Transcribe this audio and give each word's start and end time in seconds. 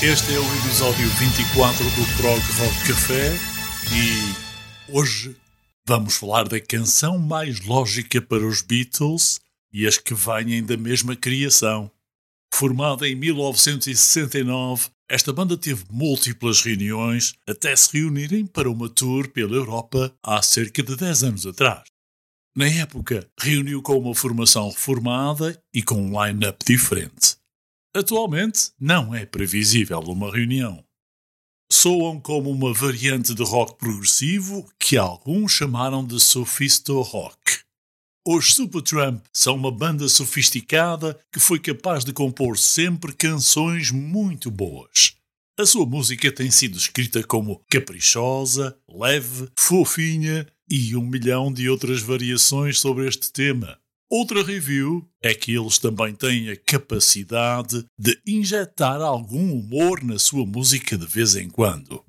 Este 0.00 0.32
é 0.32 0.38
o 0.38 0.54
episódio 0.58 1.08
24 1.08 1.84
do 1.84 2.16
Prog 2.16 2.38
Rock 2.38 2.86
Café 2.86 3.32
e 3.92 4.92
hoje 4.92 5.36
vamos 5.84 6.16
falar 6.16 6.46
da 6.46 6.60
canção 6.60 7.18
mais 7.18 7.66
lógica 7.66 8.22
para 8.22 8.46
os 8.46 8.62
Beatles 8.62 9.40
e 9.72 9.88
as 9.88 9.98
que 9.98 10.14
vêm 10.14 10.62
da 10.62 10.76
mesma 10.76 11.16
criação. 11.16 11.90
Formada 12.54 13.08
em 13.08 13.16
1969, 13.16 14.86
esta 15.10 15.32
banda 15.32 15.56
teve 15.56 15.84
múltiplas 15.90 16.62
reuniões 16.62 17.34
até 17.44 17.74
se 17.74 17.98
reunirem 17.98 18.46
para 18.46 18.70
uma 18.70 18.88
tour 18.88 19.28
pela 19.28 19.56
Europa 19.56 20.14
há 20.22 20.40
cerca 20.42 20.80
de 20.80 20.94
10 20.94 21.24
anos 21.24 21.44
atrás. 21.44 21.82
Na 22.56 22.68
época, 22.68 23.28
reuniu 23.36 23.82
com 23.82 23.98
uma 23.98 24.14
formação 24.14 24.68
reformada 24.68 25.60
e 25.74 25.82
com 25.82 25.96
um 25.96 26.24
line-up 26.24 26.64
diferente. 26.64 27.37
Atualmente, 27.94 28.70
não 28.78 29.14
é 29.14 29.24
previsível 29.24 30.00
uma 30.00 30.30
reunião. 30.30 30.84
Soam 31.70 32.20
como 32.20 32.50
uma 32.50 32.72
variante 32.72 33.34
de 33.34 33.42
rock 33.42 33.78
progressivo 33.78 34.70
que 34.78 34.96
alguns 34.96 35.52
chamaram 35.52 36.06
de 36.06 36.18
sophisto 36.20 37.00
rock. 37.00 37.60
Os 38.26 38.54
Supertramp 38.54 39.24
são 39.32 39.54
uma 39.54 39.70
banda 39.70 40.06
sofisticada 40.08 41.18
que 41.32 41.40
foi 41.40 41.58
capaz 41.58 42.04
de 42.04 42.12
compor 42.12 42.58
sempre 42.58 43.14
canções 43.14 43.90
muito 43.90 44.50
boas. 44.50 45.14
A 45.58 45.64
sua 45.64 45.86
música 45.86 46.30
tem 46.30 46.50
sido 46.50 46.76
escrita 46.76 47.22
como 47.22 47.64
caprichosa, 47.70 48.78
leve, 48.88 49.48
fofinha 49.58 50.46
e 50.70 50.94
um 50.94 51.02
milhão 51.02 51.52
de 51.52 51.68
outras 51.68 52.00
variações 52.00 52.78
sobre 52.78 53.08
este 53.08 53.32
tema. 53.32 53.78
Outra 54.10 54.42
review 54.42 55.06
é 55.22 55.34
que 55.34 55.54
eles 55.54 55.76
também 55.76 56.14
têm 56.14 56.48
a 56.48 56.56
capacidade 56.56 57.84
de 57.98 58.18
injetar 58.26 59.02
algum 59.02 59.52
humor 59.52 60.02
na 60.02 60.18
sua 60.18 60.46
música 60.46 60.96
de 60.96 61.06
vez 61.06 61.36
em 61.36 61.46
quando. 61.50 62.02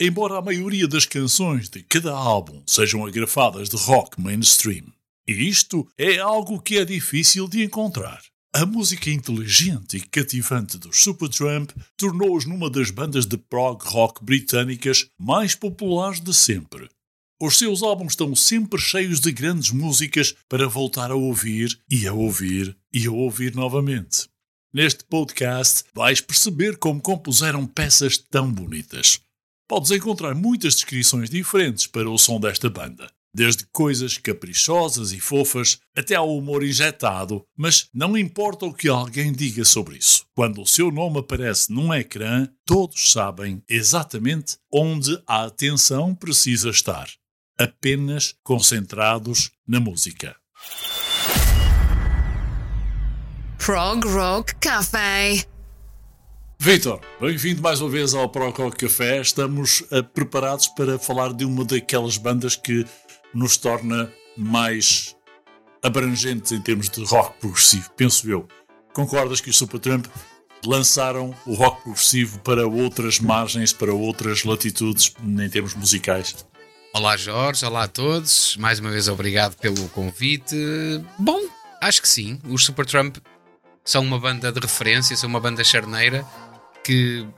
Embora 0.00 0.38
a 0.38 0.42
maioria 0.42 0.88
das 0.88 1.04
canções 1.04 1.68
de 1.68 1.82
cada 1.82 2.14
álbum 2.14 2.62
sejam 2.66 3.04
agrafadas 3.04 3.68
de 3.68 3.76
rock 3.76 4.18
mainstream, 4.18 4.86
isto 5.28 5.86
é 5.98 6.16
algo 6.18 6.58
que 6.58 6.78
é 6.78 6.86
difícil 6.86 7.46
de 7.46 7.62
encontrar. 7.62 8.22
A 8.54 8.64
música 8.64 9.10
inteligente 9.10 9.98
e 9.98 10.00
cativante 10.00 10.78
dos 10.78 11.02
Supertramp 11.02 11.70
tornou-os 11.98 12.46
numa 12.46 12.70
das 12.70 12.90
bandas 12.90 13.26
de 13.26 13.36
prog 13.36 13.84
rock 13.84 14.24
britânicas 14.24 15.06
mais 15.18 15.54
populares 15.54 16.18
de 16.18 16.32
sempre. 16.32 16.88
Os 17.38 17.58
seus 17.58 17.82
álbuns 17.82 18.12
estão 18.12 18.34
sempre 18.34 18.80
cheios 18.80 19.20
de 19.20 19.30
grandes 19.30 19.70
músicas 19.70 20.34
para 20.48 20.66
voltar 20.66 21.10
a 21.10 21.14
ouvir 21.14 21.78
e 21.90 22.06
a 22.06 22.12
ouvir 22.14 22.74
e 22.90 23.06
a 23.06 23.10
ouvir 23.10 23.54
novamente. 23.54 24.26
Neste 24.72 25.04
podcast 25.04 25.84
vais 25.92 26.18
perceber 26.18 26.78
como 26.78 26.98
compuseram 26.98 27.66
peças 27.66 28.16
tão 28.16 28.50
bonitas. 28.50 29.20
Podes 29.68 29.90
encontrar 29.90 30.34
muitas 30.34 30.76
descrições 30.76 31.28
diferentes 31.28 31.86
para 31.86 32.08
o 32.08 32.16
som 32.16 32.40
desta 32.40 32.70
banda, 32.70 33.06
desde 33.34 33.66
coisas 33.66 34.16
caprichosas 34.16 35.12
e 35.12 35.20
fofas 35.20 35.78
até 35.94 36.14
ao 36.14 36.34
humor 36.34 36.64
injetado, 36.64 37.44
mas 37.54 37.90
não 37.92 38.16
importa 38.16 38.64
o 38.64 38.72
que 38.72 38.88
alguém 38.88 39.30
diga 39.30 39.62
sobre 39.62 39.98
isso. 39.98 40.24
Quando 40.34 40.62
o 40.62 40.66
seu 40.66 40.90
nome 40.90 41.18
aparece 41.18 41.70
num 41.70 41.92
ecrã, 41.92 42.48
todos 42.64 43.12
sabem 43.12 43.62
exatamente 43.68 44.56
onde 44.72 45.22
a 45.26 45.44
atenção 45.44 46.14
precisa 46.14 46.70
estar 46.70 47.10
apenas 47.58 48.34
concentrados 48.42 49.50
na 49.66 49.80
música. 49.80 50.36
Prog 53.58 54.06
Rock 54.06 54.54
Café. 54.56 55.44
Vitor, 56.58 57.00
bem-vindo 57.20 57.60
mais 57.60 57.80
uma 57.80 57.90
vez 57.90 58.14
ao 58.14 58.28
Proco 58.28 58.70
Café. 58.70 59.20
Estamos 59.20 59.80
uh, 59.92 60.02
preparados 60.02 60.68
para 60.68 60.98
falar 60.98 61.32
de 61.32 61.44
uma 61.44 61.64
daquelas 61.64 62.16
bandas 62.16 62.56
que 62.56 62.86
nos 63.34 63.56
torna 63.56 64.10
mais 64.36 65.14
abrangentes 65.82 66.52
em 66.52 66.60
termos 66.60 66.88
de 66.88 67.04
rock 67.04 67.38
progressivo, 67.38 67.90
penso 67.96 68.28
eu. 68.28 68.48
Concordas 68.92 69.40
que 69.40 69.50
os 69.50 69.56
Supertramp 69.56 70.06
lançaram 70.64 71.34
o 71.46 71.54
rock 71.54 71.82
progressivo 71.82 72.38
para 72.40 72.66
outras 72.66 73.20
margens, 73.20 73.72
para 73.72 73.92
outras 73.92 74.44
latitudes 74.44 75.14
em 75.22 75.48
termos 75.50 75.74
musicais? 75.74 76.46
Olá 76.96 77.14
Jorge, 77.14 77.62
olá 77.62 77.82
a 77.82 77.88
todos. 77.88 78.56
Mais 78.56 78.78
uma 78.78 78.88
vez 78.88 79.06
obrigado 79.06 79.54
pelo 79.56 79.86
convite. 79.90 80.56
Bom, 81.18 81.42
acho 81.78 82.00
que 82.00 82.08
sim. 82.08 82.40
Os 82.48 82.64
Supertramp 82.64 83.18
são 83.84 84.02
uma 84.02 84.18
banda 84.18 84.50
de 84.50 84.58
referência, 84.58 85.14
são 85.14 85.28
uma 85.28 85.38
banda 85.38 85.62
charneira 85.62 86.24
que 86.82 87.28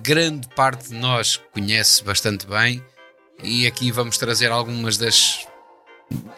grande 0.00 0.46
parte 0.54 0.90
de 0.90 0.94
nós 0.94 1.40
conhece 1.52 2.04
bastante 2.04 2.46
bem. 2.46 2.80
E 3.42 3.66
aqui 3.66 3.90
vamos 3.90 4.16
trazer 4.16 4.52
algumas 4.52 4.96
das 4.96 5.44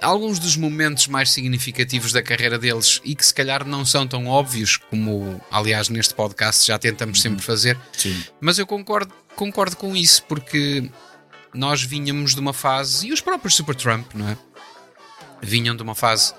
alguns 0.00 0.38
dos 0.38 0.56
momentos 0.56 1.08
mais 1.08 1.30
significativos 1.30 2.10
da 2.10 2.22
carreira 2.22 2.58
deles 2.58 3.02
e 3.04 3.14
que 3.14 3.24
se 3.24 3.34
calhar 3.34 3.66
não 3.66 3.84
são 3.84 4.06
tão 4.06 4.26
óbvios 4.26 4.78
como, 4.78 5.38
aliás, 5.50 5.90
neste 5.90 6.14
podcast 6.14 6.66
já 6.66 6.78
tentamos 6.78 7.20
sempre 7.20 7.42
fazer. 7.42 7.78
Sim. 7.92 8.24
Mas 8.40 8.58
eu 8.58 8.66
concordo, 8.66 9.12
concordo 9.36 9.76
com 9.76 9.94
isso 9.94 10.22
porque 10.24 10.90
nós 11.54 11.82
vinhamos 11.82 12.34
de 12.34 12.40
uma 12.40 12.52
fase, 12.52 13.08
e 13.08 13.12
os 13.12 13.20
próprios 13.20 13.54
Supertramp, 13.54 14.14
não 14.14 14.28
é? 14.28 14.36
Vinham 15.40 15.74
de 15.76 15.82
uma 15.82 15.94
fase 15.94 16.34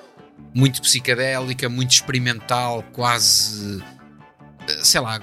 muito 0.53 0.81
psicadélica, 0.81 1.67
muito 1.69 1.91
experimental, 1.91 2.83
quase, 2.93 3.83
sei 4.81 5.01
lá, 5.01 5.19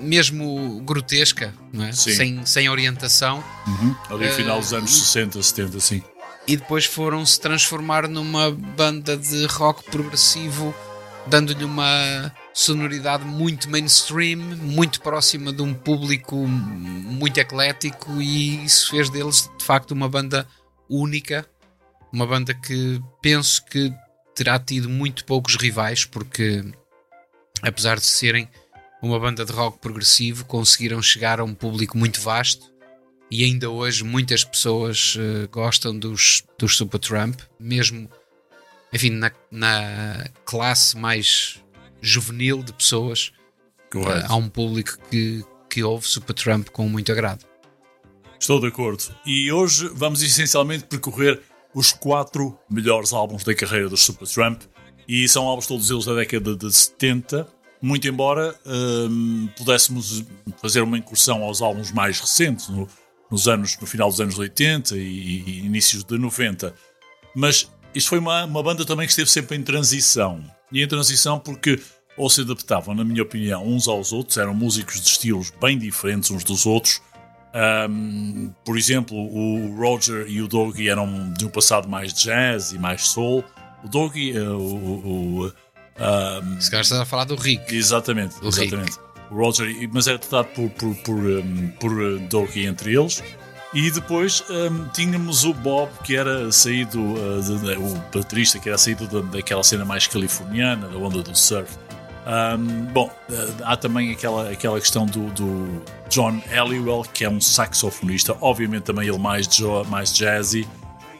mesmo 0.00 0.80
grotesca, 0.84 1.54
não 1.72 1.84
é? 1.84 1.92
Sim. 1.92 2.14
Sem, 2.14 2.46
sem 2.46 2.68
orientação. 2.68 3.42
Uhum. 3.66 3.94
Ali 4.10 4.26
no 4.26 4.32
final 4.32 4.58
dos 4.58 4.72
Eh, 4.72 4.76
anos 4.76 4.90
60, 4.90 5.42
70, 5.42 5.80
sim. 5.80 6.02
E 6.46 6.56
depois 6.56 6.84
foram 6.84 7.24
se 7.24 7.38
transformar 7.40 8.08
numa 8.08 8.50
banda 8.50 9.16
de 9.16 9.46
rock 9.46 9.84
progressivo, 9.90 10.74
dando-lhe 11.26 11.64
uma 11.64 12.32
sonoridade 12.52 13.24
muito 13.24 13.70
mainstream, 13.70 14.38
muito 14.38 15.00
próxima 15.00 15.52
de 15.52 15.62
um 15.62 15.72
público 15.72 16.36
muito 16.36 17.38
eclético, 17.38 18.20
e 18.20 18.64
isso 18.64 18.90
fez 18.90 19.08
deles 19.08 19.50
de 19.58 19.64
facto 19.64 19.92
uma 19.92 20.08
banda 20.08 20.46
única, 20.88 21.46
uma 22.12 22.26
banda 22.26 22.54
que 22.54 23.00
penso 23.20 23.64
que 23.64 23.92
terá 24.34 24.58
tido 24.58 24.88
muito 24.88 25.24
poucos 25.24 25.56
rivais, 25.56 26.04
porque 26.04 26.64
apesar 27.62 27.98
de 27.98 28.04
serem 28.04 28.48
uma 29.02 29.18
banda 29.18 29.44
de 29.44 29.52
rock 29.52 29.78
progressivo, 29.78 30.44
conseguiram 30.44 31.02
chegar 31.02 31.40
a 31.40 31.44
um 31.44 31.54
público 31.54 31.98
muito 31.98 32.20
vasto 32.20 32.72
e 33.30 33.44
ainda 33.44 33.70
hoje 33.70 34.04
muitas 34.04 34.44
pessoas 34.44 35.16
eh, 35.18 35.48
gostam 35.50 35.98
dos, 35.98 36.44
dos 36.58 36.76
Supertramp, 36.76 37.40
mesmo 37.58 38.08
enfim, 38.92 39.10
na, 39.10 39.32
na 39.50 40.28
classe 40.44 40.96
mais 40.96 41.62
juvenil 42.00 42.62
de 42.62 42.72
pessoas, 42.72 43.32
Correto. 43.90 44.18
eh, 44.20 44.26
há 44.28 44.36
um 44.36 44.48
público 44.48 44.98
que, 45.10 45.44
que 45.70 45.82
ouve 45.82 46.06
Supertramp 46.06 46.68
com 46.68 46.88
muito 46.88 47.10
agrado. 47.12 47.44
Estou 48.38 48.60
de 48.60 48.66
acordo. 48.66 49.04
E 49.24 49.52
hoje 49.52 49.88
vamos 49.94 50.20
essencialmente 50.22 50.84
percorrer 50.84 51.40
os 51.74 51.92
quatro 51.92 52.58
melhores 52.68 53.12
álbuns 53.12 53.44
da 53.44 53.54
carreira 53.54 53.88
dos 53.88 54.02
Supertramp. 54.02 54.62
E 55.06 55.28
são 55.28 55.46
álbuns 55.46 55.66
todos 55.66 55.90
eles 55.90 56.04
da 56.04 56.14
década 56.14 56.56
de 56.56 56.72
70. 56.72 57.46
muito 57.80 58.06
embora 58.06 58.54
hum, 58.66 59.48
pudéssemos 59.56 60.24
fazer 60.60 60.80
uma 60.82 60.98
incursão 60.98 61.42
aos 61.42 61.60
álbuns 61.62 61.90
mais 61.92 62.20
recentes, 62.20 62.68
no, 62.68 62.88
nos 63.30 63.48
anos, 63.48 63.76
no 63.80 63.86
final 63.86 64.08
dos 64.08 64.20
anos 64.20 64.38
80 64.38 64.96
e, 64.96 65.00
e 65.00 65.58
inícios 65.60 66.04
de 66.04 66.18
90. 66.18 66.74
Mas 67.34 67.68
isto 67.94 68.08
foi 68.08 68.18
uma, 68.18 68.44
uma 68.44 68.62
banda 68.62 68.84
também 68.84 69.06
que 69.06 69.12
esteve 69.12 69.30
sempre 69.30 69.56
em 69.56 69.62
transição. 69.62 70.42
E 70.70 70.82
em 70.82 70.88
transição 70.88 71.38
porque 71.38 71.80
ou 72.16 72.28
se 72.28 72.42
adaptavam, 72.42 72.94
na 72.94 73.04
minha 73.04 73.22
opinião, 73.22 73.66
uns 73.66 73.88
aos 73.88 74.12
outros, 74.12 74.36
eram 74.36 74.54
músicos 74.54 75.00
de 75.00 75.08
estilos 75.08 75.52
bem 75.60 75.78
diferentes 75.78 76.30
uns 76.30 76.44
dos 76.44 76.66
outros. 76.66 77.00
Um, 77.54 78.52
por 78.64 78.78
exemplo, 78.78 79.16
o 79.16 79.76
Roger 79.76 80.26
e 80.26 80.40
o 80.40 80.48
Doggy 80.48 80.88
eram 80.88 81.32
de 81.32 81.44
um 81.44 81.48
passado 81.48 81.88
mais 81.88 82.12
jazz 82.12 82.72
e 82.72 82.78
mais 82.78 83.08
soul. 83.08 83.44
O 83.84 83.88
Doggy, 83.88 84.38
uh, 84.38 84.56
o, 84.56 85.44
o, 85.44 85.46
um, 85.46 86.60
Se 86.60 86.70
calhar 86.70 86.82
estás 86.82 87.00
a 87.00 87.04
falar 87.04 87.24
do 87.24 87.34
Rick. 87.34 87.74
Exatamente, 87.74 88.36
o 88.42 88.48
exatamente. 88.48 88.92
Rick. 88.92 89.12
O 89.30 89.34
Roger, 89.36 89.90
mas 89.92 90.06
era 90.06 90.18
tratado 90.18 90.48
por, 90.54 90.70
por, 90.70 90.94
por, 90.96 91.16
um, 91.16 91.68
por 91.80 91.92
uh, 91.92 92.18
Doggy 92.28 92.66
entre 92.66 92.94
eles. 92.94 93.22
E 93.74 93.90
depois 93.90 94.44
um, 94.50 94.86
tínhamos 94.88 95.44
o 95.44 95.54
Bob, 95.54 95.90
que 96.04 96.14
era 96.14 96.52
saído, 96.52 97.00
uh, 97.00 97.42
de, 97.42 97.58
de, 97.58 97.72
o 97.78 97.94
baterista, 98.12 98.58
que 98.58 98.68
era 98.68 98.76
saído 98.76 99.08
de, 99.08 99.22
daquela 99.30 99.64
cena 99.64 99.84
mais 99.84 100.06
californiana, 100.06 100.88
da 100.88 100.98
onda 100.98 101.22
do 101.22 101.34
surf. 101.34 101.72
Um, 102.26 102.84
bom, 102.92 103.06
uh, 103.30 103.54
há 103.64 103.74
também 103.76 104.12
aquela, 104.12 104.50
aquela 104.50 104.78
questão 104.78 105.06
do, 105.06 105.30
do, 105.30 105.82
John 106.10 106.42
Halliwell, 106.50 107.02
que 107.14 107.24
é 107.24 107.30
um 107.30 107.40
saxofonista, 107.40 108.36
obviamente 108.42 108.82
também 108.82 109.08
ele 109.08 109.18
mais, 109.18 109.48
mais 109.88 110.14
jazzy, 110.14 110.68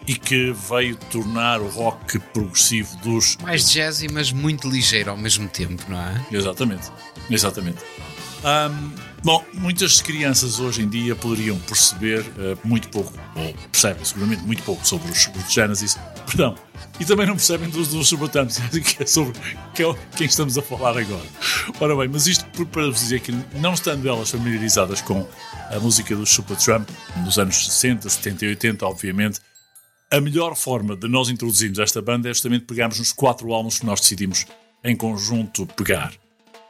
e 0.07 0.15
que 0.15 0.53
veio 0.53 0.97
tornar 1.11 1.61
o 1.61 1.69
rock 1.69 2.19
progressivo 2.19 2.95
dos. 2.99 3.39
Mais 3.39 3.71
jazzy, 3.71 4.09
mas 4.13 4.31
muito 4.31 4.69
ligeiro 4.69 5.11
ao 5.11 5.17
mesmo 5.17 5.49
tempo, 5.49 5.85
não 5.89 5.99
é? 5.99 6.27
Exatamente, 6.31 6.91
exatamente. 7.31 7.79
Um, 8.45 9.12
bom, 9.25 9.45
muitas 9.55 10.01
crianças 10.01 10.59
hoje 10.61 10.83
em 10.83 10.89
dia 10.89 11.15
poderiam 11.15 11.59
perceber 11.61 12.21
uh, 12.21 12.59
muito 12.65 12.89
pouco, 12.89 13.13
ou 13.35 13.55
percebem 13.71 14.05
seguramente 14.05 14.43
muito 14.43 14.63
pouco 14.63 14.87
sobre 14.87 15.11
os, 15.11 15.29
os 15.29 15.53
Genesis, 15.53 15.99
perdão, 16.27 16.57
e 16.99 17.05
também 17.05 17.27
não 17.27 17.35
percebem 17.35 17.69
dos, 17.69 17.89
dos 17.89 18.09
Supertramps, 18.09 18.59
que 18.71 19.03
é 19.03 19.07
sobre 19.07 19.39
é 19.41 20.17
quem 20.17 20.27
estamos 20.27 20.57
a 20.59 20.63
falar 20.63 20.99
agora. 20.99 21.27
Ora 21.81 21.97
bem, 21.97 22.09
mas 22.09 22.27
isto 22.27 22.45
para 22.67 22.87
vos 22.87 23.01
dizer 23.01 23.21
que 23.21 23.33
não 23.55 23.75
estando 23.75 24.09
elas 24.09 24.31
familiarizadas 24.31 25.01
com 25.01 25.27
a 25.71 25.79
música 25.79 26.15
dos 26.15 26.31
Supertramp 26.31 26.89
nos 27.25 27.39
anos 27.39 27.67
60, 27.67 28.09
70 28.09 28.45
e 28.45 28.49
80, 28.49 28.87
obviamente, 28.87 29.41
a 30.11 30.21
melhor 30.21 30.55
forma 30.55 30.95
de 30.95 31.09
nós 31.09 31.31
introduzirmos 31.31 31.79
esta 31.79 32.03
banda 32.03 32.29
é 32.29 32.35
justamente 32.35 32.67
pegarmos 32.67 32.99
nos 32.99 33.13
quatro 33.13 33.53
álbuns 33.53 33.79
que 33.79 33.87
nós 33.87 34.01
decidimos 34.01 34.47
em 34.85 34.95
conjunto 34.95 35.67
pegar. 35.67 36.13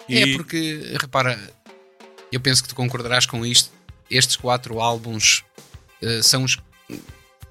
E... 0.09 0.19
É 0.19 0.37
porque, 0.37 0.95
repara, 1.01 1.39
eu 2.33 2.41
penso 2.41 2.63
que 2.63 2.69
tu 2.69 2.75
concordarás 2.75 3.27
com 3.27 3.45
isto. 3.45 3.71
Estes 4.11 4.37
quatro 4.37 4.81
álbuns 4.81 5.45
uh, 6.03 6.23
são 6.23 6.45
os. 6.45 6.59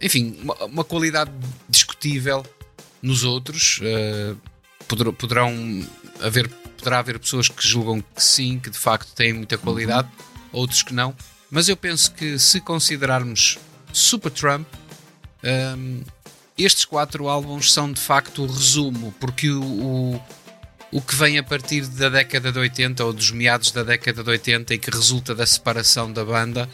Enfim, 0.01 0.37
uma, 0.41 0.55
uma, 0.65 0.83
qualidade 0.83 1.31
discutível 1.69 2.45
nos 3.01 3.23
outros. 3.23 3.79
Uh, 3.79 4.35
poder, 4.87 5.11
poderão 5.13 5.53
haver, 6.19 6.49
poderá 6.77 6.99
haver 6.99 7.19
pessoas 7.19 7.47
que 7.47 7.65
julgam 7.65 8.01
que 8.01 8.23
sim, 8.23 8.59
que 8.59 8.69
de 8.69 8.77
facto 8.77 9.13
têm 9.13 9.33
muita 9.33 9.57
qualidade, 9.57 10.07
uhum. 10.07 10.59
outros 10.59 10.81
que 10.81 10.93
não. 10.93 11.15
Mas 11.49 11.69
eu 11.69 11.77
penso 11.77 12.11
que 12.13 12.39
se 12.39 12.59
considerarmos 12.61 13.59
Super 13.93 14.31
Trump, 14.31 14.67
um, 15.43 15.47
ehm, 15.47 16.03
estes 16.57 16.85
quatro 16.85 17.27
álbuns 17.27 17.73
são 17.73 17.91
de 17.91 17.99
facto 17.99 18.43
o 18.43 18.47
resumo, 18.47 19.13
porque 19.19 19.49
o, 19.49 19.63
o 19.63 20.21
o 20.91 21.01
que 21.01 21.15
vem 21.15 21.37
a 21.37 21.43
partir 21.43 21.87
da 21.87 22.09
década 22.09 22.51
de 22.51 22.59
80 22.59 23.03
ou 23.05 23.13
dos 23.13 23.31
meados 23.31 23.71
da 23.71 23.83
década 23.83 24.23
de 24.23 24.29
80 24.29 24.73
e 24.73 24.77
que 24.77 24.91
resulta 24.91 25.33
da 25.33 25.45
separação 25.45 26.11
da 26.11 26.25
banda 26.25 26.67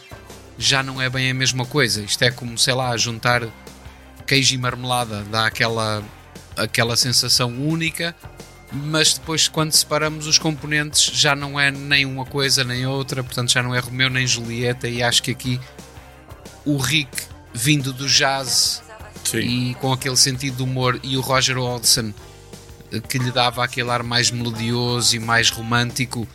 já 0.57 0.81
não 0.81 0.99
é 1.01 1.09
bem 1.09 1.29
a 1.29 1.33
mesma 1.33 1.65
coisa. 1.65 2.01
Isto 2.01 2.23
é 2.23 2.31
como, 2.31 2.57
sei 2.57 2.73
lá, 2.73 2.97
juntar 2.97 3.47
queijo 4.25 4.55
e 4.55 4.57
marmelada, 4.57 5.23
dá 5.31 5.45
aquela, 5.45 6.03
aquela 6.55 6.97
sensação 6.97 7.49
única, 7.49 8.15
mas 8.71 9.13
depois, 9.13 9.47
quando 9.47 9.71
separamos 9.71 10.27
os 10.27 10.37
componentes, 10.37 11.11
já 11.13 11.35
não 11.35 11.59
é 11.59 11.71
nem 11.71 12.05
uma 12.05 12.25
coisa 12.25 12.63
nem 12.63 12.85
outra, 12.85 13.23
portanto, 13.23 13.51
já 13.51 13.63
não 13.63 13.73
é 13.73 13.79
Romeu 13.79 14.09
nem 14.09 14.27
Julieta. 14.27 14.89
E 14.89 15.01
acho 15.01 15.23
que 15.23 15.31
aqui 15.31 15.59
o 16.65 16.77
Rick, 16.77 17.09
vindo 17.53 17.93
do 17.93 18.07
jazz 18.07 18.83
Sim. 19.23 19.37
e 19.37 19.75
com 19.75 19.93
aquele 19.93 20.17
sentido 20.17 20.57
de 20.57 20.63
humor, 20.63 20.99
e 21.01 21.15
o 21.15 21.21
Roger 21.21 21.57
Hodgson 21.57 22.13
que 23.07 23.17
lhe 23.17 23.31
dava 23.31 23.63
aquele 23.63 23.89
ar 23.89 24.03
mais 24.03 24.31
melodioso 24.31 25.15
e 25.15 25.19
mais 25.19 25.49
romântico, 25.49 26.27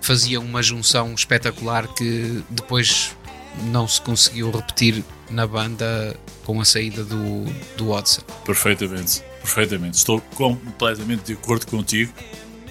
fazia 0.00 0.40
uma 0.40 0.62
junção 0.62 1.14
espetacular 1.14 1.86
que 1.94 2.42
depois 2.50 3.16
não 3.64 3.88
se 3.88 4.00
conseguiu 4.00 4.50
repetir 4.50 5.02
na 5.30 5.46
banda 5.46 6.16
com 6.44 6.60
a 6.60 6.64
saída 6.64 7.02
do, 7.02 7.44
do 7.76 7.88
Watson. 7.88 8.22
Perfeitamente, 8.44 9.22
perfeitamente. 9.40 9.96
Estou 9.96 10.20
completamente 10.34 11.24
de 11.24 11.32
acordo 11.32 11.66
contigo. 11.66 12.12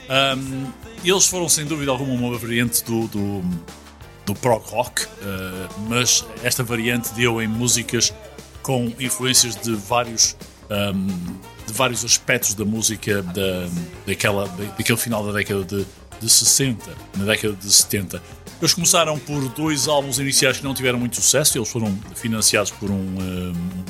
Um, 0.09 0.71
eles 1.03 1.25
foram 1.27 1.49
sem 1.49 1.65
dúvida 1.65 1.91
alguma 1.91 2.13
uma 2.13 2.37
variante 2.37 2.83
do, 2.83 3.07
do, 3.07 3.43
do 4.25 4.33
prog 4.35 4.63
rock, 4.69 5.05
uh, 5.05 5.09
mas 5.89 6.25
esta 6.43 6.63
variante 6.63 7.13
deu 7.13 7.41
em 7.41 7.47
músicas 7.47 8.13
com 8.61 8.93
influências 8.99 9.55
de 9.55 9.75
vários 9.75 10.35
um, 10.69 11.35
de 11.65 11.73
vários 11.73 12.03
aspectos 12.05 12.53
da 12.53 12.65
música 12.65 13.21
da, 13.21 13.67
daquela, 14.05 14.47
daquele 14.47 14.97
final 14.97 15.25
da 15.25 15.31
década 15.31 15.63
de, 15.63 15.85
de 16.19 16.29
60, 16.29 16.91
na 17.17 17.25
década 17.25 17.53
de 17.53 17.71
70. 17.71 18.21
Eles 18.61 18.73
começaram 18.73 19.19
por 19.19 19.47
dois 19.49 19.87
álbuns 19.87 20.17
iniciais 20.19 20.57
que 20.57 20.63
não 20.63 20.73
tiveram 20.73 20.99
muito 20.99 21.15
sucesso, 21.15 21.57
eles 21.57 21.69
foram 21.69 21.97
financiados 22.15 22.71
por 22.71 22.89
um, 22.89 23.15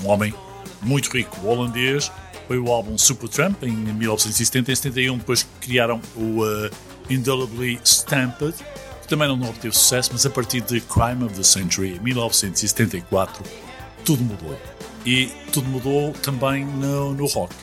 um 0.04 0.07
homem 0.07 0.33
muito 0.81 1.10
rico 1.10 1.45
holandês. 1.45 2.12
Foi 2.48 2.60
o 2.60 2.72
álbum 2.72 2.98
Supertramp 2.98 3.63
em 3.63 3.72
1970 3.72 4.72
e 4.72 4.75
71. 4.75 5.18
Depois 5.18 5.48
criaram 5.60 6.00
o 6.16 6.44
uh, 6.44 6.69
Indelibly 7.10 7.80
Stamped, 7.83 8.54
que 9.01 9.07
também 9.07 9.27
não 9.27 9.50
obteve 9.50 9.75
sucesso, 9.75 10.12
mas 10.13 10.25
a 10.25 10.30
partir 10.30 10.62
de 10.62 10.80
Crime 10.81 11.24
of 11.24 11.36
the 11.36 11.44
Century, 11.44 11.95
em 11.95 12.00
1974, 12.00 13.44
tudo 14.04 14.24
mudou 14.24 14.60
e 15.06 15.27
tudo 15.51 15.68
mudou 15.69 16.12
também 16.13 16.66
no, 16.66 17.13
no 17.13 17.25
rock. 17.27 17.54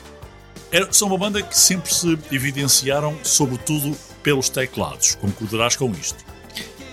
São 0.91 1.07
uma 1.07 1.17
banda 1.17 1.41
que 1.41 1.57
sempre 1.57 1.93
se 1.93 2.17
evidenciaram, 2.31 3.17
sobretudo 3.23 3.95
pelos 4.23 4.49
teclados, 4.49 5.15
concordarás 5.15 5.75
com 5.75 5.91
isto. 5.91 6.23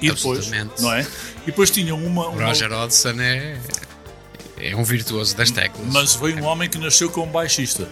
E 0.02 0.10
depois, 0.10 0.50
não 0.80 0.92
é? 0.92 1.06
E 1.42 1.46
depois 1.46 1.70
tinham 1.70 1.98
uma. 1.98 2.28
uma... 2.28 2.46
Roger 2.46 2.72
Hodgson 2.72 3.20
é, 3.20 3.58
é 4.58 4.76
um 4.76 4.82
virtuoso 4.82 5.36
das 5.36 5.50
teclas. 5.50 5.86
Mas 5.92 6.14
foi 6.14 6.34
um 6.34 6.44
homem 6.44 6.68
que 6.68 6.78
nasceu 6.78 7.10
como 7.10 7.30
baixista. 7.30 7.88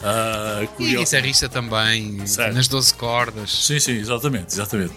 Uh, 0.00 0.82
e 0.82 0.96
guitarrista 0.96 1.48
também, 1.48 2.24
certo. 2.26 2.54
nas 2.54 2.68
12 2.68 2.94
cordas. 2.94 3.50
Sim, 3.50 3.80
sim, 3.80 3.92
exatamente, 3.92 4.52
exatamente. 4.52 4.94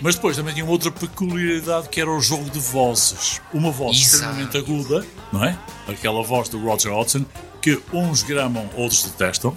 Mas 0.00 0.14
depois 0.14 0.36
também 0.36 0.54
tinha 0.54 0.64
uma 0.64 0.72
outra 0.72 0.92
peculiaridade 0.92 1.88
que 1.88 2.00
era 2.00 2.10
o 2.10 2.20
jogo 2.20 2.48
de 2.50 2.60
vozes. 2.60 3.40
Uma 3.52 3.72
voz 3.72 3.96
Exato. 3.96 4.14
extremamente 4.14 4.56
aguda, 4.56 5.04
não 5.32 5.44
é? 5.44 5.58
Aquela 5.88 6.22
voz 6.22 6.48
do 6.48 6.58
Roger 6.60 6.92
Hodgson, 6.92 7.24
que 7.60 7.80
uns 7.92 8.22
gramam, 8.22 8.68
outros 8.76 9.04
detestam, 9.04 9.54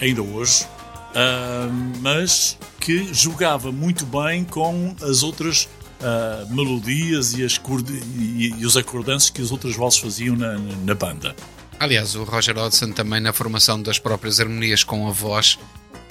ainda 0.00 0.22
hoje, 0.22 0.64
uh, 0.64 1.98
mas 2.00 2.58
que 2.80 3.12
jogava 3.12 3.70
muito 3.70 4.04
bem 4.04 4.44
com 4.44 4.94
as 5.02 5.22
outras 5.22 5.68
uh, 6.00 6.52
melodias 6.52 7.32
e, 7.34 7.44
as 7.44 7.60
e, 8.18 8.54
e, 8.58 8.66
os 8.66 8.76
acordantes 8.76 9.30
que 9.30 9.40
as 9.40 9.52
outras 9.52 9.76
vozes 9.76 10.00
faziam 10.00 10.34
na, 10.36 10.58
na 10.58 10.94
banda. 10.94 11.34
Aliás, 11.78 12.14
o 12.14 12.24
Roger 12.24 12.56
Hodgson 12.56 12.92
também 12.92 13.20
na 13.20 13.32
formação 13.32 13.80
das 13.80 13.98
próprias 13.98 14.40
harmonias 14.40 14.84
com 14.84 15.08
a 15.08 15.10
voz 15.10 15.58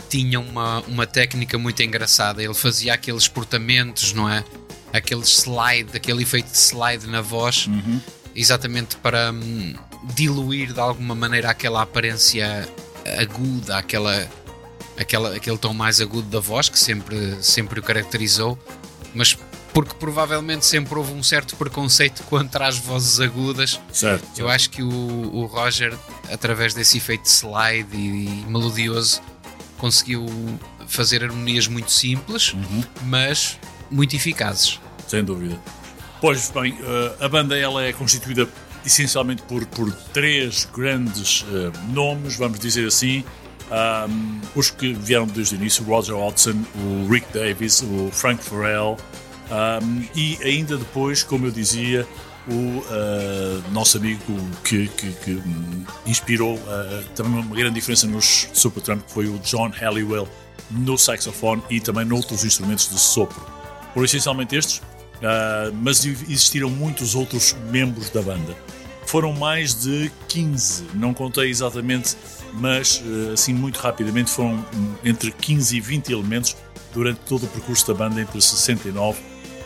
tinha 0.09 0.39
uma, 0.39 0.81
uma 0.81 1.07
técnica 1.07 1.57
muito 1.57 1.81
engraçada. 1.81 2.43
Ele 2.43 2.53
fazia 2.53 2.93
aqueles 2.93 3.29
portamentos, 3.29 4.11
não 4.11 4.29
é? 4.29 4.43
Aquele 4.91 5.21
slide, 5.21 5.95
aquele 5.95 6.23
efeito 6.23 6.51
de 6.51 6.57
slide 6.57 7.07
na 7.07 7.21
voz, 7.21 7.67
uhum. 7.67 8.01
exatamente 8.35 8.97
para 8.97 9.31
hum, 9.31 9.73
diluir 10.03 10.73
de 10.73 10.79
alguma 10.79 11.15
maneira 11.15 11.49
aquela 11.49 11.81
aparência 11.81 12.67
aguda, 13.19 13.77
aquela, 13.77 14.27
aquela, 14.97 15.35
aquele 15.35 15.57
tom 15.57 15.73
mais 15.73 16.01
agudo 16.01 16.27
da 16.29 16.39
voz 16.39 16.69
que 16.69 16.79
sempre, 16.79 17.37
sempre 17.41 17.79
o 17.79 17.83
caracterizou, 17.83 18.57
mas 19.13 19.37
porque 19.73 19.95
provavelmente 19.95 20.65
sempre 20.65 20.95
houve 20.95 21.13
um 21.13 21.23
certo 21.23 21.55
preconceito 21.55 22.23
contra 22.23 22.67
as 22.67 22.77
vozes 22.77 23.19
agudas. 23.19 23.79
Certo. 23.91 24.25
Eu 24.37 24.49
acho 24.49 24.69
que 24.69 24.83
o, 24.83 24.89
o 24.89 25.45
Roger, 25.45 25.97
através 26.31 26.73
desse 26.73 26.97
efeito 26.97 27.23
de 27.23 27.29
slide 27.29 27.95
e, 27.95 28.25
e 28.25 28.45
melodioso, 28.47 29.21
conseguiu 29.77 30.25
fazer 30.87 31.23
harmonias 31.23 31.67
muito 31.67 31.91
simples, 31.91 32.53
uhum. 32.53 32.83
mas 33.05 33.57
muito 33.89 34.15
eficazes. 34.15 34.79
Sem 35.07 35.23
dúvida. 35.23 35.57
Pois 36.19 36.51
bem, 36.51 36.77
eh, 36.79 37.15
a 37.19 37.27
banda 37.27 37.57
ela 37.57 37.83
é 37.83 37.91
constituída 37.91 38.47
essencialmente 38.85 39.41
por, 39.43 39.65
por 39.67 39.91
três 40.13 40.67
grandes 40.73 41.41
uh, 41.41 41.71
nomes, 41.93 42.35
vamos 42.35 42.59
dizer 42.59 42.87
assim. 42.87 43.23
Um, 43.71 44.41
os 44.53 44.69
que 44.69 44.93
vieram 44.93 45.25
desde 45.25 45.55
o 45.55 45.57
início, 45.57 45.83
Roger 45.85 46.15
Hodgson, 46.15 46.61
o 46.75 47.07
Rick 47.09 47.25
Davis, 47.33 47.81
o 47.81 48.09
Frank 48.11 48.43
Farrell, 48.43 48.97
um, 49.49 50.03
e 50.13 50.37
ainda 50.43 50.77
depois, 50.77 51.23
como 51.23 51.45
eu 51.45 51.51
dizia, 51.51 52.05
o 52.47 52.53
uh, 52.53 53.71
nosso 53.71 53.97
amigo 53.97 54.21
que, 54.63 54.87
que, 54.89 55.11
que 55.11 55.43
inspirou 56.05 56.55
uh, 56.55 57.03
também 57.15 57.33
uma 57.33 57.55
grande 57.55 57.75
diferença 57.75 58.07
nos 58.07 58.49
Supertramp, 58.53 59.03
que 59.05 59.11
foi 59.11 59.27
o 59.27 59.37
John 59.39 59.69
Halliwell 59.69 60.27
no 60.69 60.97
saxofone 60.97 61.61
e 61.69 61.79
também 61.79 62.05
noutros 62.05 62.43
instrumentos 62.43 62.89
de 62.89 62.99
sopro. 62.99 63.41
Por 63.93 64.05
essencialmente 64.05 64.55
estes, 64.55 64.81
uh, 65.21 65.73
mas 65.81 66.05
existiram 66.05 66.69
muitos 66.69 67.15
outros 67.15 67.55
membros 67.69 68.09
da 68.09 68.21
banda. 68.21 68.55
Foram 69.05 69.33
mais 69.33 69.73
de 69.73 70.11
15, 70.29 70.85
não 70.93 71.13
contei 71.13 71.49
exatamente, 71.49 72.15
mas 72.53 73.03
assim 73.33 73.53
muito 73.53 73.77
rapidamente 73.77 74.29
foram 74.29 74.63
entre 75.03 75.31
15 75.31 75.75
e 75.75 75.81
20 75.81 76.13
elementos 76.13 76.55
durante 76.93 77.19
todo 77.21 77.45
o 77.45 77.47
percurso 77.47 77.87
da 77.87 77.93
banda 77.93 78.21
entre 78.21 78.39
69 78.39 79.19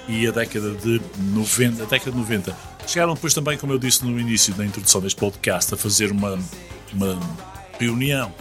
e 0.07 0.27
a 0.27 0.31
década 0.31 0.71
de 0.71 1.01
90. 1.33 1.83
A 1.83 1.85
década 1.85 2.11
de 2.11 2.17
90. 2.17 2.57
Chegaram 2.87 3.13
depois 3.15 3.33
também, 3.33 3.57
como 3.57 3.73
eu 3.73 3.79
disse 3.79 4.05
no 4.05 4.19
início 4.19 4.53
da 4.53 4.65
introdução 4.65 5.01
deste 5.01 5.19
podcast, 5.19 5.73
a 5.73 5.77
fazer 5.77 6.11
uma, 6.11 6.39
uma 6.93 7.19
reunião 7.79 8.33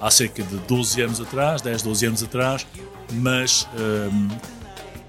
há 0.00 0.10
cerca 0.10 0.42
de 0.42 0.56
12 0.56 1.00
anos 1.00 1.20
atrás, 1.20 1.62
10, 1.62 1.82
12 1.82 2.06
anos 2.06 2.22
atrás, 2.22 2.66
mas 3.12 3.68
hum, 3.78 4.28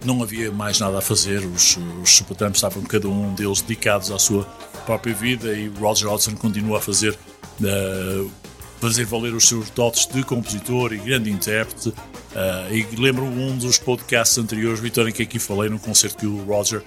não 0.06 0.22
havia 0.22 0.52
mais 0.52 0.80
nada 0.80 0.98
a 0.98 1.02
fazer. 1.02 1.46
Os, 1.46 1.78
os 2.02 2.10
Supertramp 2.10 2.56
estavam 2.56 2.84
cada 2.84 3.08
um 3.08 3.34
deles 3.34 3.62
dedicados 3.62 4.12
à 4.12 4.20
sua 4.20 4.44
própria 4.86 5.14
vida 5.14 5.54
e 5.54 5.68
Roger 5.68 6.10
Hodgson 6.10 6.36
continua 6.36 6.78
a 6.78 6.82
fazer 6.82 7.18
uh, 7.62 8.32
fazer 8.80 9.06
valer 9.06 9.34
os 9.34 9.48
seus 9.48 9.70
dotes 9.70 10.06
de 10.06 10.24
compositor 10.24 10.92
e 10.92 10.98
grande 10.98 11.30
intérprete. 11.30 11.90
Uh, 11.90 12.74
e 12.74 12.96
lembro 12.98 13.24
um 13.24 13.58
dos 13.58 13.78
podcasts 13.78 14.38
anteriores, 14.38 14.80
Vitor, 14.80 15.08
em 15.08 15.12
que 15.12 15.24
aqui 15.24 15.40
falei 15.40 15.70
num 15.70 15.78
concerto 15.78 16.18
que 16.18 16.26
o 16.26 16.44
Roger 16.44 16.84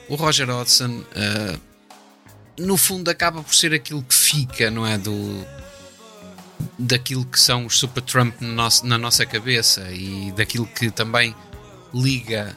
o 0.08 0.14
Roger 0.16 0.50
Hodgson, 0.50 0.98
uh, 0.98 1.60
no 2.58 2.76
fundo, 2.76 3.08
acaba 3.08 3.42
por 3.42 3.54
ser 3.54 3.74
aquilo 3.74 4.02
que 4.02 4.14
fica, 4.14 4.70
não 4.70 4.84
é? 4.84 4.98
Do, 4.98 5.46
daquilo 6.80 7.24
que 7.24 7.38
são 7.38 7.66
os 7.66 7.78
Super 7.78 8.02
Trump 8.02 8.40
no 8.40 8.52
nosso, 8.52 8.86
na 8.86 8.96
nossa 8.96 9.26
cabeça 9.26 9.90
e 9.92 10.32
daquilo 10.32 10.66
que 10.66 10.90
também 10.90 11.34
liga 11.92 12.56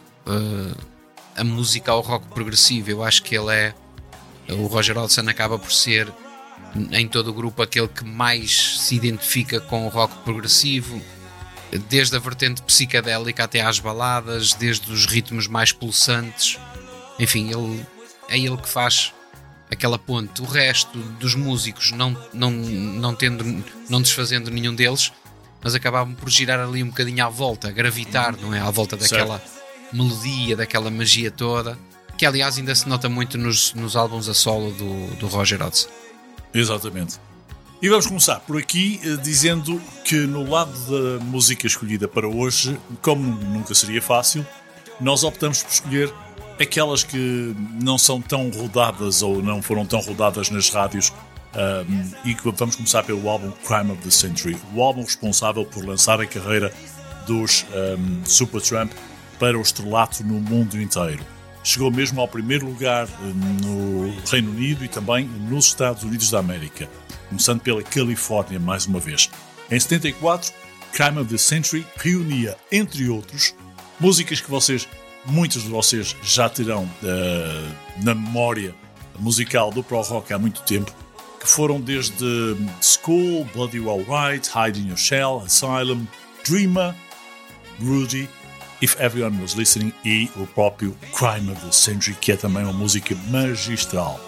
a 1.36 1.44
música 1.44 1.92
ao 1.92 2.02
rock 2.02 2.28
progressivo. 2.28 2.90
Eu 2.90 3.04
acho 3.04 3.24
que 3.24 3.36
ele 3.36 3.52
é 3.52 3.74
o 4.50 4.68
Roger 4.68 4.98
Hodgson 4.98 5.30
acaba 5.30 5.58
por 5.58 5.72
ser 5.72 6.12
em 6.92 7.08
todo 7.08 7.30
o 7.30 7.34
grupo 7.34 7.62
aquele 7.62 7.88
que 7.88 8.04
mais 8.04 8.80
se 8.80 8.96
identifica 8.96 9.60
com 9.62 9.86
o 9.86 9.90
rock 9.90 10.16
progressivo, 10.24 11.02
desde 11.90 12.16
a 12.16 12.20
vertente 12.20 12.62
psicadélica 12.62 13.44
até 13.44 13.62
às 13.62 13.80
baladas, 13.80 14.54
desde 14.54 14.92
os 14.92 15.06
ritmos 15.06 15.48
mais 15.48 15.72
pulsantes. 15.72 16.60
Enfim, 17.20 17.52
ele 17.52 17.86
é 18.28 18.38
ele 18.38 18.58
que 18.58 18.68
faz 18.68 19.14
aquela 19.74 20.00
ponte. 20.00 20.42
O 20.42 20.46
resto 20.46 20.98
dos 21.20 21.36
músicos, 21.36 21.92
não, 21.92 22.18
não, 22.34 22.52
não, 22.52 23.16
tendo, 23.16 23.64
não 23.90 24.02
desfazendo 24.02 24.50
nenhum 24.50 24.74
deles, 24.74 25.12
mas 25.62 25.76
acabavam 25.76 26.14
por 26.14 26.30
girar 26.30 26.60
ali 26.60 26.84
um 26.84 26.88
bocadinho 26.88 27.26
à 27.26 27.30
volta, 27.30 27.72
gravitar, 27.72 28.36
não 28.38 28.54
é? 28.54 28.60
À 28.60 28.72
volta 28.72 28.96
daquela 28.96 29.40
certo. 29.40 29.52
melodia, 29.94 30.56
daquela 30.56 30.90
magia 30.90 31.30
toda 31.32 31.78
que 32.18 32.26
aliás 32.26 32.58
ainda 32.58 32.74
se 32.74 32.88
nota 32.88 33.10
muito 33.10 33.38
nos, 33.38 33.74
nos 33.74 33.96
álbuns 33.96 34.30
a 34.30 34.34
solo 34.34 34.72
do, 34.72 35.16
do 35.16 35.28
Roger 35.28 35.62
Hodgson. 35.62 35.90
Exatamente. 36.54 37.20
E 37.82 37.90
vamos 37.90 38.08
começar 38.08 38.40
por 38.42 38.58
aqui 38.58 39.02
eh, 39.04 39.18
dizendo 39.22 39.82
que 40.06 40.16
no 40.16 40.50
lado 40.50 40.72
da 40.72 41.24
música 41.26 41.68
escolhida 41.68 42.08
para 42.08 42.28
hoje, 42.28 42.80
como 43.02 43.24
nunca 43.24 43.76
seria 43.76 44.02
fácil, 44.02 44.46
nós 45.02 45.24
optamos 45.24 45.64
por 45.64 45.72
escolher 45.72 46.14
aquelas 46.64 47.04
que 47.04 47.56
não 47.82 47.98
são 47.98 48.22
tão 48.22 48.50
rodadas 48.50 49.22
ou 49.22 49.42
não 49.42 49.62
foram 49.62 49.86
tão 49.86 50.00
rodadas 50.00 50.50
nas 50.50 50.70
rádios 50.70 51.14
um, 51.56 52.30
e 52.30 52.36
vamos 52.56 52.76
começar 52.76 53.04
pelo 53.04 53.30
álbum 53.30 53.52
Crime 53.66 53.92
of 53.92 54.02
the 54.02 54.10
Century, 54.10 54.58
o 54.74 54.82
álbum 54.82 55.02
responsável 55.02 55.66
por 55.66 55.86
lançar 55.86 56.20
a 56.20 56.26
carreira 56.26 56.74
dos 57.28 57.66
um, 57.98 58.26
Supertramp 58.26 58.92
para 59.40 59.58
o 59.58 59.62
estrelato 59.62 60.24
no 60.24 60.40
mundo 60.40 60.82
inteiro 60.82 61.24
chegou 61.64 61.90
mesmo 61.90 62.20
ao 62.20 62.28
primeiro 62.28 62.66
lugar 62.66 63.08
no 63.62 64.14
Reino 64.30 64.52
Unido 64.52 64.84
e 64.84 64.88
também 64.88 65.26
nos 65.26 65.68
Estados 65.68 66.04
Unidos 66.04 66.30
da 66.30 66.40
América, 66.40 66.90
começando 67.30 67.62
pela 67.62 67.82
Califórnia 67.82 68.60
mais 68.60 68.86
uma 68.86 69.00
vez. 69.00 69.30
Em 69.72 69.80
74, 69.80 70.52
Crime 70.92 71.20
of 71.20 71.30
the 71.30 71.38
Century 71.38 71.88
reunia, 71.96 72.58
entre 72.72 73.08
outros, 73.08 73.56
músicas 74.00 74.42
que 74.42 74.50
vocês, 74.52 74.88
muitos 75.26 75.64
de 75.64 75.70
vocês 75.70 76.16
já 76.24 76.50
terão 76.50 76.84
uh, 76.84 78.04
na 78.04 78.14
memória 78.14 78.74
musical 79.20 79.72
do 79.72 79.84
Pro 79.84 80.02
Rock 80.02 80.34
há 80.34 80.40
muito 80.40 80.62
tempo, 80.64 80.94
que 81.40 81.48
foram 81.48 81.80
desde 81.80 82.56
School, 82.82 83.46
Bloody 83.54 83.80
Well 83.80 84.06
Right, 84.08 84.50
Hide 84.50 84.80
in 84.80 84.88
Your 84.88 84.98
Shell, 84.98 85.44
Asylum, 85.46 86.06
Dreamer, 86.46 86.96
Rudy 87.82 88.30
If 88.82 89.00
Everyone 89.00 89.42
Was 89.42 89.54
Listening 89.54 89.94
e 90.04 90.30
o 90.36 90.46
próprio 90.46 90.96
Crime 91.14 91.52
of 91.52 91.66
the 91.66 91.72
Century, 91.72 92.16
que 92.20 92.34
é 92.34 92.36
também 92.36 92.64
uma 92.64 92.74
música 92.74 93.16
magistral. 93.30 94.20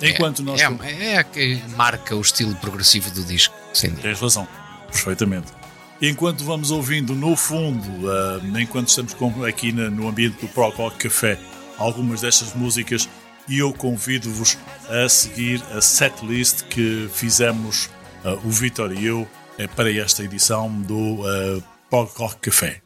Enquanto 0.00 0.40
é, 0.40 0.44
nós. 0.44 0.60
É, 0.60 1.06
é 1.12 1.18
a 1.18 1.24
que 1.24 1.62
marca 1.76 2.16
o 2.16 2.20
estilo 2.22 2.54
progressivo 2.56 3.10
do 3.10 3.22
disco, 3.22 3.54
sim. 3.74 3.90
Tens 3.90 4.18
razão, 4.18 4.48
perfeitamente. 4.90 5.59
Enquanto 6.02 6.44
vamos 6.44 6.70
ouvindo 6.70 7.14
no 7.14 7.36
fundo, 7.36 7.86
uh, 8.06 8.58
enquanto 8.58 8.88
estamos 8.88 9.14
aqui 9.46 9.70
no 9.70 10.08
ambiente 10.08 10.40
do 10.40 10.48
Pro 10.48 10.70
Rock 10.70 10.96
Café, 10.96 11.38
algumas 11.76 12.22
destas 12.22 12.54
músicas, 12.54 13.06
e 13.46 13.58
eu 13.58 13.70
convido-vos 13.74 14.56
a 14.88 15.06
seguir 15.10 15.62
a 15.76 15.80
setlist 15.82 16.62
que 16.64 17.06
fizemos, 17.12 17.90
uh, 18.24 18.30
o 18.46 18.50
Vitor 18.50 18.92
e 18.92 19.04
eu, 19.04 19.22
uh, 19.22 19.68
para 19.76 19.92
esta 19.92 20.24
edição 20.24 20.72
do 20.82 21.20
uh, 21.20 21.62
Rock 21.92 22.50
Café. 22.50 22.80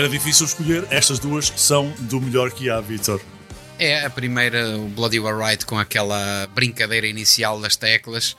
Era 0.00 0.08
difícil 0.08 0.46
escolher, 0.46 0.86
estas 0.88 1.18
duas 1.18 1.52
são 1.56 1.90
do 1.98 2.22
melhor 2.22 2.50
que 2.52 2.70
há, 2.70 2.80
Vitor. 2.80 3.20
É 3.78 4.06
a 4.06 4.08
primeira, 4.08 4.78
o 4.78 4.88
Bloody 4.88 5.20
Right, 5.20 5.66
com 5.66 5.78
aquela 5.78 6.46
brincadeira 6.54 7.06
inicial 7.06 7.60
das 7.60 7.76
teclas, 7.76 8.34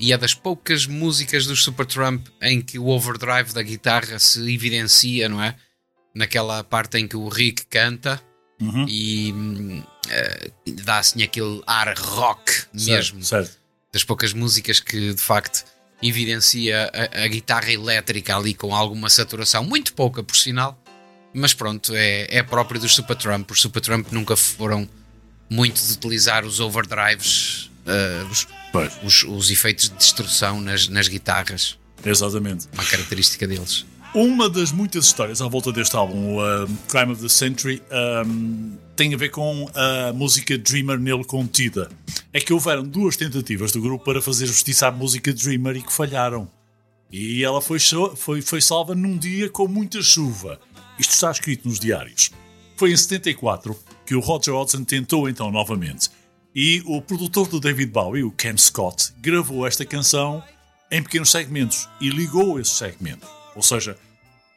e 0.00 0.14
é 0.14 0.16
das 0.16 0.32
poucas 0.32 0.86
músicas 0.86 1.44
do 1.44 1.54
Supertramp 1.54 2.26
em 2.40 2.62
que 2.62 2.78
o 2.78 2.86
overdrive 2.86 3.52
da 3.52 3.62
guitarra 3.62 4.18
se 4.18 4.40
evidencia, 4.54 5.28
não 5.28 5.42
é? 5.42 5.54
Naquela 6.14 6.64
parte 6.64 6.96
em 6.96 7.06
que 7.06 7.14
o 7.18 7.28
Rick 7.28 7.66
canta 7.66 8.18
Uhum. 8.58 8.86
e 8.88 9.34
uh, 9.34 10.72
dá 10.82 11.00
assim 11.00 11.22
aquele 11.22 11.60
ar 11.66 11.94
rock 11.94 12.64
mesmo. 12.72 13.22
Certo, 13.22 13.48
certo. 13.50 13.58
Das 13.92 14.02
poucas 14.02 14.32
músicas 14.32 14.80
que 14.80 15.12
de 15.12 15.20
facto 15.20 15.62
evidencia 16.02 16.90
a, 16.90 17.24
a 17.24 17.28
guitarra 17.28 17.70
elétrica 17.70 18.34
ali 18.34 18.54
com 18.54 18.74
alguma 18.74 19.10
saturação, 19.10 19.62
muito 19.62 19.92
pouca 19.92 20.22
por 20.22 20.36
sinal, 20.36 20.81
mas 21.34 21.54
pronto, 21.54 21.94
é, 21.94 22.26
é 22.28 22.42
próprio 22.42 22.80
dos 22.80 22.94
Supertramp. 22.94 23.50
Os 23.50 23.60
Supertramp 23.60 24.06
nunca 24.12 24.36
foram 24.36 24.88
muito 25.48 25.80
de 25.80 25.92
utilizar 25.92 26.44
os 26.44 26.60
overdrives, 26.60 27.70
uh, 27.86 28.30
os, 28.30 28.46
os, 29.02 29.24
os 29.24 29.50
efeitos 29.50 29.88
de 29.88 29.96
destrução 29.96 30.60
nas, 30.60 30.88
nas 30.88 31.08
guitarras, 31.08 31.78
exatamente. 32.04 32.66
uma 32.72 32.84
característica 32.84 33.46
deles. 33.46 33.84
Uma 34.14 34.48
das 34.48 34.72
muitas 34.72 35.06
histórias 35.06 35.40
à 35.40 35.48
volta 35.48 35.72
deste 35.72 35.96
álbum, 35.96 36.36
o 36.36 36.40
uh, 36.40 36.68
Crime 36.88 37.12
of 37.12 37.22
the 37.22 37.30
Century, 37.30 37.82
um, 38.26 38.76
tem 38.94 39.14
a 39.14 39.16
ver 39.16 39.30
com 39.30 39.70
a 39.74 40.12
música 40.12 40.56
Dreamer 40.58 40.98
nele 40.98 41.24
contida. 41.24 41.90
É 42.30 42.38
que 42.38 42.52
houveram 42.52 42.82
duas 42.82 43.16
tentativas 43.16 43.72
do 43.72 43.80
grupo 43.80 44.04
para 44.04 44.20
fazer 44.20 44.46
justiça 44.46 44.88
à 44.88 44.90
música 44.90 45.32
Dreamer 45.32 45.76
e 45.76 45.82
que 45.82 45.92
falharam. 45.92 46.48
E 47.10 47.42
ela 47.42 47.60
foi, 47.60 47.78
foi, 48.16 48.40
foi 48.42 48.60
salva 48.60 48.94
num 48.94 49.16
dia 49.16 49.48
com 49.48 49.66
muita 49.66 50.02
chuva. 50.02 50.60
Isto 51.02 51.14
está 51.14 51.32
escrito 51.32 51.66
nos 51.68 51.80
diários. 51.80 52.30
Foi 52.76 52.92
em 52.92 52.96
74 52.96 53.76
que 54.06 54.14
o 54.14 54.20
Roger 54.20 54.54
Hodgson 54.54 54.84
tentou 54.84 55.28
então 55.28 55.50
novamente. 55.50 56.08
E 56.54 56.80
o 56.86 57.02
produtor 57.02 57.48
do 57.48 57.58
David 57.58 57.90
Bowie, 57.90 58.22
o 58.22 58.30
Ken 58.30 58.56
Scott, 58.56 59.12
gravou 59.20 59.66
esta 59.66 59.84
canção 59.84 60.40
em 60.92 61.02
pequenos 61.02 61.32
segmentos 61.32 61.88
e 62.00 62.08
ligou 62.08 62.60
esses 62.60 62.74
segmentos. 62.74 63.28
Ou 63.56 63.62
seja, 63.62 63.98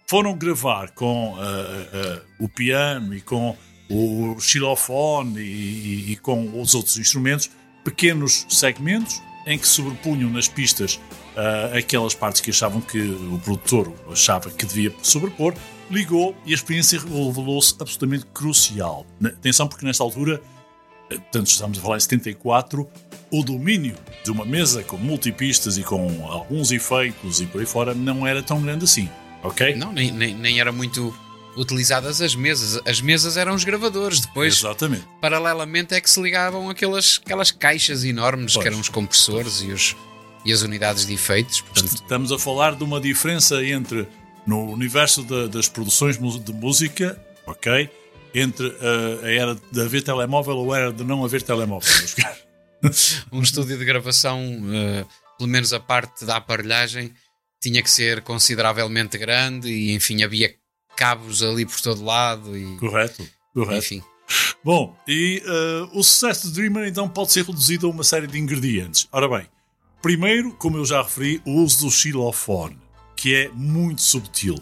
foram 0.06 0.38
gravar 0.38 0.92
com 0.92 1.36
ah, 1.36 1.42
ah, 1.42 1.88
ah, 1.94 2.22
o 2.40 2.48
piano 2.48 3.16
e 3.16 3.22
com 3.22 3.58
o 3.90 4.40
xilofone 4.40 5.42
e, 5.42 6.12
e- 6.12 6.16
com 6.18 6.62
os 6.62 6.76
outros 6.76 6.98
instrumentos 6.98 7.50
pequenos 7.84 8.46
segmentos 8.50 9.20
em 9.48 9.58
que 9.58 9.68
sobrepunham 9.68 10.30
nas 10.30 10.48
pistas 10.48 11.00
ah, 11.36 11.76
aquelas 11.76 12.14
partes 12.14 12.40
que 12.40 12.52
achavam 12.52 12.82
que 12.82 13.00
o 13.00 13.40
produtor 13.44 13.92
achava 14.12 14.52
que 14.52 14.64
devia 14.64 14.94
sobrepor, 15.02 15.56
ligou 15.90 16.36
e 16.46 16.52
a 16.52 16.56
experiência 16.56 17.00
revelou-se 17.00 17.76
absolutamente 17.80 18.26
crucial. 18.34 19.06
Atenção, 19.24 19.68
porque 19.68 19.86
nesta 19.86 20.04
altura 20.04 20.42
portanto 21.10 21.48
estamos 21.48 21.78
a 21.78 21.82
falar 21.82 21.98
em 21.98 22.00
74, 22.00 22.90
o 23.32 23.44
domínio 23.44 23.96
de 24.24 24.32
uma 24.32 24.46
mesa 24.46 24.84
com 24.84 24.98
multipistas 24.98 25.78
e 25.78 25.84
com 25.84 26.26
alguns 26.28 26.72
efeitos 26.72 27.40
e 27.42 27.46
por 27.46 27.62
aí 27.62 27.68
fora 27.68 27.94
não 27.94 28.26
era 28.26 28.42
tão 28.42 28.62
grande 28.62 28.86
assim, 28.86 29.10
ok? 29.44 29.76
Não, 29.76 29.92
nem, 29.92 30.12
nem, 30.12 30.34
nem 30.34 30.60
era 30.60 30.72
muito 30.72 31.16
utilizadas 31.56 32.22
as 32.22 32.36
mesas. 32.36 32.82
As 32.86 33.02
mesas 33.02 33.38
eram 33.38 33.54
os 33.54 33.64
gravadores. 33.64 34.20
Depois, 34.20 34.58
Exatamente. 34.58 35.06
paralelamente, 35.22 35.94
é 35.94 36.02
que 36.02 36.10
se 36.10 36.22
ligavam 36.22 36.70
aquelas, 36.70 37.22
aquelas 37.24 37.52
caixas 37.52 38.04
enormes 38.04 38.54
Pois. 38.54 38.64
que 38.64 38.68
eram 38.68 38.80
os 38.80 38.90
compressores 38.90 39.62
e, 39.62 39.72
os, 39.72 39.96
e 40.44 40.52
as 40.52 40.62
unidades 40.62 41.06
de 41.06 41.14
efeitos. 41.14 41.62
Portanto, 41.62 41.94
Estamos 41.94 42.32
a 42.32 42.40
falar 42.40 42.76
de 42.76 42.84
uma 42.84 43.00
diferença 43.00 43.64
entre, 43.64 44.08
no 44.46 44.72
universo 44.72 45.24
da- 45.24 45.48
das 45.48 45.68
produções 45.68 46.18
de 46.18 46.54
música, 46.54 47.20
ok? 47.46 47.90
Entre 48.34 48.68
uh, 48.68 49.24
a 49.24 49.32
era 49.32 49.56
de 49.56 49.82
haver 49.82 50.04
telemóvel 50.04 50.58
ou 50.58 50.74
a 50.74 50.78
era 50.78 50.94
de 50.94 51.04
não 51.04 51.24
haver 51.24 51.42
telemóvel. 51.42 51.90
um 53.32 53.42
estúdio 53.42 53.78
de 53.78 53.86
gravação, 53.86 54.42
eh, 54.74 55.06
pelo 55.38 55.50
menos 55.50 55.74
a 55.74 55.80
parte 55.80 56.26
da 56.26 56.36
aparelhagem, 56.38 57.14
tinha 57.62 57.82
que 57.82 57.90
ser 57.90 58.22
consideravelmente 58.22 59.18
grande 59.18 59.70
e, 59.70 59.94
enfim, 59.94 60.22
havia 60.22 60.54
cabos 60.96 61.42
ali 61.42 61.66
por 61.66 61.80
todo 61.82 62.04
lado 62.04 62.58
e, 62.58 62.78
correto, 62.78 63.26
correto. 63.54 63.78
enfim. 63.78 64.04
Bom, 64.64 64.96
e 65.08 65.42
uh, 65.46 65.98
o 66.00 66.04
sucesso 66.04 66.48
de 66.48 66.54
Dreamer 66.54 66.88
então 66.88 67.08
pode 67.08 67.32
ser 67.32 67.46
reduzido 67.46 67.88
a 67.88 67.90
uma 67.90 68.04
série 68.04 68.28
de 68.28 68.38
ingredientes. 68.40 69.08
Ora 69.12 69.28
bem, 69.30 69.48
primeiro, 70.02 70.54
como 70.54 70.78
eu 70.78 70.86
já 70.86 71.02
referi, 71.02 71.42
o 71.46 71.62
uso 71.62 71.86
do 71.86 71.92
xilofone, 71.92 72.78
que 73.16 73.36
é 73.36 73.50
muito 73.54 74.02
subtil. 74.02 74.56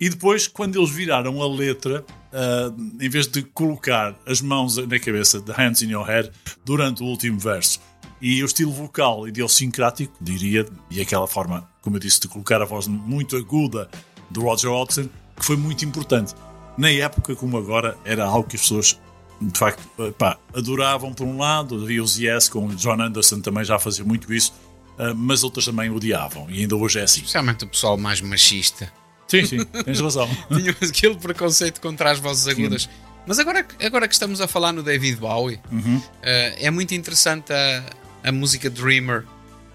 E 0.00 0.08
depois, 0.08 0.46
quando 0.46 0.78
eles 0.78 0.90
viraram 0.90 1.42
a 1.42 1.48
letra, 1.48 2.04
uh, 2.32 3.02
em 3.02 3.08
vez 3.08 3.26
de 3.26 3.42
colocar 3.42 4.14
as 4.24 4.40
mãos 4.40 4.76
na 4.76 4.98
cabeça, 4.98 5.40
the 5.40 5.52
hands 5.52 5.82
in 5.82 5.90
your 5.90 6.06
head, 6.06 6.30
durante 6.64 7.02
o 7.02 7.06
último 7.06 7.38
verso, 7.38 7.80
e 8.20 8.42
o 8.42 8.46
estilo 8.46 8.72
vocal 8.72 9.26
idiosincrático, 9.26 10.12
diria, 10.20 10.66
e 10.90 11.00
aquela 11.00 11.26
forma, 11.26 11.68
como 11.82 11.96
eu 11.96 12.00
disse, 12.00 12.20
de 12.20 12.28
colocar 12.28 12.62
a 12.62 12.64
voz 12.64 12.86
muito 12.86 13.36
aguda 13.36 13.88
do 14.30 14.42
Roger 14.42 14.70
Hodgson, 14.70 15.08
que 15.36 15.44
foi 15.44 15.56
muito 15.56 15.84
importante. 15.84 16.34
Na 16.76 16.90
época, 16.90 17.34
como 17.34 17.56
agora, 17.56 17.96
era 18.04 18.24
algo 18.24 18.48
que 18.48 18.56
as 18.56 18.62
pessoas, 18.62 19.00
de 19.40 19.58
facto, 19.58 19.82
pá, 20.12 20.38
adoravam 20.54 21.12
por 21.12 21.26
um 21.26 21.38
lado, 21.38 21.82
havia 21.82 22.02
os 22.02 22.18
Yes, 22.18 22.48
com 22.48 22.66
o 22.66 22.74
John 22.76 23.00
Anderson 23.00 23.40
também 23.40 23.64
já 23.64 23.78
fazia 23.80 24.04
muito 24.04 24.32
isso, 24.32 24.52
mas 25.16 25.44
outras 25.44 25.64
também 25.64 25.90
odiavam, 25.90 26.48
e 26.50 26.60
ainda 26.60 26.76
hoje 26.76 26.98
é 26.98 27.02
assim. 27.02 27.20
Especialmente 27.20 27.64
o 27.64 27.68
pessoal 27.68 27.96
mais 27.96 28.20
machista. 28.20 28.92
Sim, 29.28 29.44
sim, 29.44 29.64
tens 29.84 30.00
razão. 30.00 30.28
Tinha 30.48 30.70
aquele 30.70 31.16
preconceito 31.16 31.80
contra 31.80 32.10
as 32.10 32.18
vozes 32.18 32.48
agudas. 32.48 32.88
Mas 33.26 33.38
agora, 33.38 33.66
agora 33.82 34.08
que 34.08 34.14
estamos 34.14 34.40
a 34.40 34.48
falar 34.48 34.72
no 34.72 34.82
David 34.82 35.18
Bowie, 35.18 35.60
eh, 36.22 36.56
é 36.60 36.70
muito 36.70 36.94
interessante 36.94 37.52
a, 37.52 37.84
a 38.24 38.32
música 38.32 38.70
Dreamer 38.70 39.24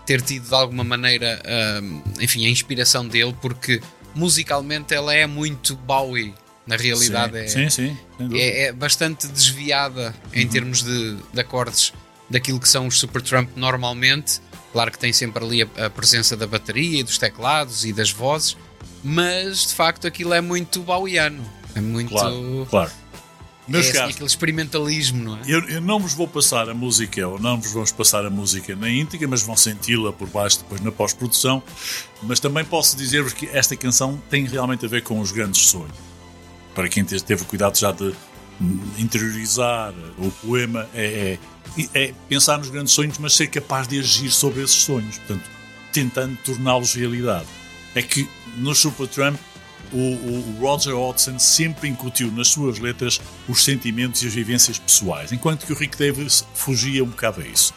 ter 0.07 0.21
tido 0.21 0.47
de 0.49 0.55
alguma 0.55 0.83
maneira, 0.83 1.39
eh, 1.45 1.81
enfim, 2.19 2.47
a 2.47 2.49
inspiração 2.49 3.07
dele, 3.07 3.35
porque 3.39 3.79
musicalmente 4.15 4.93
ela 4.93 5.13
é 5.13 5.27
muito 5.27 5.75
Bowie. 5.75 6.33
Na 6.65 6.77
realidade, 6.77 7.37
é, 7.37 7.47
sim, 7.47 7.69
sim, 7.69 7.89
sim, 7.89 7.97
dúvida. 8.17 8.39
é, 8.41 8.61
é 8.67 8.71
bastante 8.71 9.27
desviada 9.27 10.15
em 10.33 10.47
termos 10.47 10.81
de, 10.81 11.17
de 11.33 11.39
acordes 11.41 11.91
daquilo 12.29 12.57
que 12.57 12.69
são 12.69 12.87
os 12.87 12.97
Supertramp 12.97 13.49
normalmente. 13.57 14.39
Claro 14.73 14.91
que 14.91 14.97
tem 14.99 15.13
sempre 15.13 15.45
ali 15.45 15.61
a, 15.61 15.85
a 15.85 15.89
presença 15.89 16.35
da 16.35 16.45
bateria 16.47 16.99
e 16.99 17.03
dos 17.03 17.17
teclados 17.17 17.85
e 17.85 17.93
das 17.93 18.11
vozes, 18.11 18.57
mas 19.03 19.67
de 19.67 19.73
facto 19.75 20.05
aquilo 20.07 20.33
é 20.33 20.41
muito 20.41 20.81
Bowiano. 20.81 21.45
É 21.75 21.79
muito. 21.79 22.09
Claro, 22.09 22.67
claro. 22.69 22.91
é 23.71 23.77
assim, 23.77 23.93
caros, 23.93 24.15
aquele 24.15 24.25
experimentalismo, 24.27 25.23
não 25.23 25.37
é? 25.37 25.41
Eu, 25.47 25.59
eu 25.69 25.79
não 25.81 25.99
vos 25.99 26.13
vou 26.13 26.27
passar 26.27 26.67
a 26.69 26.73
música, 26.73 27.27
ou 27.27 27.39
não 27.39 27.59
vos 27.61 27.71
vamos 27.71 27.91
passar 27.91 28.25
a 28.25 28.29
música 28.29 28.75
na 28.75 28.89
íntegra, 28.89 29.27
mas 29.27 29.41
vão 29.43 29.55
senti-la 29.55 30.11
por 30.11 30.27
baixo 30.27 30.59
depois 30.59 30.81
na 30.81 30.91
pós-produção. 30.91 31.61
Mas 32.23 32.39
também 32.39 32.65
posso 32.65 32.97
dizer-vos 32.97 33.31
que 33.33 33.47
esta 33.53 33.75
canção 33.75 34.21
tem 34.29 34.45
realmente 34.45 34.85
a 34.85 34.89
ver 34.89 35.03
com 35.03 35.19
os 35.19 35.31
grandes 35.31 35.61
sonhos. 35.67 35.93
Para 36.75 36.89
quem 36.89 37.03
te- 37.03 37.23
teve 37.23 37.45
cuidado 37.45 37.77
já 37.77 37.91
de 37.91 38.13
interiorizar 38.97 39.93
o 40.17 40.31
poema, 40.31 40.87
é, 40.93 41.05
é- 41.33 41.39
é 41.93 42.13
pensar 42.29 42.57
nos 42.57 42.69
grandes 42.69 42.93
sonhos, 42.93 43.17
mas 43.17 43.33
ser 43.33 43.47
capaz 43.47 43.87
de 43.87 43.99
agir 43.99 44.31
sobre 44.31 44.63
esses 44.63 44.75
sonhos. 44.75 45.17
Portanto, 45.17 45.49
tentando 45.91 46.37
torná-los 46.43 46.93
realidade. 46.93 47.47
É 47.95 48.01
que 48.01 48.27
no 48.57 48.73
Supertramp 48.73 49.39
o, 49.91 49.97
o 49.97 50.57
Roger 50.59 50.95
Hodgson 50.97 51.37
sempre 51.37 51.87
incutiu 51.87 52.31
nas 52.31 52.47
suas 52.47 52.79
letras 52.79 53.21
os 53.47 53.63
sentimentos 53.63 54.23
e 54.23 54.27
as 54.27 54.33
vivências 54.33 54.79
pessoais, 54.79 55.31
enquanto 55.31 55.65
que 55.65 55.71
o 55.71 55.75
Rick 55.75 55.97
Davis 55.97 56.45
fugia 56.55 57.03
um 57.03 57.09
bocado 57.09 57.41
a 57.41 57.45
isso. 57.45 57.73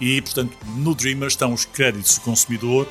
E, 0.00 0.22
portanto, 0.22 0.56
no 0.76 0.94
Dreamer 0.94 1.28
estão 1.28 1.52
os 1.52 1.66
créditos 1.66 2.14
do 2.14 2.22
consumidor 2.22 2.88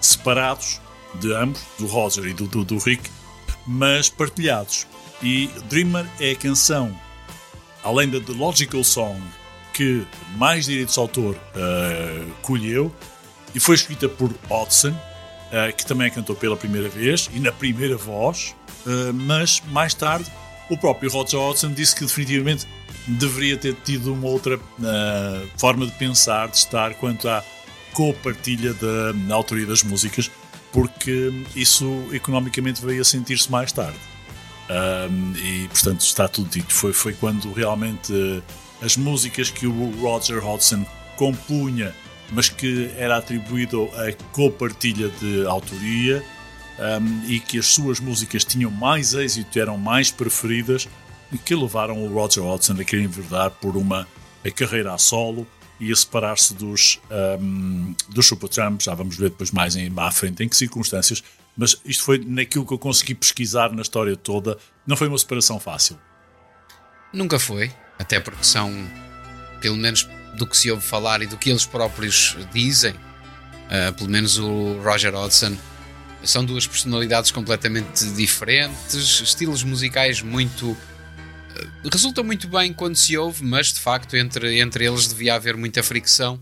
separados 0.00 0.80
de 1.14 1.32
ambos, 1.32 1.62
do 1.78 1.86
Roger 1.86 2.26
e 2.26 2.34
do, 2.34 2.46
do, 2.48 2.64
do 2.64 2.78
Rick, 2.78 3.08
mas 3.66 4.08
partilhados. 4.08 4.86
E 5.22 5.48
Dreamer 5.68 6.06
é 6.18 6.32
a 6.32 6.36
canção, 6.36 6.98
além 7.84 8.08
da 8.08 8.20
The 8.20 8.32
Logical 8.32 8.82
Song, 8.82 9.20
que 9.78 10.04
mais 10.36 10.66
direitos 10.66 10.94
de 10.94 11.00
autor 11.00 11.36
eh, 11.54 12.24
colheu, 12.42 12.92
e 13.54 13.60
foi 13.60 13.76
escrita 13.76 14.08
por 14.08 14.34
Hodgson, 14.50 14.92
eh, 15.52 15.70
que 15.70 15.86
também 15.86 16.08
a 16.08 16.10
cantou 16.10 16.34
pela 16.34 16.56
primeira 16.56 16.88
vez 16.88 17.30
e 17.32 17.38
na 17.38 17.52
primeira 17.52 17.96
voz, 17.96 18.56
eh, 18.84 19.12
mas 19.12 19.62
mais 19.70 19.94
tarde 19.94 20.28
o 20.68 20.76
próprio 20.76 21.08
Roger 21.08 21.38
Hodgson 21.38 21.72
disse 21.72 21.94
que 21.94 22.04
definitivamente 22.04 22.66
deveria 23.06 23.56
ter 23.56 23.74
tido 23.84 24.12
uma 24.12 24.26
outra 24.26 24.60
forma 25.56 25.86
de 25.86 25.92
pensar, 25.92 26.48
de 26.48 26.56
estar 26.56 26.92
quanto 26.94 27.28
à 27.28 27.42
co-partilha 27.94 28.74
da, 28.74 29.34
autoria 29.34 29.64
das 29.64 29.82
músicas, 29.84 30.28
porque 30.72 31.32
isso 31.54 32.04
economicamente 32.12 32.84
veio 32.84 33.00
a 33.00 33.04
sentir-se 33.04 33.50
mais 33.50 33.72
tarde. 33.72 33.98
E 35.42 35.66
portanto 35.68 36.00
está 36.02 36.28
tudo 36.28 36.50
dito. 36.50 36.74
Foi, 36.74 36.92
foi 36.92 37.14
quando 37.14 37.50
realmente 37.50 38.12
eh, 38.12 38.42
as 38.82 38.96
músicas 38.96 39.50
que 39.50 39.66
o 39.66 39.90
Roger 40.00 40.44
Hodgson 40.44 40.84
compunha, 41.16 41.94
mas 42.30 42.48
que 42.48 42.90
era 42.96 43.16
atribuído 43.16 43.88
a 43.94 44.12
copartilha 44.32 45.08
de 45.08 45.46
autoria, 45.46 46.24
um, 46.78 47.24
e 47.26 47.40
que 47.40 47.58
as 47.58 47.66
suas 47.66 47.98
músicas 47.98 48.44
tinham 48.44 48.70
mais 48.70 49.14
êxito, 49.14 49.58
eram 49.58 49.76
mais 49.76 50.10
preferidas, 50.10 50.88
que 51.44 51.54
levaram 51.54 52.02
o 52.04 52.12
Roger 52.12 52.42
Hodgson 52.42 52.74
a 52.80 52.84
querer 52.84 53.02
enverdar 53.02 53.50
por 53.50 53.76
uma 53.76 54.06
carreira 54.54 54.94
a 54.94 54.98
solo 54.98 55.46
e 55.78 55.92
a 55.92 55.96
separar-se 55.96 56.54
dos, 56.54 57.00
um, 57.40 57.94
dos 58.08 58.26
Supertramp. 58.26 58.80
Já 58.80 58.94
vamos 58.94 59.16
ver 59.16 59.30
depois 59.30 59.50
mais 59.50 59.76
em, 59.76 59.92
à 59.96 60.10
frente 60.10 60.42
em 60.42 60.48
que 60.48 60.56
circunstâncias, 60.56 61.22
mas 61.56 61.76
isto 61.84 62.02
foi 62.02 62.18
naquilo 62.24 62.64
que 62.64 62.72
eu 62.72 62.78
consegui 62.78 63.14
pesquisar 63.14 63.72
na 63.72 63.82
história 63.82 64.16
toda. 64.16 64.56
Não 64.86 64.96
foi 64.96 65.08
uma 65.08 65.18
separação 65.18 65.60
fácil. 65.60 65.98
Nunca 67.12 67.38
foi, 67.38 67.70
até 67.98 68.20
porque 68.20 68.44
são, 68.44 68.72
pelo 69.60 69.76
menos 69.76 70.08
do 70.34 70.46
que 70.46 70.56
se 70.56 70.70
ouve 70.70 70.82
falar 70.82 71.22
e 71.22 71.26
do 71.26 71.36
que 71.36 71.50
eles 71.50 71.66
próprios 71.66 72.36
dizem, 72.52 72.92
uh, 72.92 73.92
pelo 73.96 74.08
menos 74.08 74.38
o 74.38 74.80
Roger 74.82 75.14
Hodgson, 75.14 75.56
são 76.22 76.44
duas 76.44 76.66
personalidades 76.66 77.30
completamente 77.30 78.04
diferentes, 78.10 79.20
estilos 79.20 79.62
musicais 79.62 80.22
muito. 80.22 80.70
Uh, 80.70 81.88
resultam 81.92 82.22
muito 82.24 82.48
bem 82.48 82.72
quando 82.72 82.96
se 82.96 83.16
ouve, 83.16 83.44
mas 83.44 83.72
de 83.72 83.80
facto 83.80 84.16
entre, 84.16 84.60
entre 84.60 84.86
eles 84.86 85.08
devia 85.08 85.34
haver 85.34 85.56
muita 85.56 85.82
fricção. 85.82 86.40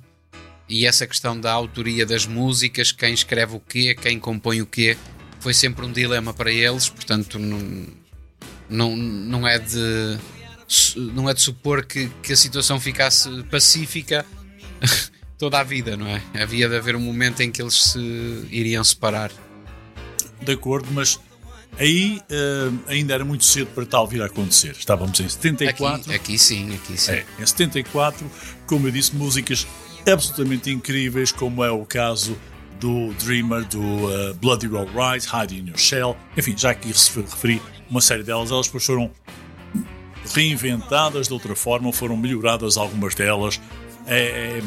E 0.68 0.84
essa 0.84 1.06
questão 1.06 1.38
da 1.38 1.52
autoria 1.52 2.04
das 2.04 2.26
músicas, 2.26 2.90
quem 2.90 3.14
escreve 3.14 3.54
o 3.54 3.60
quê, 3.60 3.94
quem 3.94 4.18
compõe 4.18 4.60
o 4.60 4.66
quê, 4.66 4.96
foi 5.38 5.54
sempre 5.54 5.86
um 5.86 5.92
dilema 5.92 6.34
para 6.34 6.50
eles, 6.50 6.88
portanto 6.88 7.38
não, 7.38 7.86
não, 8.68 8.96
não 8.96 9.46
é 9.46 9.60
de 9.60 10.18
não 10.96 11.28
é 11.28 11.34
de 11.34 11.40
supor 11.40 11.84
que, 11.84 12.08
que 12.22 12.32
a 12.32 12.36
situação 12.36 12.80
ficasse 12.80 13.42
pacífica 13.44 14.24
toda 15.38 15.58
a 15.60 15.62
vida, 15.62 15.96
não 15.96 16.06
é? 16.06 16.22
Havia 16.40 16.68
de 16.68 16.76
haver 16.76 16.96
um 16.96 17.00
momento 17.00 17.40
em 17.40 17.50
que 17.50 17.62
eles 17.62 17.74
se 17.74 18.46
iriam 18.50 18.82
separar. 18.82 19.30
De 20.42 20.52
acordo, 20.52 20.88
mas 20.92 21.18
aí 21.78 22.20
uh, 22.30 22.78
ainda 22.88 23.14
era 23.14 23.24
muito 23.24 23.44
cedo 23.44 23.68
para 23.68 23.86
tal 23.86 24.06
vir 24.06 24.22
a 24.22 24.26
acontecer. 24.26 24.72
Estávamos 24.72 25.18
em 25.20 25.28
74. 25.28 26.02
Aqui, 26.02 26.14
aqui 26.14 26.38
sim, 26.38 26.74
aqui 26.74 26.98
sim. 26.98 27.12
É, 27.12 27.26
em 27.38 27.46
74, 27.46 28.30
como 28.66 28.88
eu 28.88 28.92
disse, 28.92 29.14
músicas 29.14 29.66
absolutamente 30.10 30.70
incríveis, 30.70 31.32
como 31.32 31.64
é 31.64 31.70
o 31.70 31.84
caso 31.84 32.36
do 32.80 33.12
Dreamer, 33.14 33.64
do 33.64 33.80
uh, 33.80 34.34
Bloody 34.34 34.66
Roll 34.66 34.86
Right, 34.86 35.26
Hide 35.26 35.58
in 35.58 35.68
Your 35.68 35.78
Shell, 35.78 36.16
enfim, 36.36 36.54
já 36.56 36.70
aqui 36.70 36.88
referi 36.88 37.60
uma 37.88 38.00
série 38.00 38.22
delas, 38.22 38.50
elas 38.50 38.66
depois 38.66 38.84
foram 38.84 39.10
reinventadas 40.34 41.28
de 41.28 41.32
outra 41.32 41.54
forma, 41.56 41.92
foram 41.92 42.16
melhoradas 42.16 42.76
algumas 42.76 43.14
delas. 43.14 43.60
É, 44.08 44.18
é, 44.18 44.62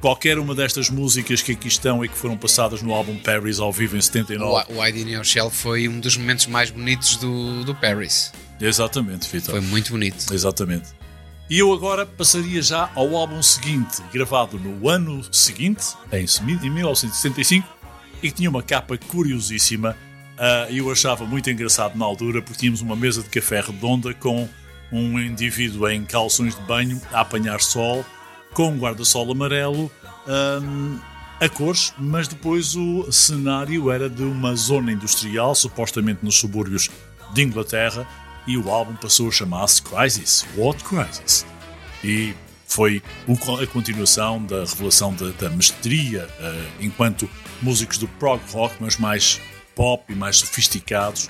qualquer 0.00 0.38
uma 0.38 0.54
destas 0.54 0.88
músicas 0.88 1.42
que 1.42 1.52
aqui 1.52 1.66
estão 1.66 2.04
e 2.04 2.08
que 2.08 2.16
foram 2.16 2.36
passadas 2.36 2.82
no 2.82 2.94
álbum 2.94 3.18
Paris 3.18 3.58
ao 3.58 3.72
vivo 3.72 3.96
em 3.96 4.00
79. 4.00 4.72
O 4.72 4.80
Wide 4.80 5.00
in 5.00 5.10
Your 5.10 5.24
Shell 5.24 5.50
foi 5.50 5.88
um 5.88 5.98
dos 5.98 6.16
momentos 6.16 6.46
mais 6.46 6.70
bonitos 6.70 7.16
do, 7.16 7.64
do 7.64 7.74
Paris. 7.74 8.32
Exatamente, 8.60 9.28
Vitor. 9.28 9.50
Foi 9.50 9.60
muito 9.60 9.90
bonito. 9.90 10.32
Exatamente. 10.32 10.88
E 11.48 11.58
eu 11.58 11.72
agora 11.72 12.04
passaria 12.04 12.60
já 12.60 12.90
ao 12.94 13.14
álbum 13.16 13.40
seguinte, 13.42 14.02
gravado 14.12 14.58
no 14.58 14.88
ano 14.88 15.22
seguinte, 15.32 15.84
em 16.12 16.70
1965, 16.70 17.66
e 18.22 18.30
que 18.30 18.36
tinha 18.36 18.50
uma 18.50 18.62
capa 18.62 18.98
curiosíssima. 18.98 19.96
Uh, 20.36 20.72
eu 20.72 20.90
achava 20.90 21.24
muito 21.24 21.48
engraçado 21.48 21.96
na 21.96 22.04
altura, 22.04 22.42
porque 22.42 22.58
tínhamos 22.58 22.80
uma 22.80 22.96
mesa 22.96 23.22
de 23.22 23.28
café 23.28 23.60
redonda 23.60 24.12
com 24.14 24.48
um 24.90 25.18
indivíduo 25.18 25.88
em 25.88 26.04
calções 26.04 26.54
de 26.54 26.60
banho 26.62 27.00
a 27.12 27.20
apanhar 27.20 27.60
sol, 27.60 28.04
com 28.52 28.70
um 28.70 28.78
guarda-sol 28.78 29.30
amarelo 29.30 29.90
um, 30.26 30.98
a 31.40 31.48
cores, 31.48 31.92
mas 31.98 32.26
depois 32.26 32.74
o 32.74 33.10
cenário 33.12 33.90
era 33.90 34.08
de 34.08 34.22
uma 34.22 34.54
zona 34.54 34.92
industrial, 34.92 35.54
supostamente 35.54 36.24
nos 36.24 36.36
subúrbios 36.36 36.88
de 37.34 37.42
Inglaterra, 37.42 38.06
e 38.46 38.56
o 38.56 38.70
álbum 38.70 38.94
passou 38.94 39.28
a 39.28 39.32
chamar-se 39.32 39.82
Crisis, 39.82 40.46
What 40.56 40.82
Crisis? 40.84 41.44
E 42.02 42.34
foi 42.66 43.02
a 43.62 43.66
continuação 43.66 44.42
da 44.44 44.64
revelação 44.64 45.14
da, 45.14 45.30
da 45.30 45.50
mestria 45.50 46.28
uh, 46.40 46.66
enquanto 46.80 47.28
músicos 47.60 47.98
do 47.98 48.06
prog 48.06 48.40
rock, 48.52 48.76
mas 48.80 48.96
mais 48.96 49.40
pop 49.74 50.04
e 50.10 50.14
mais 50.14 50.38
sofisticados, 50.38 51.28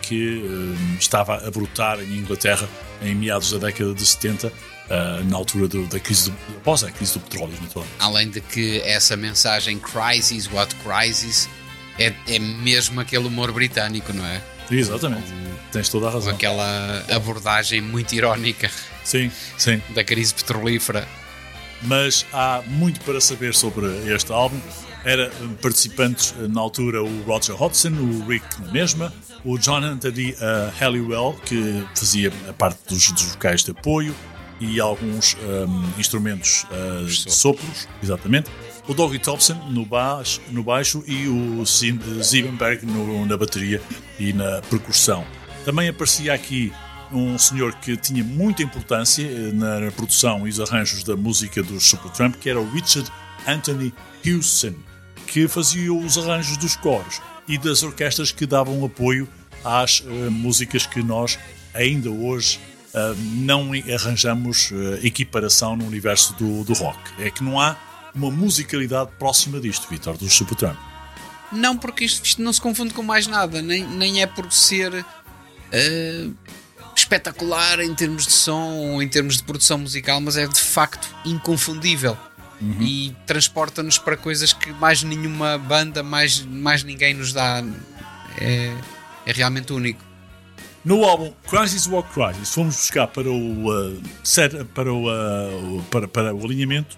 que 0.00 0.38
uh, 0.38 0.98
estava 0.98 1.46
a 1.46 1.50
brotar 1.50 2.00
em 2.00 2.18
Inglaterra 2.18 2.68
em 3.02 3.14
meados 3.14 3.52
da 3.52 3.58
década 3.58 3.94
de 3.94 4.04
70, 4.04 4.48
uh, 4.48 4.52
na 5.24 5.36
altura 5.36 5.68
do, 5.68 5.86
da 5.86 6.00
crise 6.00 6.30
do, 6.30 6.36
após 6.56 6.82
a 6.84 6.90
crise 6.90 7.14
do 7.14 7.20
petróleo, 7.20 7.54
naturalmente. 7.60 7.94
Além 7.98 8.30
de 8.30 8.40
que 8.40 8.80
essa 8.82 9.16
mensagem 9.16 9.78
Crisis, 9.78 10.50
What 10.50 10.74
Crisis, 10.76 11.48
é, 11.98 12.12
é 12.26 12.38
mesmo 12.38 13.00
aquele 13.00 13.26
humor 13.26 13.52
britânico, 13.52 14.12
não 14.12 14.24
é? 14.24 14.42
Exatamente, 14.70 15.32
com, 15.32 15.72
tens 15.72 15.88
toda 15.88 16.08
a 16.08 16.10
razão. 16.10 16.30
Com 16.30 16.36
aquela 16.36 17.04
abordagem 17.10 17.80
muito 17.80 18.12
irónica 18.14 18.70
sim, 19.02 19.30
sim. 19.56 19.80
da 19.94 20.04
crise 20.04 20.34
petrolífera. 20.34 21.06
Mas 21.82 22.26
há 22.32 22.62
muito 22.66 23.00
para 23.00 23.20
saber 23.20 23.54
sobre 23.54 23.86
este 24.12 24.32
álbum. 24.32 24.60
Era 25.04 25.30
participantes 25.62 26.34
na 26.48 26.60
altura 26.60 27.02
o 27.02 27.22
Roger 27.22 27.54
Hodgson, 27.54 27.90
o 27.90 28.26
Rick 28.26 28.44
na 28.60 28.72
mesma, 28.72 29.12
o 29.48 29.58
John 29.58 29.82
Anthony 29.82 30.32
uh, 30.32 30.70
Halliwell, 30.78 31.34
que 31.46 31.82
fazia 31.94 32.30
a 32.46 32.52
parte 32.52 32.80
dos, 32.86 33.10
dos 33.12 33.22
vocais 33.22 33.64
de 33.64 33.70
apoio 33.70 34.14
e 34.60 34.78
alguns 34.78 35.36
um, 35.36 35.98
instrumentos 35.98 36.64
uh, 36.64 37.06
de 37.06 37.32
sopros, 37.32 37.88
exatamente. 38.02 38.50
O 38.86 38.92
Doggy 38.92 39.18
Thompson 39.18 39.54
no 39.70 39.86
baixo, 39.86 40.42
no 40.50 40.62
baixo 40.62 41.02
e 41.06 41.26
o 41.28 41.64
Ziebenberg 41.64 42.84
no, 42.84 43.24
na 43.24 43.38
bateria 43.38 43.80
e 44.18 44.34
na 44.34 44.60
percussão. 44.68 45.24
Também 45.64 45.88
aparecia 45.88 46.34
aqui 46.34 46.70
um 47.10 47.38
senhor 47.38 47.74
que 47.76 47.96
tinha 47.96 48.22
muita 48.22 48.62
importância 48.62 49.22
eh, 49.22 49.50
na 49.52 49.90
produção 49.92 50.46
e 50.46 50.50
os 50.50 50.60
arranjos 50.60 51.02
da 51.02 51.16
música 51.16 51.62
dos 51.62 51.88
Supertramp, 51.88 52.34
que 52.36 52.50
era 52.50 52.60
o 52.60 52.70
Richard 52.70 53.10
Anthony 53.46 53.94
Hewson, 54.22 54.74
que 55.26 55.48
fazia 55.48 55.92
os 55.92 56.18
arranjos 56.18 56.58
dos 56.58 56.76
coros 56.76 57.22
e 57.46 57.56
das 57.56 57.82
orquestras 57.82 58.30
que 58.30 58.46
davam 58.46 58.84
apoio 58.84 59.26
às 59.64 60.00
uh, 60.00 60.30
músicas 60.30 60.86
que 60.86 61.02
nós 61.02 61.38
ainda 61.74 62.10
hoje 62.10 62.58
uh, 62.94 63.14
não 63.34 63.70
arranjamos 63.94 64.70
uh, 64.70 65.04
equiparação 65.04 65.76
no 65.76 65.86
universo 65.86 66.34
do, 66.34 66.64
do 66.64 66.72
rock. 66.72 66.98
É 67.18 67.30
que 67.30 67.42
não 67.42 67.60
há 67.60 67.76
uma 68.14 68.30
musicalidade 68.30 69.10
próxima 69.18 69.60
disto, 69.60 69.88
Vitor, 69.88 70.16
do 70.16 70.28
Supertramp. 70.28 70.78
Não, 71.52 71.76
porque 71.76 72.04
isto, 72.04 72.24
isto, 72.24 72.42
não 72.42 72.52
se 72.52 72.60
confunde 72.60 72.92
com 72.92 73.02
mais 73.02 73.26
nada, 73.26 73.62
nem, 73.62 73.86
nem 73.86 74.22
é 74.22 74.26
por 74.26 74.52
ser 74.52 75.04
espetacular 76.94 77.80
em 77.80 77.94
termos 77.94 78.26
de 78.26 78.32
som 78.32 78.72
ou 78.74 79.02
em 79.02 79.08
termos 79.08 79.36
de 79.36 79.42
produção 79.42 79.78
musical, 79.78 80.20
mas 80.20 80.36
é 80.36 80.46
de 80.46 80.60
facto 80.60 81.08
inconfundível. 81.24 82.16
Uhum. 82.60 82.82
E 82.82 83.16
transporta-nos 83.24 83.98
para 83.98 84.16
coisas 84.16 84.52
que 84.52 84.72
mais 84.72 85.02
nenhuma 85.02 85.56
banda, 85.58 86.02
mais, 86.02 86.44
mais 86.44 86.82
ninguém 86.82 87.14
nos 87.14 87.32
dá. 87.32 87.62
É, 88.40 88.74
é 89.28 89.32
realmente 89.32 89.72
único. 89.72 90.02
No 90.82 91.04
álbum 91.04 91.32
Crisis 91.48 91.86
Walk 91.86 92.08
Crisis, 92.14 92.54
fomos 92.54 92.74
buscar 92.76 93.06
para 93.08 93.30
o, 93.30 93.70
uh, 93.70 94.02
set, 94.24 94.64
para, 94.74 94.92
o, 94.92 95.06
uh, 95.06 95.82
para, 95.90 96.08
para 96.08 96.34
o 96.34 96.44
alinhamento 96.44 96.96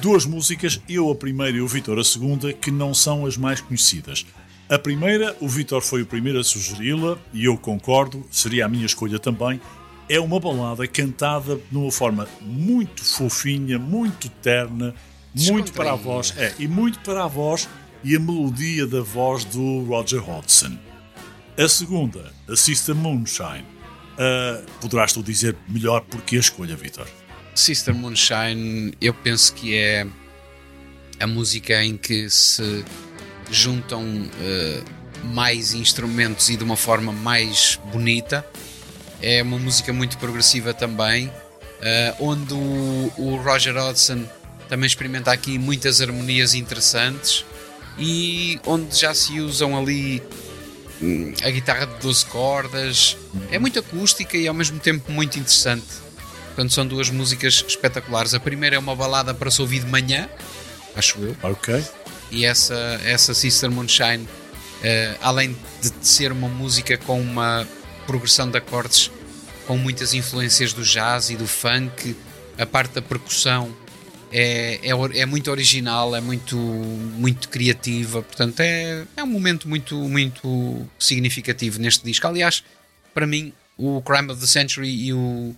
duas 0.00 0.24
músicas, 0.24 0.80
eu 0.88 1.10
a 1.10 1.14
primeira 1.14 1.56
e 1.56 1.60
o 1.60 1.66
Vitor 1.66 1.98
a 1.98 2.04
segunda, 2.04 2.52
que 2.52 2.70
não 2.70 2.94
são 2.94 3.26
as 3.26 3.36
mais 3.36 3.60
conhecidas. 3.60 4.26
A 4.68 4.78
primeira, 4.78 5.36
o 5.40 5.48
Vitor 5.48 5.80
foi 5.80 6.02
o 6.02 6.06
primeiro 6.06 6.38
a 6.38 6.44
sugeri-la 6.44 7.18
e 7.32 7.44
eu 7.44 7.56
concordo, 7.56 8.24
seria 8.30 8.66
a 8.66 8.68
minha 8.68 8.86
escolha 8.86 9.18
também. 9.18 9.60
É 10.08 10.20
uma 10.20 10.38
balada 10.38 10.86
cantada 10.86 11.56
de 11.56 11.76
uma 11.76 11.90
forma 11.90 12.28
muito 12.40 13.04
fofinha, 13.04 13.78
muito 13.78 14.28
terna, 14.28 14.94
muito 15.34 15.72
para 15.72 15.92
a 15.92 15.96
voz, 15.96 16.32
é, 16.36 16.52
e 16.58 16.68
muito 16.68 17.00
para 17.00 17.24
a 17.24 17.26
voz 17.26 17.68
e 18.04 18.14
a 18.14 18.20
melodia 18.20 18.86
da 18.86 19.00
voz 19.00 19.44
do 19.44 19.84
Roger 19.84 20.22
Hodgson. 20.22 20.85
A 21.58 21.68
segunda, 21.68 22.34
Sister 22.54 22.94
Moonshine. 22.94 23.64
Uh, 24.18 24.70
poderás 24.78 25.14
tu 25.14 25.22
dizer 25.22 25.56
melhor 25.66 26.02
porque 26.02 26.36
a 26.36 26.40
escolha, 26.40 26.76
Vitor? 26.76 27.06
Sister 27.54 27.94
Moonshine, 27.94 28.92
eu 29.00 29.14
penso 29.14 29.54
que 29.54 29.74
é 29.74 30.06
a 31.18 31.26
música 31.26 31.82
em 31.82 31.96
que 31.96 32.28
se 32.28 32.84
juntam 33.50 34.04
uh, 34.04 35.26
mais 35.34 35.72
instrumentos 35.72 36.50
e 36.50 36.58
de 36.58 36.62
uma 36.62 36.76
forma 36.76 37.10
mais 37.10 37.80
bonita. 37.90 38.46
É 39.22 39.42
uma 39.42 39.58
música 39.58 39.94
muito 39.94 40.18
progressiva 40.18 40.74
também, 40.74 41.28
uh, 41.28 41.32
onde 42.20 42.52
o, 42.52 43.12
o 43.16 43.36
Roger 43.36 43.74
Hodgson 43.74 44.26
também 44.68 44.86
experimenta 44.86 45.32
aqui 45.32 45.58
muitas 45.58 46.02
harmonias 46.02 46.52
interessantes 46.52 47.46
e 47.98 48.60
onde 48.66 48.94
já 48.94 49.14
se 49.14 49.40
usam 49.40 49.74
ali 49.74 50.22
a 51.42 51.50
guitarra 51.50 51.86
de 51.86 51.94
12 52.00 52.26
cordas. 52.26 53.16
É 53.50 53.58
muito 53.58 53.78
acústica 53.78 54.36
e 54.36 54.46
ao 54.48 54.54
mesmo 54.54 54.78
tempo 54.78 55.10
muito 55.12 55.38
interessante. 55.38 55.86
Portanto, 56.46 56.72
são 56.72 56.86
duas 56.86 57.10
músicas 57.10 57.64
espetaculares. 57.66 58.32
A 58.34 58.40
primeira 58.40 58.76
é 58.76 58.78
uma 58.78 58.96
balada 58.96 59.34
para 59.34 59.50
se 59.50 59.60
ouvir 59.60 59.80
de 59.80 59.90
manhã, 59.90 60.28
acho 60.94 61.18
eu. 61.18 61.36
Ok. 61.42 61.84
E 62.30 62.44
essa, 62.44 63.00
essa 63.04 63.34
Sister 63.34 63.70
Moonshine 63.70 64.26
Uh, 64.76 65.16
além 65.22 65.56
de 65.80 66.06
ser 66.06 66.30
uma 66.30 66.48
música 66.48 66.98
com 66.98 67.18
uma 67.18 67.66
progressão 68.06 68.50
de 68.50 68.58
acordes 68.58 69.10
com 69.66 69.78
muitas 69.78 70.12
influências 70.12 70.74
do 70.74 70.82
jazz 70.82 71.30
e 71.30 71.36
do 71.36 71.46
funk, 71.46 72.14
a 72.58 72.66
parte 72.66 72.92
da 72.92 73.02
percussão 73.02 73.74
é, 74.32 74.80
é, 74.82 75.20
é, 75.20 75.26
muito 75.26 75.50
original, 75.50 76.14
é 76.14 76.20
muito, 76.20 76.56
muito 76.56 77.48
criativa, 77.48 78.22
portanto 78.22 78.60
é, 78.60 79.04
é 79.16 79.22
um 79.22 79.26
momento 79.26 79.68
muito, 79.68 79.96
muito 79.96 80.86
significativo 80.98 81.80
neste 81.80 82.04
disco. 82.04 82.26
Aliás, 82.26 82.64
para 83.14 83.26
mim, 83.26 83.52
o 83.76 84.02
Crime 84.02 84.30
of 84.30 84.40
the 84.40 84.46
Century 84.46 84.88
e 84.88 85.12
o 85.12 85.54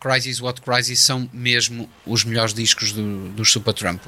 Crisis 0.00 0.40
What 0.40 0.60
Crisis 0.62 1.00
são 1.00 1.28
mesmo 1.32 1.88
os 2.06 2.24
melhores 2.24 2.54
discos 2.54 2.92
do, 2.92 3.28
do 3.30 3.44
Supertramp. 3.44 4.00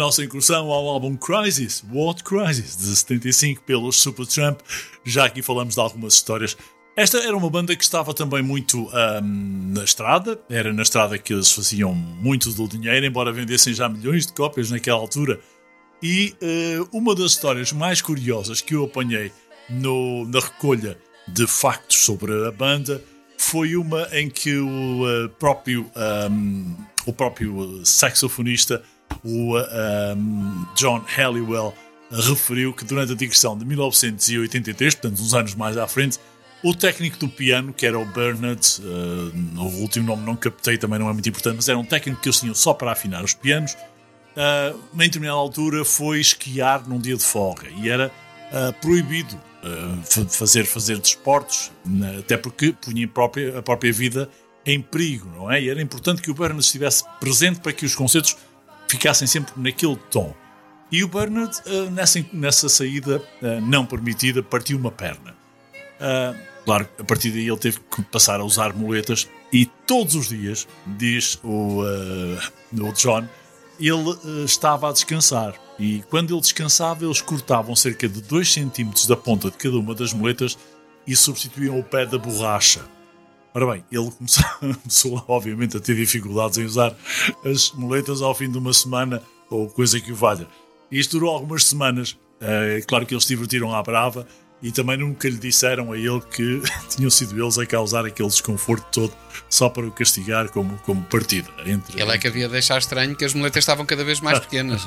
Nossa 0.00 0.24
incursão 0.24 0.70
ao 0.72 0.88
álbum 0.88 1.14
Crisis, 1.14 1.84
What 1.92 2.24
Crisis, 2.24 2.74
de 2.76 2.96
75, 2.96 3.62
pelos 3.62 3.96
Supertramp. 4.00 4.58
Já 5.04 5.26
aqui 5.26 5.42
falamos 5.42 5.74
de 5.74 5.80
algumas 5.80 6.14
histórias. 6.14 6.56
Esta 6.96 7.18
era 7.18 7.36
uma 7.36 7.50
banda 7.50 7.76
que 7.76 7.84
estava 7.84 8.14
também 8.14 8.42
muito 8.42 8.88
ahm, 8.94 9.72
na 9.74 9.84
estrada, 9.84 10.40
era 10.48 10.72
na 10.72 10.82
estrada 10.82 11.18
que 11.18 11.32
eles 11.34 11.52
faziam 11.52 11.94
muito 11.94 12.50
do 12.52 12.66
dinheiro, 12.66 13.04
embora 13.04 13.30
vendessem 13.30 13.74
já 13.74 13.88
milhões 13.90 14.26
de 14.26 14.32
cópias 14.32 14.70
naquela 14.70 14.98
altura. 14.98 15.38
E 16.02 16.34
eh, 16.40 16.78
uma 16.92 17.14
das 17.14 17.32
histórias 17.32 17.70
mais 17.72 18.00
curiosas 18.00 18.62
que 18.62 18.74
eu 18.74 18.84
apanhei 18.84 19.30
no- 19.68 20.24
na 20.26 20.40
recolha 20.40 20.96
de 21.28 21.46
factos 21.46 21.98
sobre 21.98 22.32
a 22.46 22.50
banda 22.50 23.04
foi 23.36 23.76
uma 23.76 24.08
em 24.12 24.30
que 24.30 24.56
o 24.56 25.06
eh, 25.06 25.28
próprio, 25.38 25.90
ahm, 25.94 26.74
o 27.06 27.12
próprio 27.12 27.82
saxofonista, 27.84 28.82
o 29.24 29.56
ahm, 29.56 30.64
John 30.76 31.04
Halliwell, 31.06 31.74
referiu 32.10 32.72
que 32.72 32.84
durante 32.84 33.12
a 33.12 33.14
digressão 33.14 33.56
de 33.56 33.64
1983, 33.64 34.94
portanto 34.96 35.22
uns 35.22 35.32
anos 35.34 35.54
mais 35.54 35.76
à 35.76 35.86
frente, 35.86 36.18
o 36.62 36.74
técnico 36.74 37.18
do 37.18 37.28
piano, 37.28 37.72
que 37.72 37.86
era 37.86 37.98
o 37.98 38.04
Bernard, 38.04 38.60
eh, 38.80 39.58
o 39.58 39.80
último 39.80 40.06
nome 40.06 40.26
não 40.26 40.36
captei, 40.36 40.76
também 40.76 40.98
não 40.98 41.08
é 41.08 41.12
muito 41.12 41.28
importante, 41.28 41.56
mas 41.56 41.68
era 41.68 41.78
um 41.78 41.84
técnico 41.84 42.20
que 42.20 42.28
eles 42.28 42.38
tinham 42.40 42.54
só 42.54 42.74
para 42.74 42.92
afinar 42.92 43.24
os 43.24 43.32
pianos, 43.32 43.76
Uh, 44.30 44.78
em 44.94 44.98
determinada 44.98 45.36
altura 45.36 45.84
foi 45.84 46.20
esquiar 46.20 46.88
num 46.88 47.00
dia 47.00 47.16
de 47.16 47.22
folga 47.22 47.66
e 47.68 47.88
era 47.88 48.12
uh, 48.52 48.72
proibido 48.80 49.34
uh, 49.34 50.00
fa- 50.04 50.24
fazer, 50.26 50.64
fazer 50.66 50.98
desportos, 50.98 51.72
né, 51.84 52.18
até 52.20 52.36
porque 52.36 52.72
punha 52.80 53.06
a 53.06 53.08
própria, 53.08 53.58
a 53.58 53.62
própria 53.62 53.92
vida 53.92 54.30
em 54.64 54.80
perigo, 54.80 55.28
não 55.34 55.50
é? 55.50 55.60
E 55.60 55.68
era 55.68 55.82
importante 55.82 56.22
que 56.22 56.30
o 56.30 56.34
Bernard 56.34 56.64
estivesse 56.64 57.04
presente 57.18 57.58
para 57.58 57.72
que 57.72 57.84
os 57.84 57.96
concertos 57.96 58.36
ficassem 58.90 59.26
sempre 59.26 59.52
naquele 59.56 59.96
tom. 60.10 60.34
E 60.90 61.04
o 61.04 61.08
Bernard, 61.08 61.56
uh, 61.66 61.90
nessa, 61.90 62.24
nessa 62.32 62.68
saída 62.68 63.22
uh, 63.40 63.60
não 63.62 63.86
permitida, 63.86 64.42
partiu 64.42 64.76
uma 64.76 64.90
perna. 64.90 65.34
Uh, 66.00 66.36
claro, 66.64 66.88
a 66.98 67.04
partir 67.04 67.30
daí 67.30 67.46
ele 67.46 67.56
teve 67.56 67.78
que 67.78 68.02
passar 68.02 68.40
a 68.40 68.44
usar 68.44 68.74
muletas 68.74 69.28
e 69.52 69.66
todos 69.86 70.14
os 70.14 70.28
dias, 70.28 70.66
diz 70.86 71.38
o, 71.42 71.82
o 72.72 72.92
John, 72.92 73.28
ele 73.78 74.44
estava 74.44 74.88
a 74.88 74.92
descansar. 74.92 75.54
E 75.78 76.04
quando 76.10 76.34
ele 76.34 76.40
descansava, 76.40 77.04
eles 77.04 77.20
cortavam 77.20 77.74
cerca 77.74 78.08
de 78.08 78.20
2 78.20 78.54
cm 78.54 79.06
da 79.08 79.16
ponta 79.16 79.50
de 79.50 79.56
cada 79.56 79.76
uma 79.78 79.94
das 79.94 80.12
muletas 80.12 80.56
e 81.06 81.16
substituíam 81.16 81.78
o 81.78 81.82
pé 81.82 82.06
da 82.06 82.18
borracha. 82.18 82.82
Ora 83.54 83.72
bem, 83.72 83.84
ele 83.90 84.10
começou, 84.16 84.44
começou, 84.58 85.24
obviamente 85.28 85.76
a 85.76 85.80
ter 85.80 85.96
dificuldades 85.96 86.58
em 86.58 86.64
usar 86.64 86.94
as 87.44 87.72
muletas 87.72 88.22
ao 88.22 88.34
fim 88.34 88.50
de 88.50 88.58
uma 88.58 88.72
semana 88.72 89.22
ou 89.48 89.68
coisa 89.68 90.00
que 90.00 90.12
o 90.12 90.16
valha. 90.16 90.46
Isto 90.90 91.18
durou 91.18 91.34
algumas 91.34 91.64
semanas. 91.64 92.16
É 92.40 92.80
claro 92.86 93.04
que 93.04 93.12
eles 93.12 93.24
se 93.24 93.34
divertiram 93.34 93.74
à 93.74 93.82
brava 93.82 94.26
e 94.62 94.70
também 94.70 94.96
nunca 94.96 95.28
lhe 95.28 95.36
disseram 95.36 95.92
a 95.92 95.96
ele 95.96 96.20
que 96.20 96.62
tinham 96.88 97.10
sido 97.10 97.40
eles 97.40 97.58
a 97.58 97.66
causar 97.66 98.04
aquele 98.04 98.28
desconforto 98.28 98.86
todo 98.92 99.12
só 99.48 99.68
para 99.68 99.86
o 99.86 99.90
castigar 99.90 100.50
como, 100.50 100.76
como 100.78 101.02
partida. 101.04 101.48
Entre, 101.64 102.00
Ele 102.00 102.10
é 102.10 102.18
que 102.18 102.28
havia 102.28 102.46
de 102.46 102.52
deixar 102.52 102.78
estranho 102.78 103.16
que 103.16 103.24
as 103.24 103.34
muletas 103.34 103.62
estavam 103.62 103.84
cada 103.86 104.04
vez 104.04 104.20
mais 104.20 104.38
pequenas. 104.38 104.86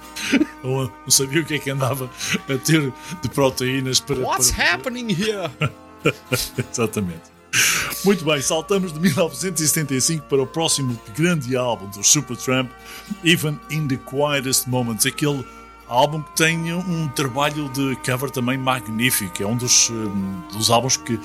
Ou 0.62 0.86
não 0.86 1.10
sabia 1.10 1.42
o 1.42 1.44
que 1.44 1.54
é 1.54 1.58
que 1.58 1.70
andava 1.70 2.10
a 2.48 2.58
ter 2.58 2.92
de 3.22 3.28
proteínas 3.28 4.00
para. 4.00 4.16
What's 4.20 4.50
para... 4.50 4.74
happening 4.74 5.10
here? 5.10 5.50
Exatamente. 6.70 7.33
Muito 8.04 8.24
bem, 8.24 8.40
saltamos 8.42 8.92
de 8.92 9.00
1975 9.00 10.26
para 10.28 10.42
o 10.42 10.46
próximo 10.46 10.98
grande 11.16 11.56
álbum 11.56 11.88
do 11.88 12.02
Supertramp, 12.02 12.70
Even 13.24 13.58
in 13.70 13.86
the 13.86 13.96
Quietest 13.96 14.66
Moments, 14.66 15.06
aquele 15.06 15.44
álbum 15.88 16.22
que 16.22 16.36
tem 16.36 16.72
um 16.72 17.08
trabalho 17.08 17.68
de 17.70 17.96
cover 18.04 18.30
também 18.30 18.58
magnífico, 18.58 19.42
é 19.42 19.46
um 19.46 19.56
dos, 19.56 19.90
um, 19.90 20.42
dos 20.52 20.70
álbuns 20.70 20.96
que 20.96 21.18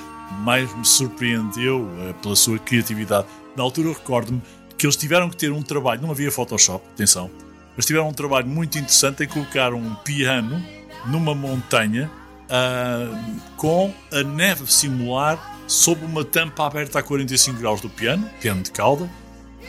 mais 0.43 0.73
me 0.75 0.85
surpreendeu 0.85 1.81
uh, 1.81 2.13
pela 2.21 2.35
sua 2.35 2.59
criatividade. 2.59 3.27
Na 3.55 3.63
altura 3.63 3.89
recordo-me 3.89 4.41
que 4.77 4.85
eles 4.85 4.95
tiveram 4.95 5.29
que 5.29 5.35
ter 5.35 5.51
um 5.51 5.61
trabalho, 5.61 6.01
não 6.01 6.11
havia 6.11 6.31
Photoshop, 6.31 6.85
atenção, 6.93 7.29
mas 7.75 7.85
tiveram 7.85 8.07
um 8.07 8.13
trabalho 8.13 8.47
muito 8.47 8.77
interessante 8.77 9.23
em 9.23 9.27
colocar 9.27 9.73
um 9.73 9.95
piano 9.95 10.63
numa 11.07 11.33
montanha 11.33 12.09
uh, 12.49 13.41
com 13.55 13.93
a 14.11 14.23
neve 14.23 14.71
simular 14.71 15.57
sob 15.67 16.03
uma 16.03 16.25
tampa 16.25 16.65
aberta 16.65 16.99
a 16.99 17.03
45 17.03 17.59
graus 17.59 17.79
do 17.79 17.89
piano, 17.89 18.27
piano 18.41 18.63
de 18.63 18.71
cauda, 18.71 19.09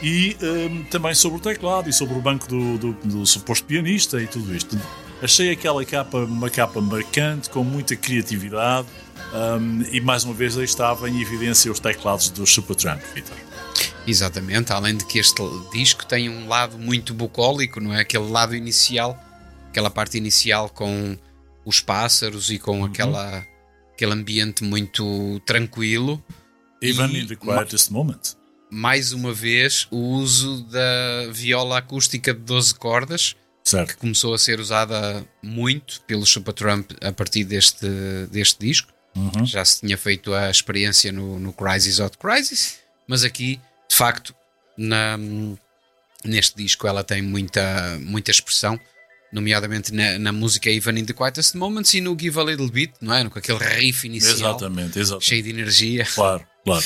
e 0.02 0.36
um, 0.42 0.82
também 0.84 1.14
sobre 1.14 1.38
o 1.38 1.42
teclado 1.42 1.90
e 1.90 1.92
sobre 1.92 2.16
o 2.16 2.22
banco 2.22 2.48
do, 2.48 2.78
do, 2.78 2.92
do, 3.04 3.26
suposto 3.26 3.66
pianista 3.66 4.20
e 4.20 4.26
tudo 4.26 4.54
isto. 4.54 4.80
Achei 5.22 5.50
aquela 5.50 5.84
capa 5.84 6.18
uma 6.18 6.48
capa 6.48 6.80
marcante, 6.80 7.50
com 7.50 7.62
muita 7.62 7.94
criatividade, 7.94 8.88
um, 9.34 9.82
e 9.92 10.00
mais 10.00 10.24
uma 10.24 10.32
vez 10.32 10.56
aí 10.56 10.64
estava 10.64 11.08
em 11.08 11.20
evidência 11.20 11.70
os 11.70 11.78
teclados 11.78 12.30
do 12.30 12.46
Supertramp, 12.46 13.02
Victor. 13.14 13.36
Exatamente, 14.06 14.72
além 14.72 14.96
de 14.96 15.04
que 15.04 15.18
este 15.18 15.42
disco 15.72 16.06
tem 16.06 16.30
um 16.30 16.48
lado 16.48 16.78
muito 16.78 17.12
bucólico, 17.12 17.78
não 17.78 17.94
é? 17.94 18.00
Aquele 18.00 18.28
lado 18.30 18.56
inicial, 18.56 19.22
aquela 19.68 19.90
parte 19.90 20.16
inicial 20.16 20.70
com 20.70 21.16
os 21.70 21.80
pássaros 21.80 22.50
e 22.50 22.58
com 22.58 22.80
uhum. 22.80 22.84
aquela, 22.84 23.46
aquele 23.92 24.12
ambiente 24.12 24.62
muito 24.62 25.40
tranquilo. 25.46 26.22
Even 26.82 27.16
in 27.16 27.26
the 27.26 27.36
quietest 27.36 27.90
moment 27.90 28.40
mais 28.70 29.12
uma 29.12 29.34
vez 29.34 29.86
o 29.90 29.98
uso 29.98 30.62
da 30.64 31.30
viola 31.32 31.78
acústica 31.78 32.32
de 32.32 32.40
12 32.40 32.74
cordas, 32.76 33.34
certo. 33.64 33.88
que 33.88 33.96
começou 33.96 34.32
a 34.32 34.38
ser 34.38 34.60
usada 34.60 35.26
muito 35.42 36.00
pelo 36.02 36.24
Supertramp 36.24 36.92
a 37.02 37.12
partir 37.12 37.44
deste, 37.44 37.86
deste 38.30 38.64
disco. 38.64 38.92
Uhum. 39.16 39.44
Já 39.44 39.64
se 39.64 39.80
tinha 39.80 39.98
feito 39.98 40.32
a 40.32 40.48
experiência 40.48 41.10
no, 41.10 41.38
no 41.40 41.52
Crisis 41.52 41.98
Out 41.98 42.16
Crisis, 42.16 42.78
mas 43.08 43.24
aqui, 43.24 43.60
de 43.88 43.96
facto, 43.96 44.34
na, 44.78 45.18
neste 46.24 46.56
disco 46.56 46.86
ela 46.86 47.02
tem 47.02 47.20
muita, 47.20 47.98
muita 48.00 48.30
expressão, 48.30 48.78
nomeadamente 49.32 49.92
na, 49.92 50.18
na, 50.18 50.32
música 50.32 50.70
Even 50.70 50.98
in 50.98 51.04
the 51.04 51.12
Quietest 51.12 51.54
Moments 51.54 51.94
e 51.94 52.00
no 52.00 52.16
Give 52.18 52.38
a 52.38 52.44
Little 52.44 52.70
Bit, 52.70 52.94
não 53.00 53.14
é? 53.14 53.28
Com 53.28 53.38
aquele 53.38 53.58
riff 53.58 54.06
inicial 54.06 54.34
exatamente, 54.34 54.98
exatamente. 54.98 55.26
cheio 55.26 55.42
de 55.42 55.50
energia. 55.50 56.04
Claro, 56.04 56.44
claro. 56.64 56.84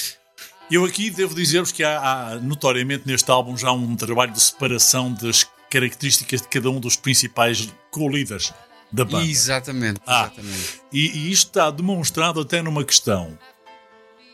Eu 0.71 0.85
aqui 0.85 1.11
devo 1.11 1.35
dizer-vos 1.35 1.73
que 1.73 1.83
há, 1.83 1.99
há, 1.99 2.35
notoriamente 2.37 3.07
neste 3.07 3.31
álbum 3.31 3.57
já 3.57 3.71
um 3.73 3.95
trabalho 3.97 4.33
de 4.33 4.41
separação 4.41 5.13
das 5.13 5.47
características 5.71 6.41
de 6.41 6.49
cada 6.49 6.71
um 6.71 6.81
dos 6.81 6.97
principais 6.97 7.69
co-líderes 7.91 8.53
da 8.91 9.05
banda. 9.05 9.25
Exatamente, 9.25 10.01
ah, 10.07 10.31
exatamente. 10.33 10.81
E, 10.93 11.11
e, 11.11 11.33
isto 11.33 11.49
está 11.49 11.71
demonstrado 11.71 12.41
até 12.41 12.63
numa 12.63 12.85
questão. 12.85 13.37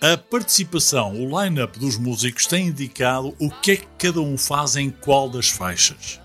A 0.02 0.16
participação, 0.16 1.14
o 1.14 1.42
line-up 1.42 1.78
dos 1.78 1.98
músicos 1.98 2.46
tem 2.46 2.68
indicado 2.68 3.34
o 3.38 3.50
que 3.50 3.72
é 3.72 3.76
que 3.76 3.86
cada 3.98 4.20
um 4.20 4.38
faz 4.38 4.76
em 4.76 4.90
qual 4.90 5.28
das 5.28 5.48
faixas. 5.48 6.20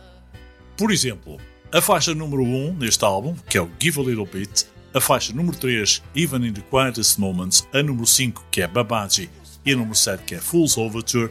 Por 0.77 0.91
exemplo, 0.91 1.39
a 1.75 1.81
faixa 1.81 2.15
número 2.15 2.41
1 2.41 2.69
um 2.69 2.73
neste 2.73 3.03
álbum, 3.03 3.35
que 3.49 3.57
é 3.57 3.61
o 3.61 3.69
Give 3.77 3.99
a 3.99 4.03
Little 4.05 4.25
Bit, 4.25 4.65
a 4.93 5.01
faixa 5.01 5.33
número 5.33 5.57
3, 5.57 6.01
Even 6.15 6.47
in 6.47 6.53
the 6.53 6.61
Quietest 6.61 7.19
Moments, 7.19 7.67
a 7.73 7.83
número 7.83 8.07
5, 8.07 8.45
que 8.49 8.61
é 8.61 8.67
Babaji, 8.67 9.29
e 9.65 9.73
a 9.73 9.75
número 9.75 9.93
7 9.93 10.23
que 10.23 10.35
é 10.35 10.39
Fool's 10.39 10.77
Overture, 10.77 11.29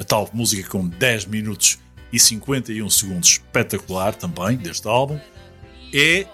a 0.00 0.04
tal 0.04 0.30
música 0.32 0.66
com 0.70 0.88
10 0.88 1.26
minutos 1.26 1.78
e 2.10 2.18
51 2.18 2.88
segundos 2.88 3.28
espetacular 3.32 4.14
também 4.14 4.56
deste 4.56 4.88
álbum, 4.88 5.20
é 5.92 6.26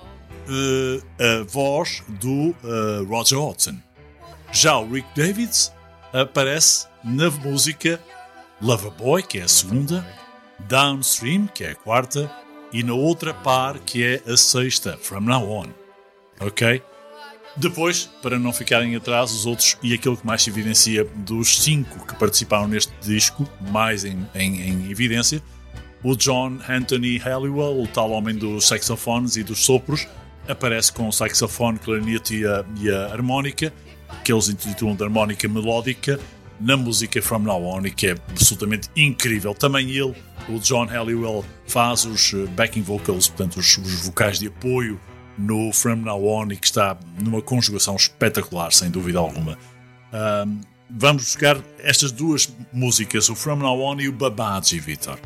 uh, 0.46 1.04
a 1.20 1.42
voz 1.42 2.04
do 2.06 2.50
uh, 2.62 3.04
Roger 3.08 3.40
Hodgson. 3.40 3.76
Já 4.52 4.78
o 4.78 4.88
Rick 4.88 5.08
Davids 5.16 5.72
aparece 6.12 6.86
na 7.02 7.28
música 7.28 8.00
Loverboy, 8.62 9.20
que 9.20 9.40
é 9.40 9.42
a 9.42 9.48
segunda, 9.48 10.06
Downstream, 10.60 11.48
que 11.48 11.64
é 11.64 11.72
a 11.72 11.74
quarta, 11.74 12.30
e 12.72 12.82
na 12.82 12.94
outra 12.94 13.32
par, 13.32 13.78
que 13.78 14.02
é 14.02 14.22
a 14.26 14.36
sexta, 14.36 14.98
From 15.00 15.20
Now 15.20 15.50
On. 15.50 15.66
Ok? 16.40 16.82
Depois, 17.56 18.08
para 18.22 18.38
não 18.38 18.52
ficarem 18.52 18.94
atrás, 18.94 19.32
os 19.32 19.44
outros 19.44 19.76
e 19.82 19.92
aquele 19.92 20.16
que 20.16 20.26
mais 20.26 20.42
se 20.42 20.50
evidencia 20.50 21.04
dos 21.04 21.58
cinco 21.62 22.06
que 22.06 22.14
participaram 22.14 22.68
neste 22.68 22.92
disco, 23.00 23.48
mais 23.72 24.04
em, 24.04 24.26
em, 24.34 24.60
em 24.60 24.90
evidência, 24.90 25.42
o 26.02 26.14
John 26.14 26.58
Anthony 26.68 27.18
Halliwell, 27.18 27.82
o 27.82 27.88
tal 27.88 28.12
homem 28.12 28.36
dos 28.36 28.68
saxofones 28.68 29.36
e 29.36 29.42
dos 29.42 29.64
sopros, 29.64 30.06
aparece 30.46 30.92
com 30.92 31.08
o 31.08 31.12
saxofone, 31.12 31.78
clarinete 31.78 32.36
e 32.36 32.46
a, 32.46 32.64
e 32.80 32.90
a 32.90 33.06
harmónica, 33.12 33.72
que 34.24 34.32
eles 34.32 34.48
intitulam 34.48 34.94
de 34.94 35.02
harmónica 35.02 35.48
melódica, 35.48 36.20
na 36.60 36.76
música 36.76 37.20
From 37.22 37.40
Now 37.40 37.64
On, 37.64 37.86
e 37.86 37.90
que 37.90 38.08
é 38.08 38.10
absolutamente 38.30 38.88
incrível. 38.96 39.54
Também 39.54 39.90
ele, 39.90 40.14
o 40.48 40.58
John 40.58 40.86
Halliwell, 40.86 41.44
faz 41.66 42.04
os 42.04 42.32
backing 42.56 42.82
vocals, 42.82 43.28
portanto, 43.28 43.58
os, 43.58 43.78
os 43.78 44.06
vocais 44.06 44.38
de 44.38 44.48
apoio 44.48 45.00
no 45.38 45.72
From 45.72 45.96
Now 45.96 46.26
On 46.26 46.50
e 46.50 46.56
que 46.56 46.66
está 46.66 46.98
numa 47.20 47.40
conjugação 47.40 47.94
espetacular, 47.94 48.72
sem 48.72 48.90
dúvida 48.90 49.18
alguma. 49.18 49.56
Um, 50.12 50.60
vamos 50.90 51.22
buscar 51.22 51.58
estas 51.78 52.10
duas 52.10 52.52
músicas, 52.72 53.28
o 53.28 53.34
From 53.34 53.56
Now 53.56 53.80
On 53.80 54.00
e 54.00 54.08
o 54.08 54.12
Babaji, 54.12 54.80
Vitor. 54.80 55.18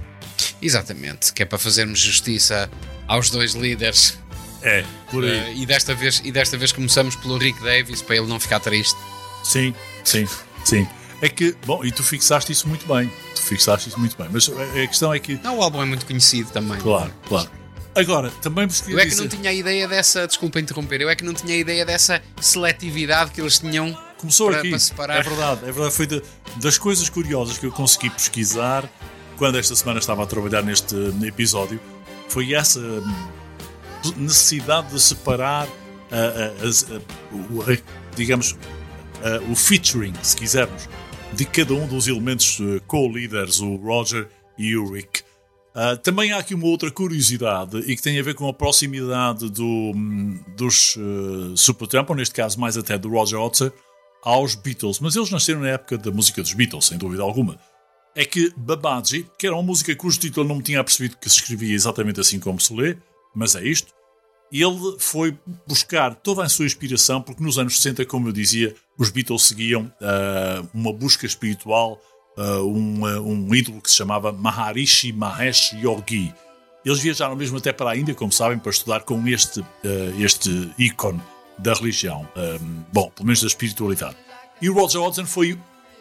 Exatamente, 0.60 1.32
que 1.32 1.42
é 1.42 1.46
para 1.46 1.58
fazermos 1.58 1.98
justiça 1.98 2.70
aos 3.08 3.30
dois 3.30 3.54
líderes. 3.54 4.18
É, 4.60 4.84
por 5.10 5.24
aí. 5.24 5.54
Uh, 5.54 5.62
e, 5.62 5.66
desta 5.66 5.94
vez, 5.94 6.20
e 6.24 6.30
desta 6.30 6.56
vez 6.56 6.72
começamos 6.72 7.16
pelo 7.16 7.38
Rick 7.38 7.60
Davis 7.62 8.02
para 8.02 8.16
ele 8.16 8.26
não 8.26 8.38
ficar 8.38 8.60
triste. 8.60 8.96
Sim, 9.42 9.74
sim, 10.04 10.26
sim. 10.64 10.86
É 11.22 11.28
que, 11.28 11.54
bom, 11.64 11.84
e 11.84 11.92
tu 11.92 12.02
fixaste 12.02 12.50
isso 12.50 12.68
muito 12.68 12.84
bem. 12.92 13.10
Tu 13.34 13.42
fixaste 13.42 13.88
isso 13.88 13.98
muito 13.98 14.16
bem. 14.18 14.28
Mas 14.30 14.50
a 14.50 14.86
questão 14.88 15.14
é 15.14 15.20
que. 15.20 15.36
Não, 15.42 15.58
o 15.58 15.62
álbum 15.62 15.80
é 15.80 15.84
muito 15.84 16.04
conhecido 16.04 16.50
também. 16.50 16.78
Claro, 16.78 17.14
claro. 17.28 17.48
Agora, 17.94 18.30
também 18.42 18.66
vos 18.66 18.82
Eu 18.88 18.98
é 18.98 19.02
que 19.02 19.10
dizer... 19.10 19.20
não 19.20 19.28
tinha 19.28 19.50
a 19.50 19.52
ideia 19.52 19.86
dessa. 19.86 20.26
Desculpa 20.26 20.58
interromper, 20.58 21.00
eu 21.00 21.08
é 21.08 21.14
que 21.14 21.24
não 21.24 21.32
tinha 21.32 21.54
a 21.54 21.56
ideia 21.56 21.86
dessa 21.86 22.20
seletividade 22.40 23.30
que 23.30 23.40
eles 23.40 23.58
tinham 23.58 23.96
Começou 24.16 24.48
para, 24.48 24.58
aqui. 24.58 24.70
para 24.70 24.78
separar. 24.78 25.18
É 25.18 25.22
verdade, 25.22 25.60
é 25.62 25.72
verdade. 25.72 25.94
Foi 25.94 26.06
de, 26.06 26.22
das 26.56 26.76
coisas 26.76 27.08
curiosas 27.08 27.56
que 27.56 27.66
eu 27.66 27.72
consegui 27.72 28.10
pesquisar 28.10 28.88
quando 29.36 29.58
esta 29.58 29.76
semana 29.76 30.00
estava 30.00 30.24
a 30.24 30.26
trabalhar 30.26 30.62
neste 30.62 30.96
episódio. 31.24 31.80
Foi 32.28 32.54
essa 32.54 32.80
necessidade 34.16 34.88
de 34.88 35.00
separar, 35.00 35.68
digamos, 38.16 38.56
o 39.50 39.54
featuring, 39.54 40.14
se 40.22 40.34
quisermos, 40.34 40.88
de 41.34 41.46
cada 41.46 41.72
um 41.72 41.86
dos 41.86 42.08
elementos 42.08 42.58
eh, 42.60 42.80
co-líderes, 42.86 43.60
o 43.60 43.76
Roger 43.76 44.28
e 44.58 44.76
o 44.76 44.92
Rick. 44.92 45.22
Uh, 45.74 45.96
também 45.96 46.32
há 46.32 46.38
aqui 46.38 46.54
uma 46.54 46.66
outra 46.66 46.90
curiosidade 46.90 47.78
e 47.78 47.96
que 47.96 48.02
tem 48.02 48.20
a 48.20 48.22
ver 48.22 48.34
com 48.34 48.46
a 48.46 48.52
proximidade 48.52 49.50
do, 49.50 49.64
hum, 49.64 50.38
dos 50.54 50.96
uh, 50.96 51.56
Supertramp, 51.56 52.10
ou 52.10 52.16
neste 52.16 52.34
caso 52.34 52.60
mais 52.60 52.76
até 52.76 52.98
do 52.98 53.08
Roger 53.08 53.40
Waters, 53.40 53.72
aos 54.22 54.54
Beatles. 54.54 55.00
Mas 55.00 55.16
eles 55.16 55.30
nasceram 55.30 55.60
na 55.60 55.70
época 55.70 55.96
da 55.96 56.10
música 56.10 56.42
dos 56.42 56.52
Beatles, 56.52 56.84
sem 56.84 56.98
dúvida 56.98 57.22
alguma. 57.22 57.58
É 58.14 58.26
que 58.26 58.52
Babaji, 58.54 59.26
que 59.38 59.46
era 59.46 59.56
uma 59.56 59.62
música 59.62 59.96
cujo 59.96 60.20
título 60.20 60.46
não 60.46 60.56
me 60.56 60.62
tinha 60.62 60.84
percebido 60.84 61.16
que 61.16 61.30
se 61.30 61.36
escrevia 61.36 61.74
exatamente 61.74 62.20
assim 62.20 62.38
como 62.38 62.60
se 62.60 62.74
lê, 62.74 62.98
mas 63.34 63.56
é 63.56 63.64
isto, 63.64 63.94
ele 64.60 64.96
foi 64.98 65.36
buscar 65.66 66.14
toda 66.14 66.42
a 66.44 66.48
sua 66.48 66.66
inspiração, 66.66 67.22
porque 67.22 67.42
nos 67.42 67.58
anos 67.58 67.76
60, 67.76 68.04
como 68.04 68.28
eu 68.28 68.32
dizia, 68.32 68.74
os 68.98 69.08
Beatles 69.08 69.44
seguiam 69.44 69.84
uh, 69.84 70.68
uma 70.74 70.92
busca 70.92 71.24
espiritual, 71.24 71.98
uh, 72.36 72.60
um, 72.60 73.02
uh, 73.02 73.22
um 73.22 73.54
ídolo 73.54 73.80
que 73.80 73.90
se 73.90 73.96
chamava 73.96 74.30
Maharishi 74.30 75.10
Mahesh 75.12 75.72
Yogi. 75.72 76.34
Eles 76.84 76.98
viajaram 76.98 77.34
mesmo 77.34 77.56
até 77.56 77.72
para 77.72 77.90
a 77.90 77.96
Índia, 77.96 78.14
como 78.14 78.30
sabem, 78.30 78.58
para 78.58 78.70
estudar 78.70 79.00
com 79.00 79.26
este, 79.28 79.64
este 80.18 80.50
ícone 80.76 81.22
da 81.56 81.74
religião, 81.74 82.28
bom, 82.92 83.08
pelo 83.10 83.26
menos 83.26 83.40
da 83.40 83.46
espiritualidade. 83.46 84.16
E 84.60 84.68
o 84.68 84.74
Roger 84.74 85.00
Hodgson 85.00 85.24
foi 85.24 85.56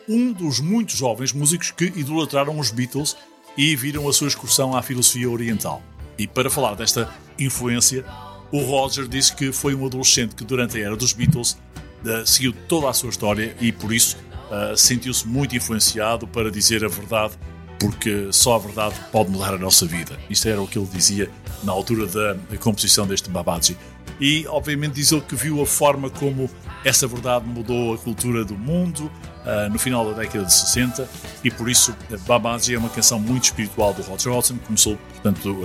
um 0.09 0.33
dos 0.33 0.59
muitos 0.59 0.97
jovens 0.97 1.33
músicos 1.33 1.69
que 1.69 1.85
idolatraram 1.85 2.57
os 2.57 2.71
Beatles 2.71 3.15
e 3.55 3.75
viram 3.75 4.09
a 4.09 4.13
sua 4.13 4.27
excursão 4.27 4.75
à 4.75 4.81
filosofia 4.81 5.29
oriental. 5.29 5.83
E 6.17 6.25
para 6.25 6.49
falar 6.49 6.73
desta 6.73 7.13
influência, 7.37 8.03
o 8.51 8.59
Roger 8.59 9.07
disse 9.07 9.33
que 9.35 9.51
foi 9.51 9.73
um 9.73 9.85
adolescente 9.85 10.35
que, 10.35 10.43
durante 10.43 10.77
a 10.77 10.81
era 10.85 10.95
dos 10.95 11.13
Beatles, 11.13 11.57
uh, 12.03 12.25
seguiu 12.25 12.53
toda 12.67 12.89
a 12.89 12.93
sua 12.93 13.09
história 13.09 13.55
e, 13.59 13.71
por 13.71 13.93
isso, 13.93 14.17
uh, 14.49 14.75
sentiu-se 14.75 15.27
muito 15.27 15.55
influenciado 15.55 16.27
para 16.27 16.51
dizer 16.51 16.83
a 16.83 16.89
verdade, 16.89 17.33
porque 17.79 18.27
só 18.31 18.55
a 18.55 18.59
verdade 18.59 18.95
pode 19.11 19.31
mudar 19.31 19.53
a 19.53 19.57
nossa 19.57 19.85
vida. 19.85 20.19
Isto 20.29 20.49
era 20.49 20.61
o 20.61 20.67
que 20.67 20.77
ele 20.77 20.87
dizia 20.93 21.29
na 21.63 21.71
altura 21.71 22.05
da 22.07 22.35
composição 22.59 23.07
deste 23.07 23.29
Babaji. 23.29 23.77
E, 24.19 24.45
obviamente, 24.47 24.93
diz 24.93 25.11
ele 25.11 25.21
que 25.21 25.35
viu 25.35 25.61
a 25.61 25.65
forma 25.65 26.09
como 26.09 26.49
essa 26.83 27.07
verdade 27.07 27.47
mudou 27.47 27.93
a 27.93 27.97
cultura 27.97 28.43
do 28.43 28.55
mundo 28.55 29.11
uh, 29.45 29.71
no 29.71 29.79
final 29.79 30.05
da 30.05 30.19
década 30.19 30.45
de 30.45 30.53
60 30.53 31.09
e, 31.43 31.49
por 31.49 31.69
isso, 31.69 31.95
Babaji 32.27 32.75
é 32.75 32.77
uma 32.77 32.89
canção 32.89 33.19
muito 33.19 33.45
espiritual 33.45 33.93
do 33.93 34.01
Roger 34.01 34.33
Watson. 34.33 34.57
Começou, 34.67 34.97
portanto, 35.13 35.57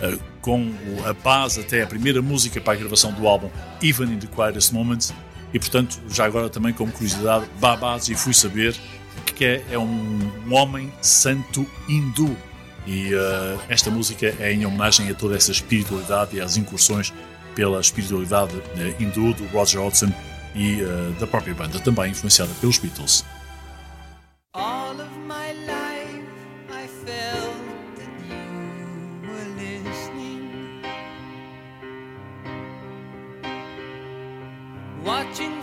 uh, 0.00 0.20
com 0.40 0.72
a 1.04 1.12
base 1.12 1.60
até 1.60 1.82
a 1.82 1.86
primeira 1.86 2.22
música 2.22 2.60
para 2.60 2.74
a 2.74 2.76
gravação 2.76 3.12
do 3.12 3.26
álbum 3.26 3.50
Even 3.82 4.12
in 4.12 4.18
the 4.18 4.26
Quietest 4.26 4.72
Moments 4.72 5.12
e 5.52 5.58
portanto 5.58 6.00
já 6.08 6.24
agora 6.24 6.48
também 6.48 6.72
como 6.72 6.92
curiosidade 6.92 7.46
Babaji 7.60 8.14
fui 8.14 8.34
saber 8.34 8.74
que 9.34 9.44
é, 9.44 9.64
é 9.72 9.78
um, 9.78 10.18
um, 10.46 10.54
homem 10.54 10.92
santo 11.00 11.66
hindu 11.88 12.36
e 12.86 13.12
uh, 13.14 13.60
esta 13.68 13.90
música 13.90 14.34
é 14.38 14.52
em 14.52 14.64
homenagem 14.64 15.10
a 15.10 15.14
toda 15.14 15.36
essa 15.36 15.50
espiritualidade 15.50 16.36
e 16.36 16.40
às 16.40 16.56
incursões 16.56 17.12
pela 17.54 17.80
espiritualidade 17.80 18.56
uh, 18.56 19.02
hindu 19.02 19.34
do 19.34 19.46
Roger 19.46 19.80
Hodgson 19.80 20.12
e 20.54 20.78
da 21.20 21.26
própria 21.26 21.52
banda 21.52 21.78
também 21.80 22.10
influenciada 22.10 22.50
pelos 22.62 22.78
Beatles. 22.78 23.22
watching 35.06 35.55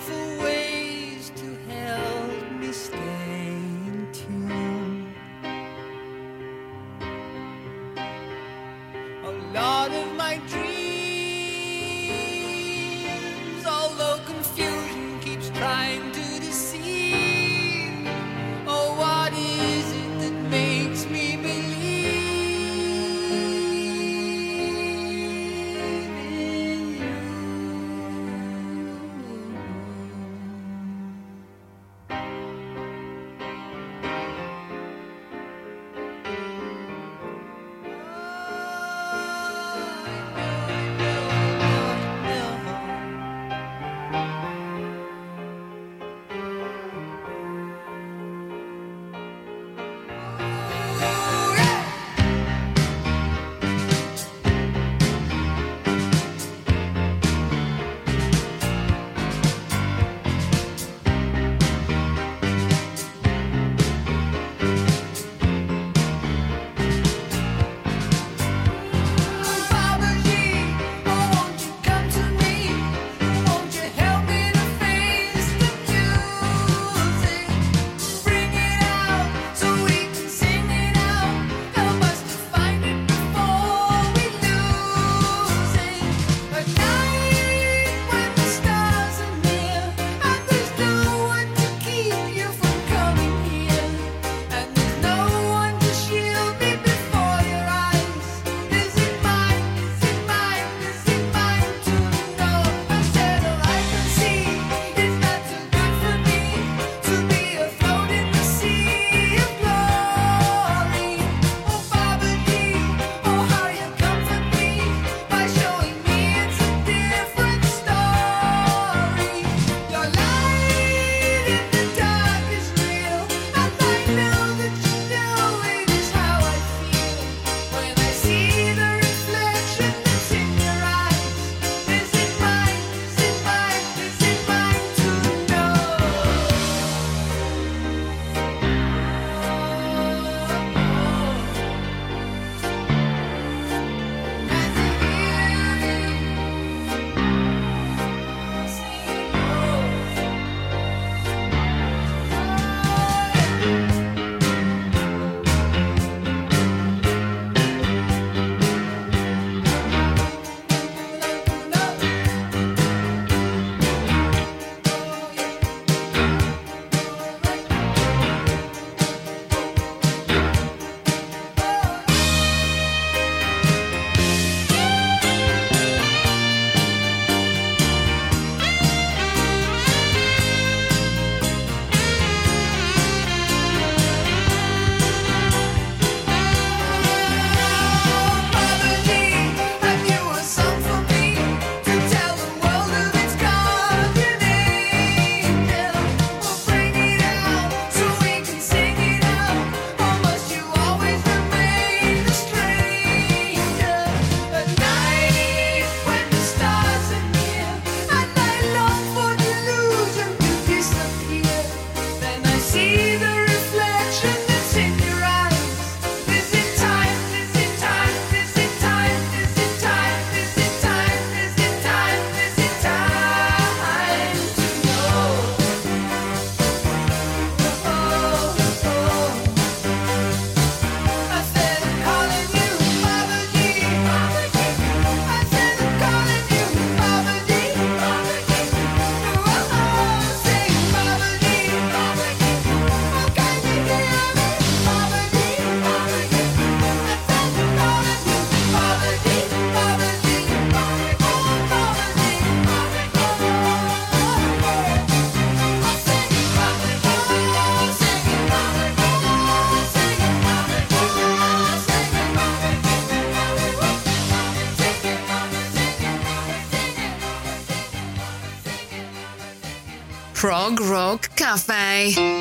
Prog 270.44 270.78
Rock 270.82 271.30
Café. 271.38 272.33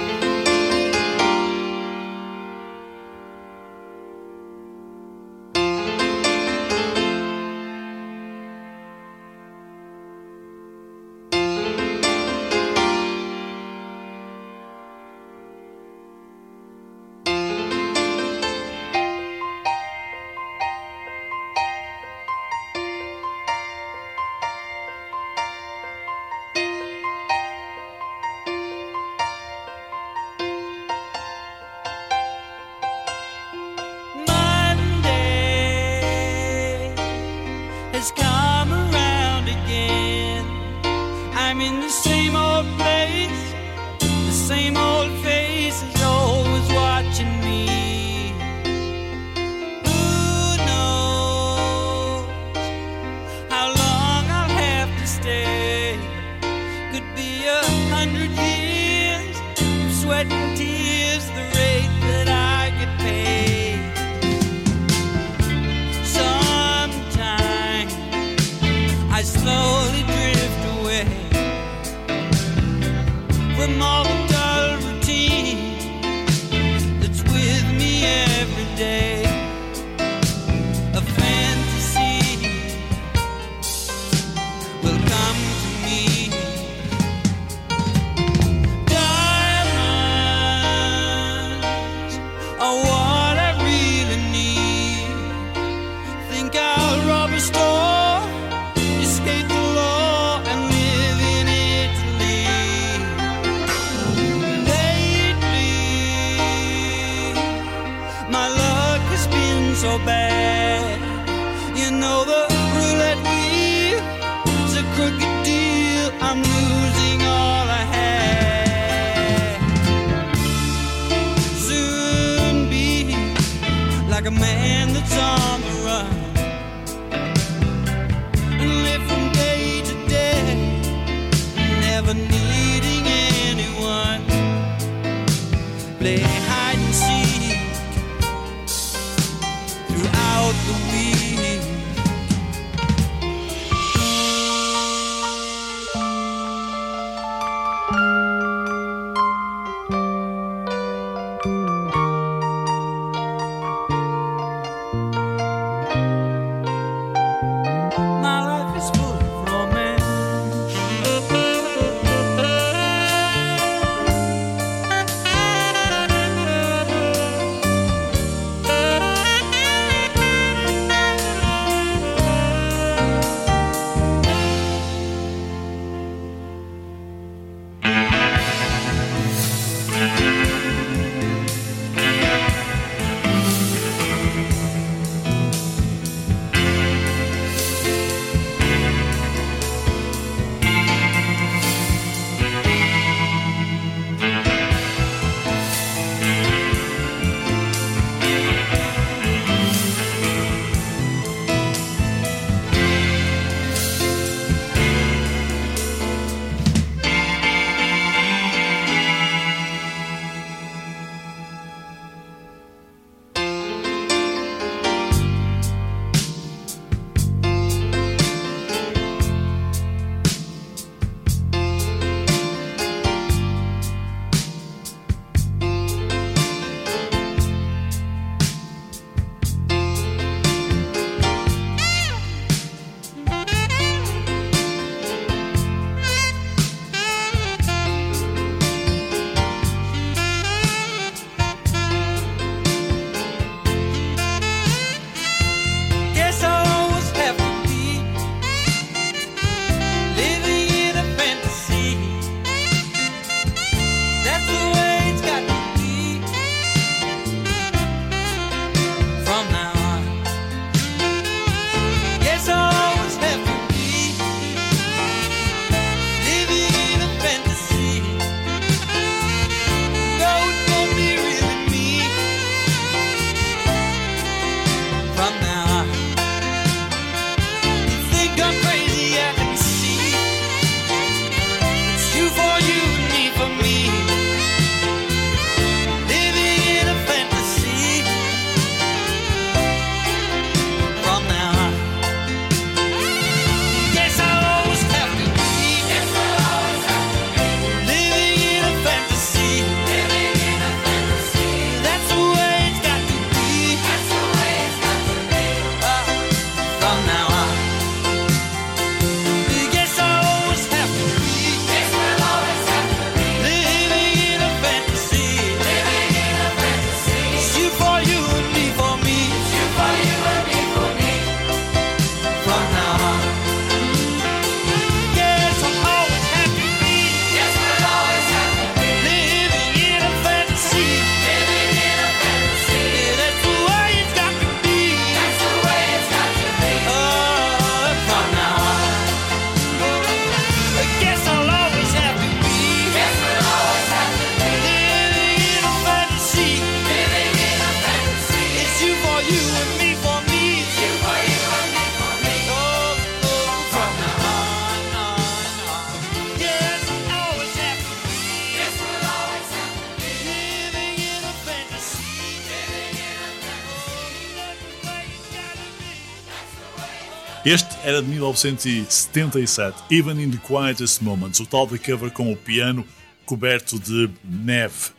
Este 367.44 367.76
era 367.82 368.00
de 368.00 368.08
1977, 368.08 369.76
Even 369.90 370.22
in 370.22 370.30
the 370.30 370.38
Quietest 370.46 371.02
Moments, 371.02 371.40
o 371.40 371.46
tal 371.46 371.66
de 371.66 371.76
cover 371.76 372.12
com 372.12 372.32
o 372.32 372.36
piano 372.36 372.86
coberto 373.26 373.80
de 373.80 374.08
neve. 374.22 374.90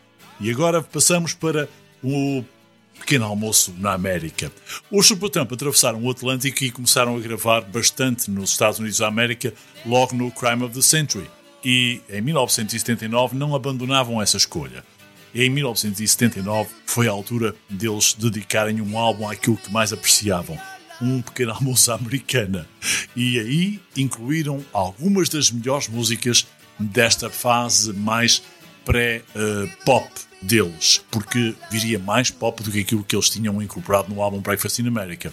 E 0.41 0.51
agora 0.51 0.81
passamos 0.81 1.33
para 1.33 1.69
o 2.03 2.43
pequeno 2.99 3.23
almoço 3.23 3.73
na 3.77 3.93
América. 3.93 4.51
Os 4.91 5.07
Supertramp 5.07 5.53
atravessaram 5.53 6.03
o 6.03 6.11
Atlântico 6.11 6.65
e 6.65 6.71
começaram 6.71 7.15
a 7.15 7.19
gravar 7.21 7.61
bastante 7.61 8.29
nos 8.29 8.49
Estados 8.49 8.77
Unidos 8.77 8.97
da 8.97 9.07
América, 9.07 9.53
logo 9.85 10.13
no 10.13 10.29
Crime 10.29 10.65
of 10.65 10.75
the 10.75 10.81
Century. 10.81 11.29
E 11.63 12.01
em 12.09 12.19
1979 12.19 13.37
não 13.37 13.55
abandonavam 13.55 14.21
essa 14.21 14.35
escolha. 14.35 14.83
E 15.33 15.43
em 15.43 15.49
1979 15.49 16.69
foi 16.85 17.07
a 17.07 17.11
altura 17.11 17.55
deles 17.69 18.13
dedicarem 18.13 18.81
um 18.81 18.97
álbum 18.97 19.29
àquilo 19.29 19.55
que 19.55 19.71
mais 19.71 19.93
apreciavam, 19.93 20.59
um 21.03 21.21
pequeno 21.21 21.51
almoço 21.51 21.91
americana. 21.91 22.67
E 23.15 23.39
aí 23.39 23.79
incluíram 23.95 24.63
algumas 24.71 25.29
das 25.29 25.51
melhores 25.51 25.87
músicas 25.87 26.47
desta 26.79 27.29
fase 27.29 27.93
mais 27.93 28.41
pré-pop 28.85 30.09
deles, 30.41 31.03
porque 31.09 31.55
viria 31.71 31.97
mais 31.99 32.29
pop 32.29 32.61
do 32.61 32.71
que 32.71 32.81
aquilo 32.81 33.03
que 33.03 33.15
eles 33.15 33.29
tinham 33.29 33.61
incorporado 33.61 34.13
no 34.13 34.21
álbum 34.21 34.39
Breakfast 34.41 34.79
in 34.79 34.87
America. 34.87 35.31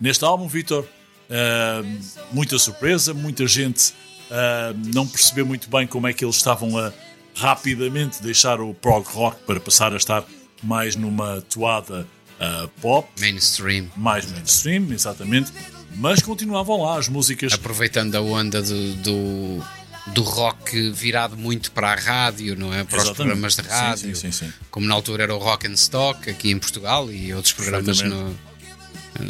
Neste 0.00 0.24
álbum, 0.24 0.46
Victor, 0.46 0.84
uh, 0.84 2.00
muita 2.32 2.58
surpresa, 2.58 3.12
muita 3.12 3.46
gente 3.46 3.92
uh, 4.30 4.92
não 4.94 5.06
percebeu 5.06 5.46
muito 5.46 5.68
bem 5.68 5.86
como 5.86 6.06
é 6.06 6.12
que 6.12 6.24
eles 6.24 6.36
estavam 6.36 6.78
a 6.78 6.92
rapidamente 7.34 8.22
deixar 8.22 8.60
o 8.60 8.74
prog 8.74 9.06
rock 9.08 9.42
para 9.44 9.58
passar 9.58 9.92
a 9.92 9.96
estar 9.96 10.24
mais 10.62 10.94
numa 10.94 11.40
toada 11.42 12.06
uh, 12.42 12.68
pop. 12.80 13.08
Mainstream. 13.20 13.86
Mais 13.96 14.30
mainstream, 14.30 14.92
exatamente. 14.92 15.52
Mas 15.96 16.20
continuavam 16.20 16.82
lá 16.82 16.98
as 16.98 17.08
músicas. 17.08 17.52
Aproveitando 17.52 18.14
a 18.14 18.20
onda 18.20 18.62
do, 18.62 18.94
do 18.96 19.64
do 20.06 20.22
rock 20.22 20.90
virado 20.90 21.36
muito 21.36 21.70
para 21.70 21.92
a 21.92 21.94
rádio, 21.94 22.56
não 22.56 22.74
é? 22.74 22.82
Para 22.82 22.96
Exatamente. 22.96 23.10
os 23.10 23.16
programas 23.16 23.56
de 23.56 23.62
rádio. 23.62 24.16
Sim, 24.16 24.32
sim, 24.32 24.46
sim, 24.46 24.52
como 24.70 24.86
na 24.86 24.94
altura 24.94 25.22
era 25.22 25.34
o 25.34 25.38
Rock 25.38 25.68
and 25.68 25.74
Stock 25.74 26.28
aqui 26.28 26.50
em 26.50 26.58
Portugal 26.58 27.10
e 27.10 27.32
outros 27.32 27.52
programas 27.52 28.00
no, 28.02 28.36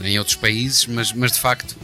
em 0.02 0.18
outros 0.18 0.36
países, 0.36 0.86
mas, 0.86 1.12
mas 1.12 1.32
de 1.32 1.40
facto 1.40 1.76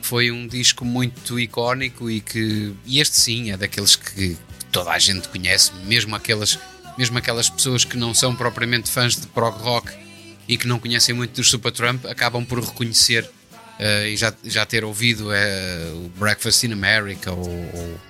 foi 0.00 0.30
um 0.30 0.46
disco 0.46 0.84
muito 0.84 1.38
icónico 1.38 2.10
e 2.10 2.20
que 2.20 2.74
e 2.86 3.00
este 3.00 3.16
sim 3.16 3.50
é 3.50 3.56
daqueles 3.56 3.96
que 3.96 4.38
toda 4.72 4.90
a 4.90 4.98
gente 4.98 5.28
conhece, 5.28 5.72
mesmo 5.84 6.16
aquelas, 6.16 6.58
mesmo 6.96 7.18
aquelas 7.18 7.50
pessoas 7.50 7.84
que 7.84 7.96
não 7.96 8.14
são 8.14 8.34
propriamente 8.34 8.90
fãs 8.90 9.16
de 9.16 9.26
prog 9.26 9.58
rock 9.58 10.03
e 10.48 10.56
que 10.56 10.66
não 10.66 10.78
conhecem 10.78 11.14
muito 11.14 11.36
dos 11.36 11.50
Supertramp 11.50 12.04
acabam 12.06 12.44
por 12.44 12.62
reconhecer 12.62 13.24
uh, 13.24 14.06
e 14.06 14.16
já, 14.16 14.32
já 14.44 14.66
ter 14.66 14.84
ouvido 14.84 15.28
uh, 15.28 16.04
o 16.04 16.08
Breakfast 16.18 16.64
in 16.64 16.72
America 16.72 17.32
ou, 17.32 17.48
ou 17.48 18.00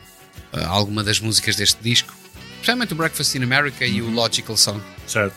uh, 0.53 0.67
alguma 0.67 1.03
das 1.03 1.21
músicas 1.21 1.57
deste 1.57 1.83
disco, 1.83 2.15
especialmente 2.55 2.93
o 2.93 2.97
Breakfast 2.97 3.35
in 3.37 3.43
America 3.43 3.87
e 3.87 4.01
o 4.01 4.07
uhum. 4.07 4.15
Logical 4.15 4.57
Song. 4.57 4.83
Certo. 5.07 5.35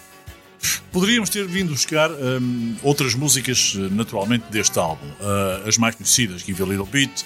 Poderíamos 0.91 1.30
ter 1.30 1.45
vindo 1.45 1.70
buscar 1.70 2.10
um, 2.12 2.76
outras 2.82 3.14
músicas, 3.14 3.76
naturalmente, 3.91 4.45
deste 4.50 4.80
álbum. 4.80 5.06
Uh, 5.20 5.68
as 5.68 5.78
mais 5.78 5.95
conhecidas, 5.95 6.41
Give 6.41 6.64
a 6.64 6.66
Little 6.66 6.88
Bit, 6.88 7.26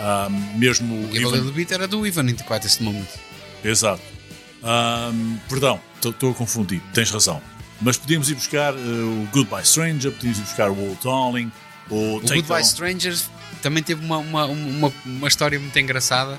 um, 0.00 0.58
mesmo. 0.58 1.02
Give 1.12 1.18
Even... 1.18 1.28
a 1.28 1.36
Little 1.36 1.52
Bit 1.52 1.74
era 1.74 1.86
do 1.86 2.06
Even 2.06 2.30
in 2.30 2.36
the 2.36 2.44
Quietest 2.44 2.80
Moment. 2.80 3.08
Exato. 3.62 4.02
Um, 4.62 5.38
perdão, 5.48 5.80
estou 6.02 6.30
a 6.30 6.34
confundir, 6.34 6.80
tens 6.92 7.10
razão. 7.10 7.42
Mas 7.80 7.96
podíamos 7.96 8.30
ir 8.30 8.34
buscar 8.34 8.74
uh, 8.74 8.76
o 8.78 9.28
Goodbye 9.32 9.64
Stranger, 9.64 10.12
podíamos 10.12 10.38
ir 10.38 10.42
buscar 10.42 10.70
o 10.70 10.78
Old 10.78 10.98
Darling, 11.02 11.50
o, 11.88 12.16
o 12.16 12.20
Goodbye 12.20 12.64
Stranger 12.64 13.16
também 13.62 13.82
teve 13.82 14.04
uma, 14.04 14.18
uma, 14.18 14.46
uma, 14.46 14.92
uma 15.04 15.28
história 15.28 15.58
muito 15.58 15.78
engraçada 15.78 16.38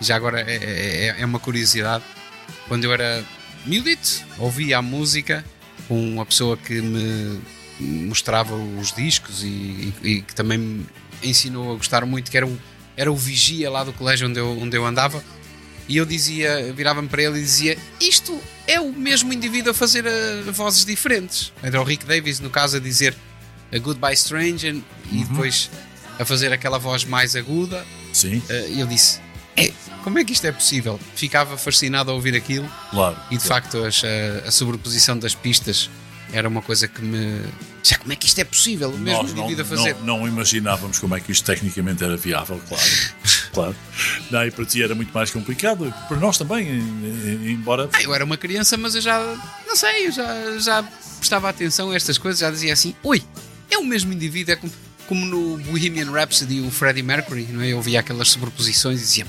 já 0.00 0.16
agora 0.16 0.40
é, 0.40 0.56
é, 0.56 1.06
é, 1.06 1.16
é 1.20 1.26
uma 1.26 1.38
curiosidade. 1.38 2.04
Quando 2.68 2.84
eu 2.84 2.92
era 2.92 3.24
miudito, 3.64 4.24
ouvia 4.38 4.78
a 4.78 4.82
música 4.82 5.44
com 5.88 6.00
uma 6.00 6.26
pessoa 6.26 6.56
que 6.56 6.80
me 6.80 7.40
mostrava 7.80 8.54
os 8.54 8.92
discos 8.92 9.42
e, 9.42 9.46
e, 9.46 9.94
e, 10.02 10.22
que 10.22 10.34
também 10.34 10.58
me 10.58 10.86
ensinou 11.22 11.72
a 11.72 11.76
gostar 11.76 12.04
muito, 12.06 12.30
que 12.30 12.36
era 12.36 12.46
o, 12.46 12.58
era 12.96 13.10
o 13.10 13.16
vigia 13.16 13.70
lá 13.70 13.84
do 13.84 13.92
colégio 13.92 14.28
onde 14.28 14.38
eu, 14.38 14.58
onde 14.58 14.76
eu 14.76 14.84
andava. 14.84 15.22
E 15.88 15.96
eu 15.96 16.04
dizia, 16.04 16.72
virava-me 16.72 17.08
para 17.08 17.22
ele 17.22 17.38
e 17.38 17.42
dizia: 17.42 17.78
Isto 18.00 18.40
é 18.66 18.80
o 18.80 18.92
mesmo 18.92 19.32
indivíduo 19.32 19.70
a 19.70 19.74
fazer 19.74 20.06
a, 20.06 20.48
a 20.48 20.52
vozes 20.52 20.84
diferentes. 20.84 21.52
Era 21.62 21.80
o 21.80 21.84
Rick 21.84 22.04
Davis, 22.04 22.40
no 22.40 22.50
caso, 22.50 22.76
a 22.76 22.80
dizer 22.80 23.14
a 23.72 23.78
Goodbye 23.78 24.16
Stranger 24.16 24.74
uhum. 24.74 24.82
e 25.12 25.24
depois 25.24 25.70
a 26.18 26.24
fazer 26.24 26.52
aquela 26.52 26.78
voz 26.78 27.04
mais 27.04 27.36
aguda. 27.36 27.84
Sim. 28.12 28.38
Uh, 28.38 28.68
e 28.70 28.80
eu 28.80 28.86
disse: 28.86 29.20
é, 29.56 29.72
como 30.02 30.18
é 30.18 30.24
que 30.24 30.32
isto 30.32 30.46
é 30.46 30.52
possível? 30.52 31.00
Ficava 31.14 31.56
fascinado 31.56 32.10
a 32.10 32.14
ouvir 32.14 32.34
aquilo. 32.36 32.70
Claro. 32.90 33.16
E 33.30 33.36
de 33.36 33.44
claro. 33.44 33.64
facto 33.64 33.78
a, 33.84 34.48
a, 34.48 34.50
sobreposição 34.50 35.18
das 35.18 35.34
pistas 35.34 35.90
era 36.32 36.48
uma 36.48 36.62
coisa 36.62 36.86
que 36.86 37.02
me. 37.02 37.42
Já 37.82 37.98
como 37.98 38.12
é 38.12 38.16
que 38.16 38.26
isto 38.26 38.38
é 38.40 38.44
possível? 38.44 38.90
O 38.90 38.98
mesmo 38.98 39.28
indivíduo 39.28 39.62
a 39.62 39.64
fazer. 39.64 39.94
Não, 39.96 40.18
não, 40.18 40.28
imaginávamos 40.28 40.98
como 40.98 41.14
é 41.14 41.20
que 41.20 41.32
isto 41.32 41.44
tecnicamente 41.44 42.02
era 42.02 42.16
viável, 42.16 42.60
claro. 42.68 42.84
claro. 43.56 43.76
E 44.46 44.50
para 44.50 44.64
ti 44.66 44.82
era 44.82 44.94
muito 44.94 45.12
mais 45.12 45.30
complicado. 45.30 45.92
Para 46.08 46.18
nós 46.18 46.36
também, 46.36 46.68
embora. 47.46 47.88
Ah, 47.92 48.02
eu 48.02 48.14
era 48.14 48.24
uma 48.24 48.36
criança, 48.36 48.76
mas 48.76 48.94
eu 48.94 49.00
já. 49.00 49.18
Não 49.66 49.74
sei, 49.74 50.08
eu 50.08 50.12
já, 50.12 50.58
já 50.58 50.82
prestava 51.18 51.48
atenção 51.48 51.90
a 51.90 51.96
estas 51.96 52.18
coisas, 52.18 52.40
já 52.40 52.50
dizia 52.50 52.72
assim: 52.72 52.94
oi, 53.02 53.22
é 53.70 53.78
o 53.78 53.84
mesmo 53.84 54.12
indivíduo, 54.12 54.52
é 54.52 54.56
como, 54.56 54.72
como 55.06 55.24
no 55.24 55.56
Bohemian 55.58 56.10
Rhapsody 56.10 56.60
o 56.60 56.70
Freddie 56.70 57.02
Mercury, 57.02 57.48
não 57.50 57.62
é? 57.62 57.68
Eu 57.68 57.80
via 57.80 58.00
aquelas 58.00 58.28
sobreposições 58.28 59.00
e 59.00 59.02
dizia 59.02 59.26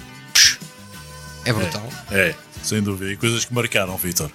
é 1.46 1.54
brutal. 1.54 1.90
É, 2.12 2.20
é 2.30 2.36
sem 2.62 2.82
dúvida. 2.82 3.12
E 3.12 3.16
coisas 3.16 3.46
que 3.46 3.54
marcaram, 3.54 3.96
Vitor. 3.96 4.30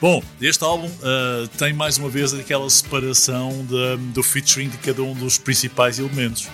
Bom, 0.00 0.20
este 0.40 0.64
álbum 0.64 0.88
uh, 0.88 1.46
tem 1.56 1.72
mais 1.72 1.96
uma 1.96 2.08
vez 2.08 2.34
aquela 2.34 2.68
separação 2.68 3.64
de, 3.64 3.96
do 4.12 4.22
featuring 4.22 4.68
de 4.68 4.78
cada 4.78 5.02
um 5.02 5.14
dos 5.14 5.38
principais 5.38 6.00
elementos. 6.00 6.48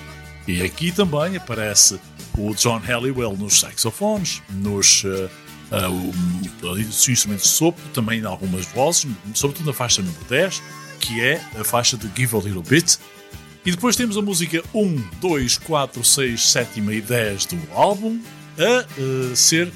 E 0.46 0.62
aqui 0.62 0.92
também 0.92 1.36
aparece 1.36 1.98
o 2.38 2.54
John 2.54 2.78
Halliwell 2.78 3.36
nos 3.36 3.58
saxofones, 3.58 4.42
nos 4.50 5.02
uh, 5.04 5.28
uh, 5.72 6.78
instrumentos 6.78 7.44
de 7.44 7.48
sopro, 7.48 7.82
também 7.92 8.24
algumas 8.24 8.66
vozes, 8.66 9.06
sobretudo 9.34 9.66
na 9.66 9.72
faixa 9.72 10.02
número 10.02 10.24
10, 10.28 10.62
que 11.00 11.20
é 11.20 11.40
a 11.58 11.64
faixa 11.64 11.96
de 11.96 12.08
Give 12.14 12.36
a 12.36 12.40
Little 12.40 12.62
Bit. 12.62 12.98
E 13.64 13.72
depois 13.72 13.96
temos 13.96 14.16
a 14.16 14.22
música 14.22 14.62
1, 14.72 15.04
2, 15.20 15.58
4, 15.58 16.04
6, 16.04 16.48
7 16.50 16.80
e 16.80 17.00
10 17.00 17.46
do 17.46 17.58
álbum, 17.74 18.20
a 18.58 19.00
uh, 19.00 19.34
ser 19.36 19.72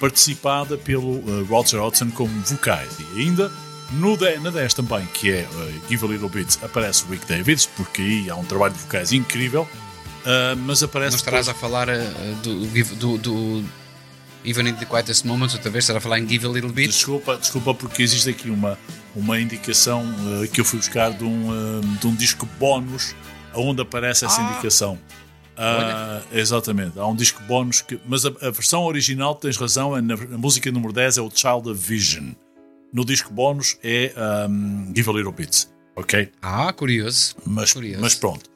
participada 0.00 0.76
pelo 0.76 1.22
Roger 1.44 1.80
Hodgson 1.80 2.10
como 2.10 2.30
vocais. 2.42 2.90
E 3.00 3.20
ainda 3.20 3.50
no 3.92 4.16
na 4.42 4.50
10 4.50 4.74
também, 4.74 5.06
que 5.06 5.30
é 5.30 5.46
Give 5.88 6.06
a 6.06 6.08
Little 6.08 6.28
Bit, 6.28 6.58
aparece 6.62 7.04
o 7.04 7.10
Rick 7.10 7.26
Davids, 7.26 7.66
porque 7.76 8.02
aí 8.02 8.30
há 8.30 8.34
um 8.34 8.44
trabalho 8.44 8.74
de 8.74 8.80
vocais 8.80 9.12
incrível. 9.12 9.68
Uh, 10.24 10.56
mas 10.56 10.82
aparece. 10.82 11.12
Não 11.12 11.18
estarás 11.18 11.46
depois... 11.46 11.64
a 11.64 11.68
falar 11.68 11.86
do, 12.42 12.66
do, 12.96 13.18
do, 13.18 13.64
Even 14.44 14.68
in 14.68 14.74
the 14.74 14.84
Quietest 14.84 15.24
Moments, 15.24 15.54
outra 15.54 15.70
vez, 15.70 15.84
estarás 15.84 16.02
a 16.02 16.02
falar 16.02 16.18
em 16.18 16.28
Give 16.28 16.46
a 16.46 16.50
Little 16.50 16.72
Bit? 16.72 16.88
Desculpa, 16.88 17.36
desculpa 17.36 17.74
porque 17.74 18.02
existe 18.02 18.28
aqui 18.30 18.50
uma, 18.50 18.78
uma 19.14 19.40
indicação 19.40 20.04
que 20.52 20.60
eu 20.60 20.64
fui 20.64 20.78
buscar 20.78 21.12
de 21.12 21.24
um, 21.24 21.80
de 22.00 22.06
um 22.06 22.14
disco 22.14 22.46
bónus 22.58 23.14
onde 23.54 23.82
aparece 23.82 24.24
essa 24.24 24.40
ah. 24.40 24.50
indicação. 24.50 24.98
Uh, 25.54 26.36
exatamente, 26.36 26.98
há 26.98 27.06
um 27.06 27.14
disco 27.14 27.40
bónus 27.44 27.80
que. 27.80 27.98
Mas 28.06 28.26
a, 28.26 28.28
a, 28.28 28.50
versão 28.50 28.82
original, 28.84 29.36
tens 29.36 29.56
razão, 29.56 29.96
é 29.96 30.00
na, 30.00 30.14
a 30.14 30.38
música 30.38 30.70
número 30.72 30.92
10 30.92 31.18
é 31.18 31.22
o 31.22 31.30
Child 31.30 31.70
of 31.70 31.74
Vision. 31.74 32.32
No 32.92 33.04
disco 33.04 33.32
bónus 33.32 33.78
é 33.82 34.12
um, 34.48 34.92
Give 34.94 35.10
a 35.10 35.12
Little 35.12 35.32
Bit. 35.32 35.68
Ok? 35.96 36.30
Ah, 36.42 36.72
curioso. 36.72 37.36
Mas, 37.46 37.72
curioso. 37.72 38.00
mas 38.00 38.14
pronto. 38.14 38.50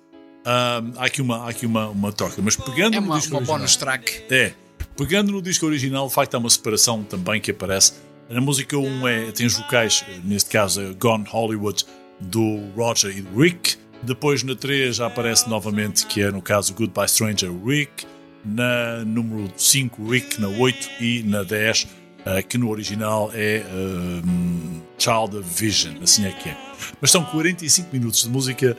Um, 0.48 0.92
há 0.96 1.04
aqui, 1.04 1.20
uma, 1.20 1.44
há 1.44 1.50
aqui 1.50 1.66
uma, 1.66 1.88
uma 1.88 2.10
troca. 2.10 2.40
Mas 2.40 2.56
pegando 2.56 2.96
é 2.96 2.98
uma, 2.98 3.16
no 3.16 3.20
disco 3.20 3.34
uma 3.34 3.40
original, 3.40 3.58
bonus 3.58 3.76
track. 3.76 4.22
É. 4.30 4.52
Pegando 4.96 5.30
no 5.30 5.42
disco 5.42 5.66
original, 5.66 6.08
de 6.08 6.14
facto, 6.14 6.34
há 6.34 6.38
uma 6.38 6.48
separação 6.48 7.04
também 7.04 7.38
que 7.38 7.50
aparece. 7.50 7.92
Na 8.30 8.40
música 8.40 8.76
1 8.76 9.08
é, 9.08 9.32
tem 9.32 9.46
os 9.46 9.54
vocais, 9.54 10.04
neste 10.24 10.50
caso, 10.50 10.80
é 10.80 10.94
Gone 10.94 11.24
Hollywood, 11.28 11.84
do 12.18 12.60
Roger 12.74 13.16
e 13.16 13.20
do 13.20 13.38
Rick. 13.38 13.76
Depois 14.02 14.42
na 14.42 14.54
3 14.54 14.96
já 14.96 15.06
aparece 15.06 15.48
novamente, 15.50 16.06
que 16.06 16.22
é 16.22 16.30
no 16.30 16.40
caso 16.40 16.72
Goodbye 16.72 17.08
Stranger 17.08 17.52
Rick. 17.64 18.06
Na 18.44 19.04
número 19.04 19.52
5, 19.54 20.10
Rick. 20.10 20.40
Na 20.40 20.48
8 20.48 20.90
e 21.00 21.22
na 21.24 21.42
10, 21.42 21.82
uh, 21.84 21.88
eh, 22.24 22.42
que 22.42 22.56
no 22.56 22.70
original 22.70 23.30
é 23.34 23.62
uh, 23.66 24.82
Child 24.96 25.38
of 25.38 25.62
Vision. 25.62 26.02
Assim 26.02 26.26
é 26.26 26.32
que 26.32 26.48
é. 26.48 26.56
Mas 27.00 27.10
são 27.10 27.24
45 27.24 27.88
minutos 27.92 28.22
de 28.22 28.30
música 28.30 28.76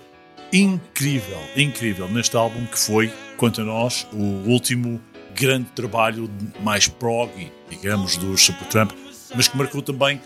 incrível, 0.52 1.40
incrível 1.56 2.08
neste 2.08 2.36
álbum 2.36 2.66
que 2.66 2.80
foi, 2.80 3.12
quanto 3.38 3.62
a 3.62 3.64
nós, 3.64 4.08
o 4.14 4.50
último 4.50 5.00
grande 5.36 5.68
trabalho 5.76 6.30
mais 6.62 6.88
prog, 6.88 7.30
digamos, 7.70 8.18
dos 8.18 8.42
Supertramp, 8.42 8.92
mas 9.36 9.48
que 9.48 9.58
marcou 9.58 9.82
também 9.82 10.20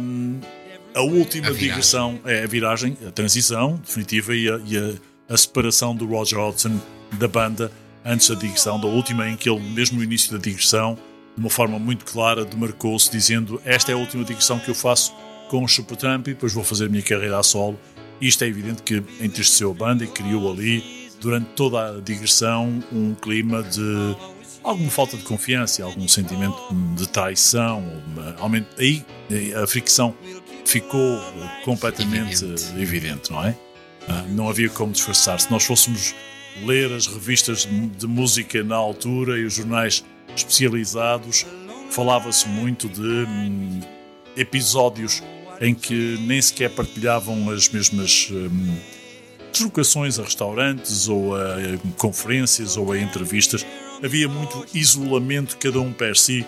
um, 0.00 0.40
a 0.94 1.00
última 1.00 1.48
a 1.48 1.52
digressão 1.52 2.20
é 2.24 2.42
a 2.42 2.46
viragem, 2.46 2.96
a 3.06 3.10
transição 3.10 3.76
definitiva 3.76 4.34
e 4.34 4.48
a, 4.50 4.60
e 4.66 4.76
a, 4.76 5.34
a 5.34 5.36
separação 5.36 5.94
do 5.94 6.06
Roger 6.06 6.38
Hodgson 6.38 6.78
da 7.12 7.28
banda 7.28 7.70
antes 8.04 8.28
da 8.28 8.34
digressão, 8.34 8.80
da 8.80 8.88
última 8.88 9.28
em 9.28 9.36
que 9.36 9.48
ele, 9.48 9.60
mesmo 9.60 9.98
no 9.98 10.04
início 10.04 10.32
da 10.32 10.38
digressão, 10.38 10.98
de 11.34 11.40
uma 11.40 11.50
forma 11.50 11.78
muito 11.78 12.04
clara, 12.04 12.44
demarcou-se 12.44 13.10
dizendo 13.10 13.60
esta 13.64 13.92
é 13.92 13.94
a 13.94 13.98
última 13.98 14.24
digressão 14.24 14.58
que 14.58 14.68
eu 14.68 14.74
faço 14.74 15.14
com 15.48 15.64
o 15.64 15.68
Supertramp 15.68 16.26
e 16.28 16.34
depois 16.34 16.52
vou 16.52 16.64
fazer 16.64 16.86
a 16.86 16.88
minha 16.88 17.02
carreira 17.02 17.38
a 17.38 17.42
solo. 17.42 17.78
Isto 18.22 18.44
é 18.44 18.46
evidente 18.46 18.84
que 18.84 19.02
entristeceu 19.20 19.72
a 19.72 19.74
banda 19.74 20.04
e 20.04 20.06
criou 20.06 20.52
ali, 20.52 21.10
durante 21.20 21.46
toda 21.56 21.96
a 21.96 22.00
digressão, 22.00 22.80
um 22.92 23.16
clima 23.16 23.64
de 23.64 24.16
alguma 24.62 24.90
falta 24.92 25.16
de 25.16 25.24
confiança, 25.24 25.82
algum 25.82 26.06
sentimento 26.06 26.56
de 26.96 27.08
traição. 27.08 27.82
Aí 28.78 29.04
a 29.60 29.66
fricção 29.66 30.14
ficou 30.64 31.20
completamente 31.64 32.44
evidente, 32.44 32.80
evidente 32.80 33.32
não 33.32 33.44
é? 33.44 33.58
Ah, 34.08 34.24
não 34.28 34.48
havia 34.48 34.70
como 34.70 34.92
disfarçar. 34.92 35.40
Se 35.40 35.50
nós 35.50 35.64
fôssemos 35.64 36.14
ler 36.64 36.92
as 36.92 37.08
revistas 37.08 37.68
de 37.98 38.06
música 38.06 38.62
na 38.62 38.76
altura 38.76 39.36
e 39.36 39.44
os 39.44 39.54
jornais 39.54 40.04
especializados, 40.36 41.44
falava-se 41.90 42.48
muito 42.48 42.88
de 42.88 43.00
hum, 43.00 43.80
episódios 44.36 45.24
em 45.62 45.74
que 45.74 46.18
nem 46.20 46.42
sequer 46.42 46.68
partilhavam 46.70 47.48
as 47.50 47.68
mesmas 47.70 48.28
hum, 48.30 48.76
deslocações 49.50 50.18
a 50.18 50.24
restaurantes 50.24 51.08
ou 51.08 51.34
a 51.36 51.56
conferências 51.96 52.76
ou 52.76 52.92
a 52.92 52.98
entrevistas. 52.98 53.64
Havia 54.04 54.28
muito 54.28 54.66
isolamento, 54.74 55.56
cada 55.56 55.80
um 55.80 55.92
per 55.92 56.16
si, 56.16 56.44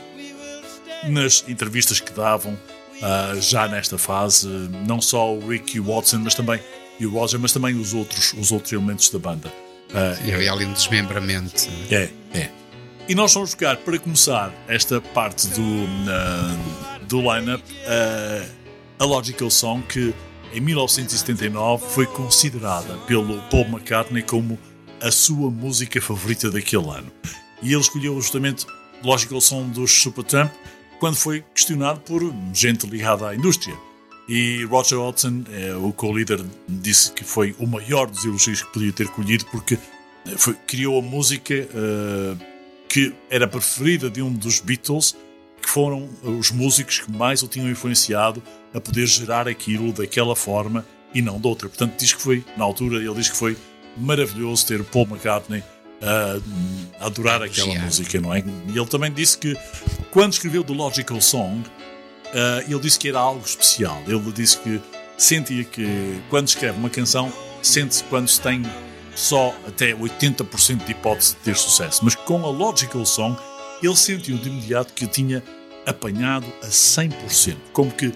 nas 1.08 1.44
entrevistas 1.48 2.00
que 2.00 2.12
davam 2.12 2.52
uh, 2.54 3.40
já 3.40 3.68
nesta 3.68 3.96
fase, 3.96 4.48
não 4.86 5.00
só 5.00 5.32
o 5.32 5.48
Ricky 5.48 5.78
Watson, 5.78 6.18
mas 6.18 6.34
também 6.34 6.60
e 6.98 7.06
o 7.06 7.10
Roger, 7.10 7.40
mas 7.40 7.52
também 7.52 7.74
os 7.74 7.92
outros, 7.92 8.32
os 8.34 8.52
outros 8.52 8.72
elementos 8.72 9.10
da 9.10 9.18
banda. 9.18 9.48
Uh, 9.90 10.28
e 10.28 10.48
ali 10.48 10.64
um 10.64 10.72
desmembramento. 10.72 11.68
É, 11.90 12.10
é. 12.32 12.50
E 13.08 13.14
nós 13.14 13.34
vamos 13.34 13.50
jogar, 13.50 13.76
para 13.78 13.98
começar 13.98 14.52
esta 14.66 15.00
parte 15.00 15.46
do, 15.48 15.62
uh, 15.62 17.04
do 17.06 17.20
line-up, 17.20 17.62
uh, 17.62 18.63
a 19.05 19.07
Logical 19.07 19.50
Song, 19.50 19.82
que 19.86 20.14
em 20.55 20.61
1979 20.61 21.86
foi 21.90 22.07
considerada 22.07 22.96
pelo 23.07 23.38
Paul 23.50 23.66
McCartney 23.66 24.22
como 24.22 24.59
a 24.98 25.11
sua 25.11 25.50
música 25.50 26.00
favorita 26.00 26.50
daquele 26.50 26.88
ano. 26.88 27.12
E 27.62 27.72
ele 27.72 27.82
escolheu 27.82 28.18
justamente 28.18 28.66
Logical 29.02 29.42
Song 29.42 29.70
dos 29.72 29.92
Supertramp 29.92 30.50
quando 30.98 31.16
foi 31.16 31.44
questionado 31.55 32.00
por 32.00 32.22
gente 32.55 32.86
ligada 32.86 33.28
à 33.28 33.34
indústria. 33.34 33.76
E 34.26 34.64
Roger 34.64 34.98
Hodgson, 34.98 35.44
é, 35.52 35.76
o 35.76 35.92
co-líder, 35.92 36.42
disse 36.66 37.12
que 37.12 37.24
foi 37.24 37.55
o 37.59 37.66
maior 37.66 38.07
dos 38.07 38.24
elogios 38.24 38.62
que 38.62 38.72
podia 38.72 38.92
ter 38.92 39.09
colhido 39.09 39.44
porque 39.50 39.78
foi, 40.38 40.55
criou 40.66 40.98
a 40.98 41.02
música 41.02 41.55
uh, 41.55 42.38
que 42.88 43.12
era 43.28 43.46
preferida 43.46 44.09
de 44.09 44.22
um 44.22 44.32
dos 44.32 44.61
Beatles, 44.61 45.14
que 45.64 45.70
foram 45.70 46.08
os 46.22 46.50
músicos 46.50 47.00
que 47.00 47.10
mais 47.10 47.42
o 47.42 47.48
tinham 47.48 47.68
influenciado 47.70 48.42
a 48.72 48.80
poder 48.80 49.06
gerar 49.06 49.48
aquilo 49.48 49.92
daquela 49.92 50.36
forma 50.36 50.84
e 51.14 51.22
não 51.22 51.40
de 51.40 51.46
outra. 51.46 51.68
Portanto, 51.68 51.94
diz 51.98 52.12
que 52.12 52.20
foi, 52.20 52.44
na 52.56 52.64
altura, 52.64 52.96
ele 52.96 53.14
diz 53.14 53.28
que 53.28 53.36
foi 53.36 53.56
maravilhoso 53.96 54.66
ter 54.66 54.82
Paul 54.84 55.06
McCartney 55.06 55.62
a, 56.02 57.02
a 57.02 57.06
adorar 57.06 57.42
aquela 57.42 57.74
música, 57.74 58.20
não 58.20 58.34
é? 58.34 58.40
E 58.68 58.76
ele 58.76 58.86
também 58.86 59.12
disse 59.12 59.38
que 59.38 59.56
quando 60.10 60.32
escreveu 60.32 60.64
The 60.64 60.72
Logical 60.72 61.20
Song 61.20 61.60
uh, 61.60 62.70
ele 62.70 62.80
disse 62.80 62.98
que 62.98 63.08
era 63.08 63.18
algo 63.18 63.44
especial. 63.44 64.02
Ele 64.06 64.32
disse 64.32 64.58
que 64.58 64.80
sentia 65.16 65.64
que 65.64 66.20
quando 66.28 66.48
escreve 66.48 66.78
uma 66.78 66.90
canção, 66.90 67.32
sente-se 67.62 68.02
quando 68.04 68.28
se 68.28 68.40
tem 68.40 68.62
só 69.14 69.54
até 69.66 69.94
80% 69.94 70.84
de 70.84 70.90
hipótese 70.90 71.34
de 71.34 71.40
ter 71.40 71.56
sucesso. 71.56 72.04
Mas 72.04 72.14
com 72.14 72.44
a 72.44 72.50
Logical 72.50 73.06
Song, 73.06 73.38
ele 73.85 73.97
sentiu 73.97 74.37
de 74.39 74.49
imediato 74.49 74.93
que 74.93 75.07
tinha 75.07 75.43
apanhado 75.87 76.47
a 76.62 76.66
100%. 76.66 77.57
Como 77.72 77.91
que 77.91 78.12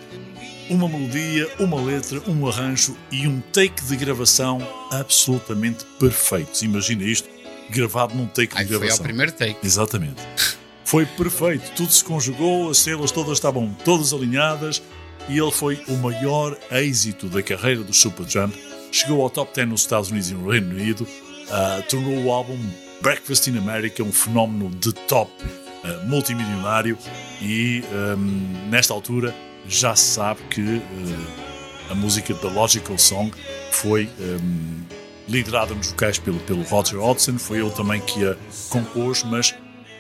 uma 0.71 0.89
melodia, 0.89 1.49
uma 1.59 1.81
letra, 1.81 2.23
um 2.27 2.47
arranjo 2.47 2.97
e 3.11 3.27
um 3.27 3.41
take 3.53 3.83
de 3.85 3.97
gravação 3.97 4.59
absolutamente 4.91 5.85
perfeitos. 5.99 6.63
Imagina 6.63 7.05
isto, 7.05 7.29
gravado 7.71 8.15
num 8.15 8.27
take 8.27 8.53
Ai, 8.55 8.65
de 8.65 8.71
gravação. 8.71 8.97
Foi 8.97 9.05
ao 9.05 9.09
primeiro 9.09 9.33
take. 9.33 9.59
Exatamente. 9.65 10.21
Foi 10.85 11.05
perfeito, 11.05 11.71
tudo 11.77 11.93
se 11.93 12.03
conjugou, 12.03 12.71
as 12.71 12.79
células 12.79 13.13
todas 13.13 13.35
estavam 13.35 13.77
todas 13.85 14.15
alinhadas 14.15 14.81
e 15.29 15.39
ele 15.39 15.51
foi 15.51 15.79
o 15.87 15.93
maior 15.99 16.59
êxito 16.71 17.29
da 17.29 17.43
carreira 17.43 17.85
do 17.85 17.93
Supertramp. 17.93 18.55
Chegou 18.91 19.21
ao 19.21 19.29
top 19.29 19.55
10 19.55 19.69
nos 19.69 19.81
Estados 19.83 20.11
Unidos 20.11 20.31
e 20.31 20.35
no 20.35 20.51
Reino 20.51 20.71
Unido, 20.71 21.03
uh, 21.03 21.83
tornou 21.91 22.25
o 22.25 22.33
álbum 22.33 22.59
Breakfast 23.03 23.49
in 23.49 23.59
America 23.59 24.03
um 24.03 24.11
fenómeno 24.11 24.71
de 24.71 24.95
top 24.95 25.31
uh, 25.85 26.07
multimilionário 26.07 26.99
e 27.41 27.83
um, 28.17 28.69
nesta 28.69 28.93
altura 28.93 29.35
já 29.67 29.95
se 29.95 30.15
sabe 30.15 30.41
que 30.51 30.61
uh, 30.61 30.83
a 31.91 31.95
música 31.95 32.35
The 32.35 32.49
Logical 32.49 32.99
Song 32.99 33.33
foi 33.71 34.09
um, 34.19 34.83
liderada 35.29 35.75
nos 35.75 35.89
vocais 35.89 36.19
pelo, 36.19 36.39
pelo 36.41 36.63
Roger 36.63 36.99
Hodgson, 37.01 37.39
foi 37.39 37.61
ele 37.61 37.71
também 37.71 38.01
que 38.01 38.27
a 38.27 38.37
compôs, 38.71 39.23
mas 39.23 39.55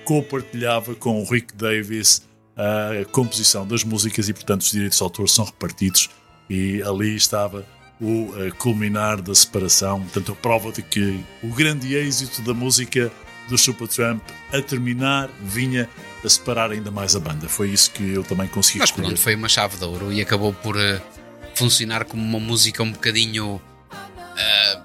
compartilhava 0.04 0.94
com 0.94 1.20
o 1.20 1.24
Rick 1.24 1.54
Davis 1.54 2.26
a 2.56 3.04
composição 3.12 3.64
das 3.66 3.84
músicas 3.84 4.28
e, 4.28 4.32
portanto, 4.32 4.62
os 4.62 4.72
direitos 4.72 4.98
de 4.98 5.04
autor 5.04 5.28
são 5.28 5.44
repartidos 5.44 6.08
e 6.50 6.82
ali 6.82 7.14
estava 7.14 7.64
o 8.00 8.32
culminar 8.58 9.20
da 9.20 9.34
separação, 9.34 10.00
portanto, 10.00 10.32
a 10.32 10.34
prova 10.34 10.72
de 10.72 10.82
que 10.82 11.22
o 11.42 11.48
grande 11.48 11.94
êxito 11.94 12.42
da 12.42 12.54
música 12.54 13.12
do 13.48 13.56
Supertramp 13.56 14.22
a 14.52 14.60
terminar 14.60 15.30
vinha 15.42 15.88
a 16.24 16.28
separar 16.28 16.70
ainda 16.70 16.90
mais 16.90 17.14
a 17.16 17.20
banda. 17.20 17.48
Foi 17.48 17.70
isso 17.70 17.90
que 17.90 18.14
eu 18.14 18.22
também 18.22 18.48
consegui 18.48 18.78
Mas 18.78 18.90
pronto, 18.90 19.16
foi 19.16 19.34
uma 19.34 19.48
chave 19.48 19.76
de 19.76 19.84
ouro 19.84 20.12
e 20.12 20.20
acabou 20.20 20.52
por 20.52 20.76
uh, 20.76 21.00
funcionar 21.54 22.04
como 22.04 22.22
uma 22.22 22.40
música 22.40 22.82
um 22.82 22.92
bocadinho 22.92 23.56
uh, 23.56 24.82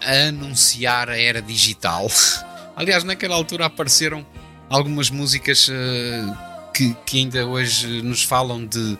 a 0.00 0.28
anunciar 0.28 1.08
a 1.10 1.18
era 1.18 1.42
digital. 1.42 2.06
Aliás, 2.76 3.04
naquela 3.04 3.34
altura 3.34 3.66
apareceram 3.66 4.26
algumas 4.68 5.10
músicas 5.10 5.68
uh, 5.68 6.72
que, 6.72 6.94
que, 7.06 7.18
ainda 7.18 7.46
hoje 7.46 8.02
nos 8.02 8.22
falam 8.22 8.66
de 8.66 8.98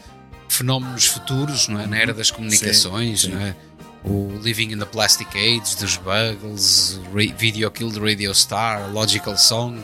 fenómenos 0.48 1.06
futuros, 1.06 1.66
não 1.68 1.80
é? 1.80 1.86
Na 1.86 1.96
era 1.98 2.14
das 2.14 2.30
comunicações, 2.30 3.22
sim, 3.22 3.28
sim. 3.28 3.34
não 3.34 3.40
é? 3.40 3.56
O 4.05 4.39
Living 4.43 4.72
in 4.72 4.78
the 4.78 4.85
Plastic 4.85 5.28
Age 5.35 5.76
dos 5.81 5.97
Buggles, 5.97 7.01
Video 7.39 7.70
Kill 7.70 7.90
the 7.90 8.01
Radio 8.01 8.35
Star, 8.35 8.93
Logical 8.93 9.36
Song, 9.39 9.82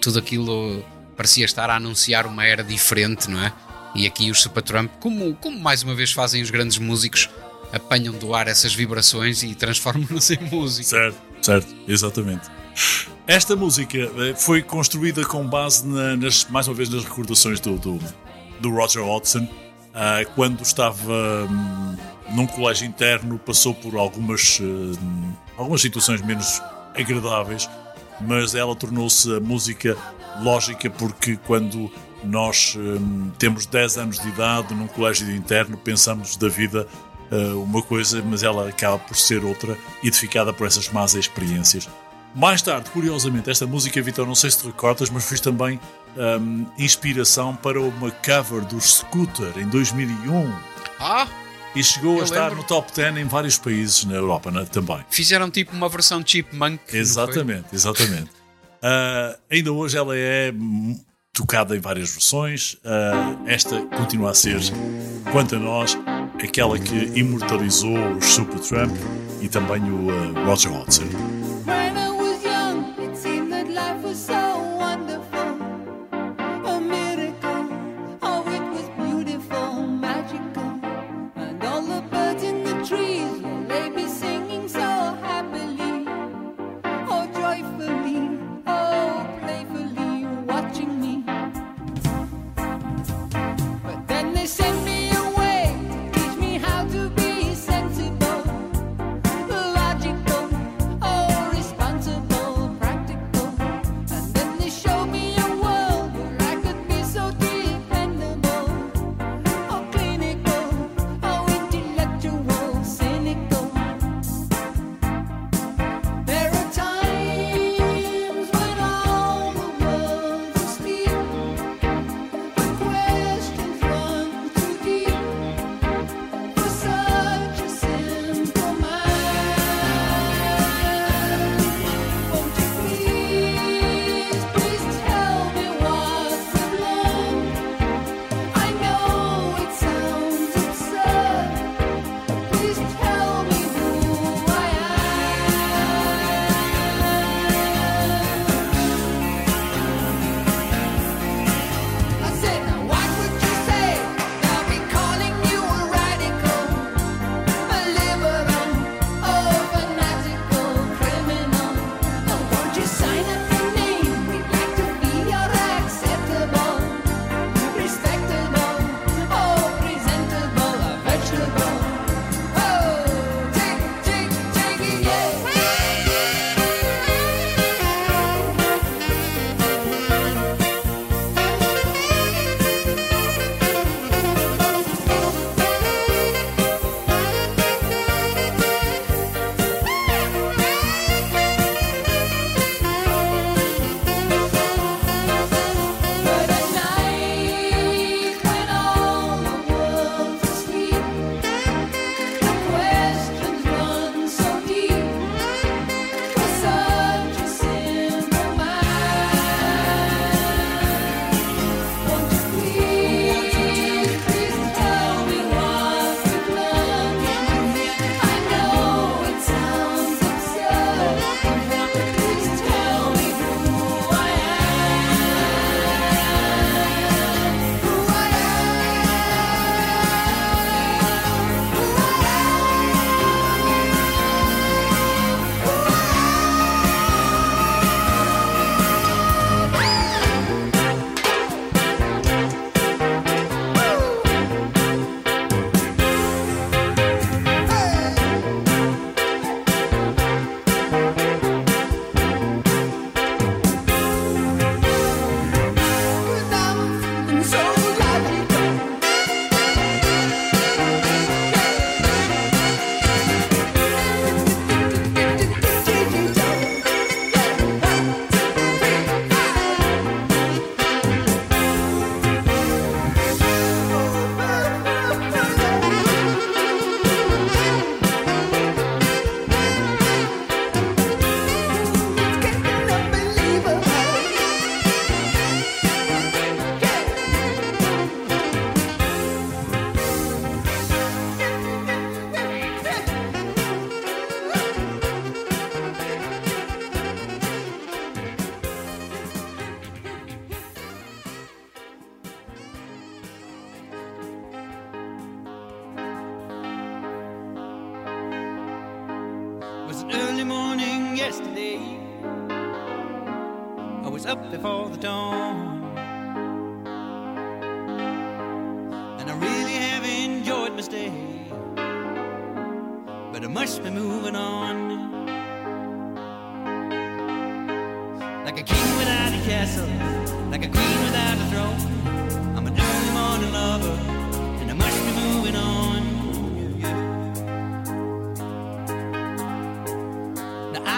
tudo 0.00 0.18
aquilo 0.18 0.84
parecia 1.16 1.44
estar 1.44 1.70
a 1.70 1.76
anunciar 1.76 2.26
uma 2.26 2.44
era 2.44 2.62
diferente, 2.62 3.30
não 3.30 3.42
é? 3.42 3.52
E 3.94 4.06
aqui 4.06 4.30
os 4.30 4.42
Supertramp, 4.42 4.90
como, 5.00 5.34
como 5.36 5.58
mais 5.58 5.82
uma 5.82 5.94
vez 5.94 6.12
fazem 6.12 6.42
os 6.42 6.50
grandes 6.50 6.78
músicos, 6.78 7.28
apanham 7.72 8.14
do 8.14 8.34
ar 8.34 8.46
essas 8.48 8.74
vibrações 8.74 9.42
e 9.42 9.54
transformam-nas 9.54 10.30
em 10.30 10.38
música. 10.50 10.88
Certo, 10.88 11.18
certo, 11.42 11.74
exatamente. 11.88 12.48
Esta 13.26 13.56
música 13.56 13.98
eh, 13.98 14.34
foi 14.36 14.62
construída 14.62 15.24
com 15.24 15.46
base 15.46 15.86
na, 15.86 16.16
nas, 16.16 16.44
mais 16.48 16.68
uma 16.68 16.74
vez 16.74 16.88
nas 16.88 17.04
recordações 17.04 17.60
do, 17.60 17.78
do, 17.78 17.98
do 18.60 18.70
Roger 18.70 19.02
Hodgson, 19.04 19.48
uh, 19.98 20.30
quando 20.34 20.62
estava 20.62 21.12
um, 21.50 21.96
num 22.34 22.46
colégio 22.46 22.86
interno, 22.86 23.38
passou 23.38 23.74
por 23.74 23.96
algumas, 23.96 24.60
uh, 24.60 24.98
algumas 25.56 25.80
situações 25.80 26.22
menos 26.22 26.62
agradáveis, 26.94 27.68
mas 28.20 28.54
ela 28.54 28.74
tornou-se 28.74 29.34
a 29.34 29.40
música 29.40 29.96
lógica 30.40 30.88
porque 30.88 31.36
quando 31.46 31.90
nós 32.22 32.76
um, 32.76 33.30
temos 33.38 33.66
10 33.66 33.98
anos 33.98 34.20
de 34.20 34.28
idade 34.28 34.74
num 34.74 34.86
colégio 34.86 35.30
interno, 35.34 35.76
pensamos 35.76 36.36
da 36.36 36.48
vida 36.48 36.86
uh, 37.30 37.62
uma 37.62 37.82
coisa, 37.82 38.22
mas 38.22 38.42
ela 38.42 38.68
acaba 38.68 38.98
por 38.98 39.16
ser 39.16 39.44
outra, 39.44 39.76
edificada 40.02 40.52
por 40.52 40.66
essas 40.66 40.88
más 40.90 41.14
experiências. 41.14 41.88
Mais 42.38 42.62
tarde, 42.62 42.88
curiosamente, 42.90 43.50
esta 43.50 43.66
música, 43.66 44.00
Vitor, 44.00 44.24
não 44.24 44.34
sei 44.36 44.48
se 44.52 44.58
te 44.60 44.66
recordas, 44.66 45.10
mas 45.10 45.28
fez 45.28 45.40
também 45.40 45.80
um, 46.16 46.66
inspiração 46.78 47.56
para 47.56 47.80
uma 47.80 48.12
cover 48.12 48.64
dos 48.64 48.98
Scooter 48.98 49.58
em 49.58 49.66
2001. 49.66 50.48
Ah! 51.00 51.26
E 51.74 51.82
chegou 51.82 52.20
a 52.20 52.22
estar 52.22 52.44
lembro. 52.44 52.58
no 52.58 52.62
top 52.62 52.92
10 52.94 53.16
em 53.16 53.24
vários 53.24 53.58
países 53.58 54.04
na 54.04 54.14
Europa 54.14 54.52
né, 54.52 54.64
também. 54.70 55.04
Fizeram 55.10 55.50
tipo 55.50 55.74
uma 55.74 55.88
versão 55.88 56.22
Chipmunk. 56.24 56.80
Exatamente, 56.96 57.66
exatamente. 57.72 58.30
Uh, 58.30 59.36
ainda 59.50 59.72
hoje 59.72 59.98
ela 59.98 60.16
é 60.16 60.54
tocada 61.32 61.76
em 61.76 61.80
várias 61.80 62.08
versões. 62.12 62.74
Uh, 62.84 63.48
esta 63.48 63.84
continua 63.96 64.30
a 64.30 64.34
ser, 64.34 64.60
quanto 65.32 65.56
a 65.56 65.58
nós, 65.58 65.98
aquela 66.40 66.78
que 66.78 67.18
imortalizou 67.18 68.12
os 68.12 68.26
Supertramp 68.26 68.96
e 69.40 69.48
também 69.48 69.82
o 69.82 70.06
uh, 70.06 70.46
Roger 70.46 70.72
Hodgson. 70.72 71.47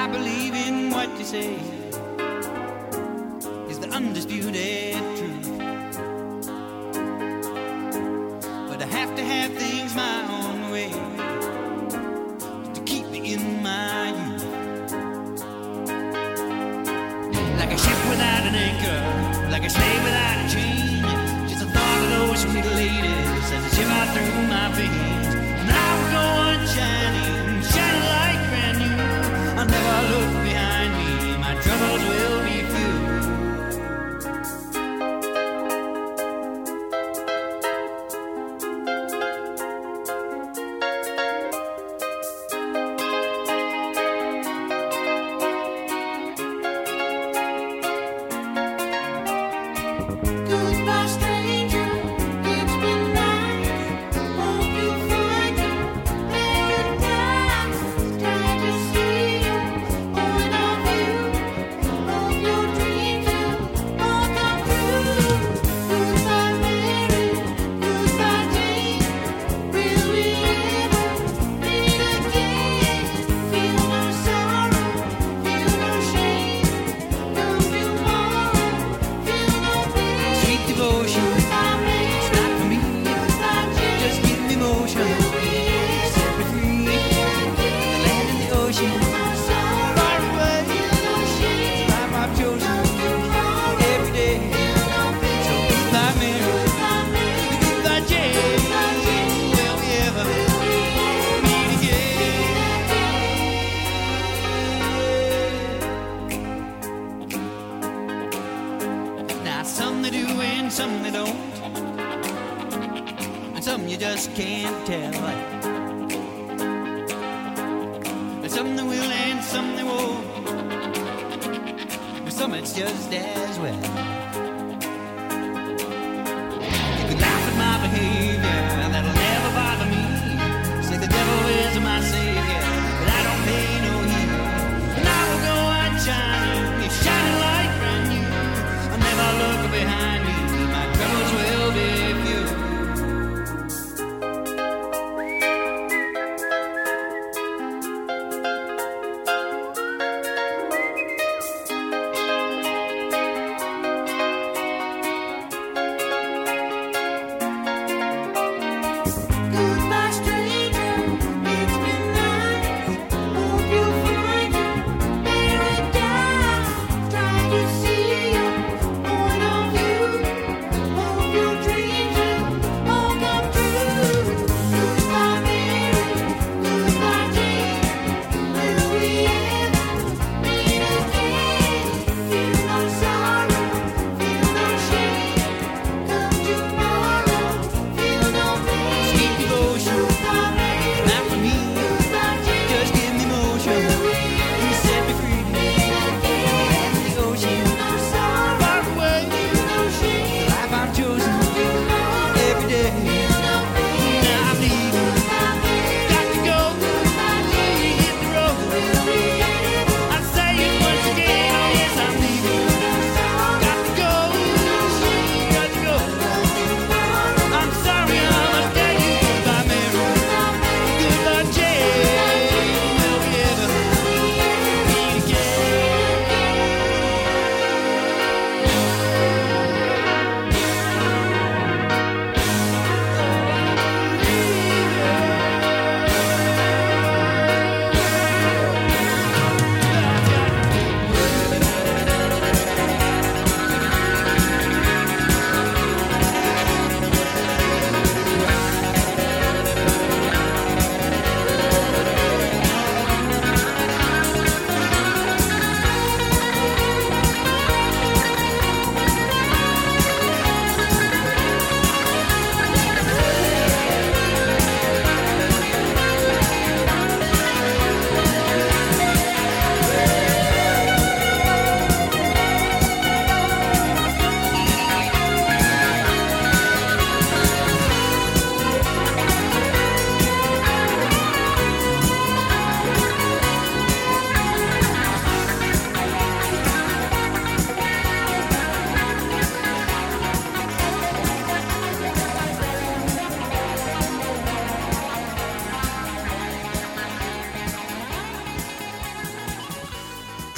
I 0.01 0.07
believe 0.07 0.55
in 0.55 0.91
what 0.91 1.11
you 1.19 1.27
say 1.27 1.57
is 3.69 3.79
the 3.81 3.91
undisputed 3.91 4.95
truth. 5.19 5.59
But 8.69 8.81
I 8.81 8.87
have 8.87 9.15
to 9.17 9.23
have 9.23 9.53
things 9.53 9.95
my 9.95 10.19
own 10.39 10.71
way 10.71 10.89
to 12.73 12.81
keep 12.87 13.09
me 13.09 13.35
in 13.35 13.63
my 13.63 14.09
youth. 14.21 14.45
Like 17.61 17.73
a 17.73 17.79
ship 17.85 18.01
without 18.09 18.45
an 18.49 18.55
anchor, 18.55 19.51
like 19.51 19.65
a 19.65 19.71
slave. 19.71 20.00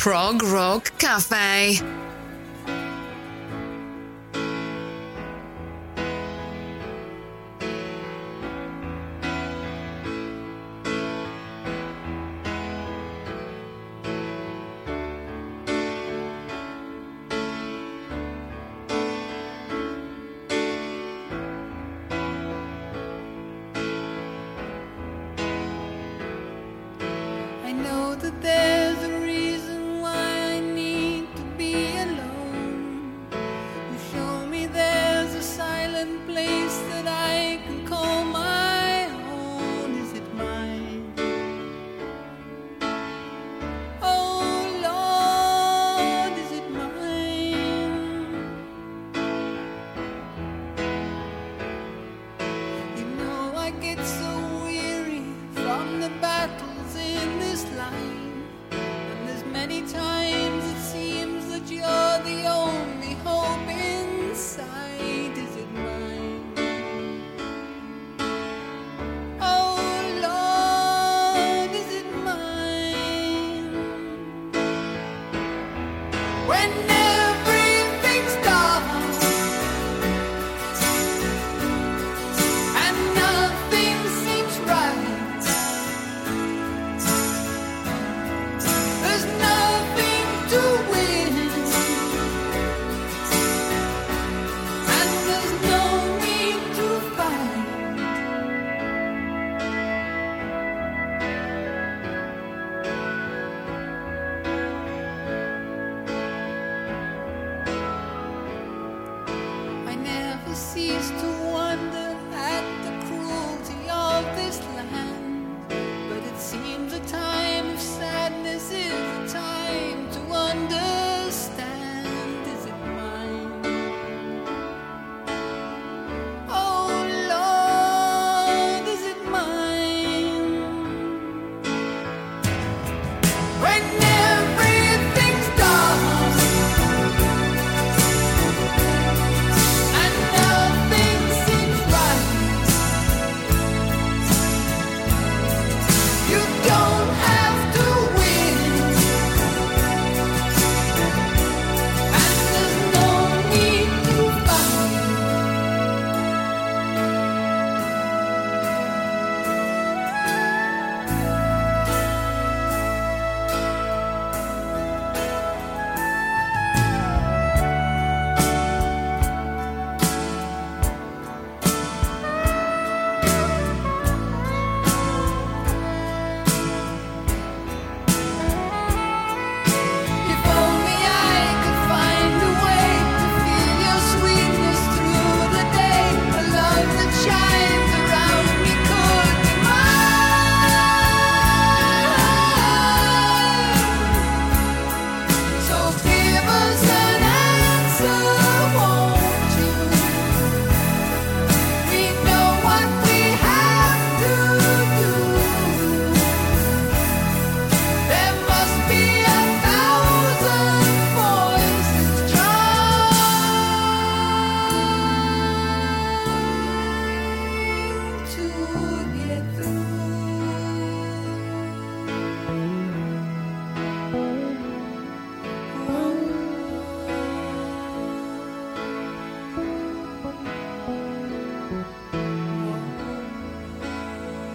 Prog 0.02 0.42
Rock 0.42 0.90
Cafe. 0.98 1.91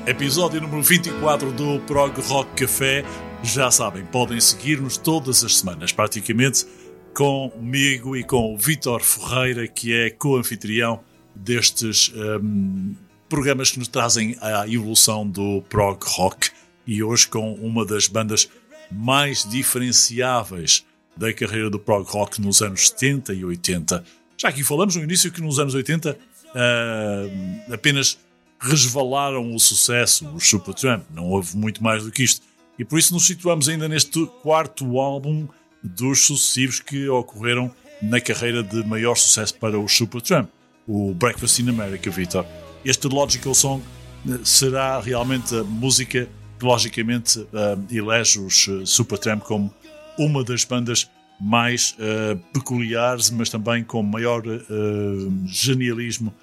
Episódio 0.07 0.61
número 0.61 0.81
24 0.81 1.51
do 1.51 1.81
Prog 1.81 2.17
Rock 2.21 2.61
Café. 2.61 3.03
Já 3.43 3.69
sabem, 3.69 4.05
podem 4.05 4.39
seguir-nos 4.39 4.95
todas 4.95 5.43
as 5.43 5.57
semanas, 5.57 5.91
praticamente, 5.91 6.65
comigo 7.13 8.15
e 8.15 8.23
com 8.23 8.53
o 8.53 8.57
Vítor 8.57 9.01
Ferreira, 9.01 9.67
que 9.67 9.93
é 9.93 10.09
co-anfitrião 10.09 11.01
destes 11.35 12.09
hum, 12.15 12.95
programas 13.27 13.69
que 13.69 13.79
nos 13.79 13.89
trazem 13.89 14.37
a 14.39 14.65
evolução 14.65 15.29
do 15.29 15.61
prog 15.63 16.01
rock 16.05 16.51
e 16.87 17.03
hoje 17.03 17.27
com 17.27 17.55
uma 17.55 17.85
das 17.85 18.07
bandas 18.07 18.49
mais 18.89 19.43
diferenciáveis 19.43 20.85
da 21.17 21.33
carreira 21.33 21.69
do 21.69 21.79
prog 21.79 22.09
rock 22.09 22.39
nos 22.39 22.61
anos 22.61 22.87
70 22.87 23.33
e 23.33 23.43
80. 23.43 24.05
Já 24.37 24.47
aqui 24.47 24.63
falamos 24.63 24.95
no 24.95 25.03
início 25.03 25.29
que 25.33 25.41
nos 25.41 25.59
anos 25.59 25.73
80 25.73 26.17
ah, 26.55 27.25
apenas 27.73 28.17
resvalaram 28.59 29.53
o 29.53 29.59
sucesso, 29.59 30.27
os 30.33 30.47
Supertramp, 30.47 31.03
não 31.13 31.25
houve 31.25 31.55
muito 31.55 31.83
mais 31.83 32.03
do 32.03 32.11
que 32.11 32.23
isto. 32.23 32.45
E 32.77 32.85
por 32.85 32.99
isso 32.99 33.13
nos 33.13 33.25
situamos 33.25 33.67
ainda 33.69 33.87
neste 33.87 34.25
quarto 34.41 34.99
álbum 34.99 35.47
dos 35.83 36.25
sucessivos 36.25 36.79
que 36.79 37.07
ocorreram 37.09 37.71
na 38.01 38.21
carreira 38.21 38.61
de 38.61 38.83
maior 38.83 39.15
sucesso 39.15 39.55
para 39.55 39.79
os 39.79 39.95
Supertramp, 39.95 40.49
o 40.87 41.13
Breakfast 41.13 41.59
in 41.59 41.69
America, 41.69 42.09
Victor. 42.09 42.45
Este 42.85 43.07
Logical 43.07 43.53
Song 43.53 43.83
eh, 44.27 44.39
será 44.43 44.99
realmente 44.99 45.55
a 45.55 45.63
música 45.63 46.29
que 46.59 46.65
logicamente 46.65 47.47
eh, 47.53 47.77
elege 47.97 48.39
os 48.39 48.67
eh, 48.67 48.85
Supertramp 48.85 49.43
como 49.43 49.73
uma 50.17 50.43
das 50.43 50.63
bandas 50.63 51.09
mais 51.39 51.95
eh, 51.99 52.37
peculiares, 52.51 53.29
mas 53.29 53.49
também 53.49 53.83
com 53.83 54.01
maior 54.01 54.41
genialismo, 55.45 56.33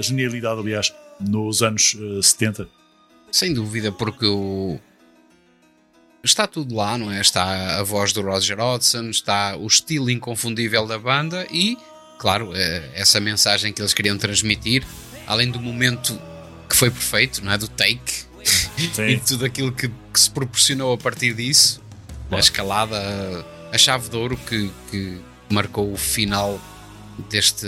genialidade, 0.00 0.60
aliás, 0.60 0.92
nos 1.28 1.62
anos 1.62 1.96
eh, 1.98 2.22
70. 2.22 2.68
Sem 3.30 3.54
dúvida, 3.54 3.90
porque 3.90 4.26
o, 4.26 4.78
está 6.22 6.46
tudo 6.46 6.74
lá, 6.74 6.96
não 6.98 7.10
é? 7.10 7.20
Está 7.20 7.78
a 7.78 7.82
voz 7.82 8.12
do 8.12 8.20
Roger 8.22 8.58
Hodgson, 8.60 9.10
está 9.10 9.56
o 9.56 9.66
estilo 9.66 10.10
inconfundível 10.10 10.86
da 10.86 10.98
banda 10.98 11.46
e, 11.50 11.76
claro, 12.18 12.52
eh, 12.54 12.90
essa 12.94 13.18
mensagem 13.20 13.72
que 13.72 13.80
eles 13.80 13.94
queriam 13.94 14.18
transmitir, 14.18 14.84
além 15.26 15.50
do 15.50 15.60
momento 15.60 16.20
que 16.68 16.76
foi 16.76 16.90
perfeito, 16.90 17.44
não 17.44 17.52
é? 17.52 17.58
Do 17.58 17.68
take 17.68 18.24
e 19.08 19.18
tudo 19.18 19.44
aquilo 19.44 19.72
que, 19.72 19.88
que 19.88 20.20
se 20.20 20.30
proporcionou 20.30 20.92
a 20.92 20.98
partir 20.98 21.34
disso, 21.34 21.80
a 22.26 22.28
Claro. 22.32 22.44
escalada, 22.44 23.46
a 23.72 23.76
chave 23.78 24.08
de 24.08 24.16
ouro 24.16 24.36
que, 24.38 24.70
que 24.90 25.18
marcou 25.50 25.92
o 25.92 25.96
final 25.98 26.58
deste, 27.28 27.66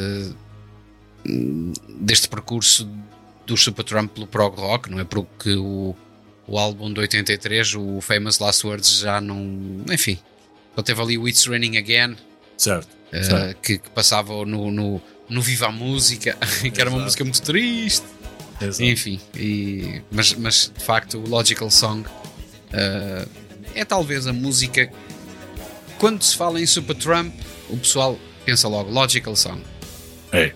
deste 2.00 2.28
percurso 2.28 2.88
do 3.46 3.56
Supertramp 3.56 4.12
pelo 4.12 4.26
prog 4.26 4.56
rock, 4.58 4.90
não 4.90 4.98
é? 5.00 5.04
Porque 5.04 5.54
o, 5.54 5.94
o 6.46 6.58
álbum 6.58 6.92
de 6.92 7.00
83, 7.00 7.74
o 7.74 8.00
Famous 8.00 8.38
Last 8.38 8.66
Words, 8.66 8.98
já 8.98 9.20
não. 9.20 9.82
Enfim, 9.90 10.18
só 10.74 10.82
teve 10.82 11.00
ali 11.02 11.18
o 11.18 11.28
It's 11.28 11.46
Raining 11.46 11.76
Again, 11.76 12.16
Certo. 12.56 12.88
eh, 13.12 13.22
certo. 13.22 13.60
que, 13.60 13.78
que 13.78 13.90
passava 13.90 14.32
no, 14.44 14.70
no, 14.70 15.00
no 15.28 15.42
Viva 15.42 15.66
a 15.66 15.72
Música, 15.72 16.36
que 16.62 16.80
era 16.80 16.88
uma 16.90 16.96
Exato. 16.98 17.04
música 17.04 17.24
muito 17.24 17.42
triste. 17.42 18.06
Exato. 18.60 18.82
Enfim, 18.84 19.20
e- 19.34 20.00
mas, 20.10 20.32
mas 20.34 20.72
de 20.76 20.82
facto 20.84 21.18
o 21.18 21.28
Logical 21.28 21.70
Song 21.70 22.08
eh, 22.72 23.26
é 23.74 23.84
talvez 23.84 24.26
a 24.26 24.32
música. 24.32 24.90
Quando 25.98 26.22
se 26.22 26.36
fala 26.36 26.60
em 26.60 26.66
Supertramp, 26.66 27.32
o 27.70 27.76
pessoal 27.76 28.18
pensa 28.44 28.68
logo 28.68 28.90
Logical 28.90 29.34
Song. 29.36 29.62
É. 30.32 30.52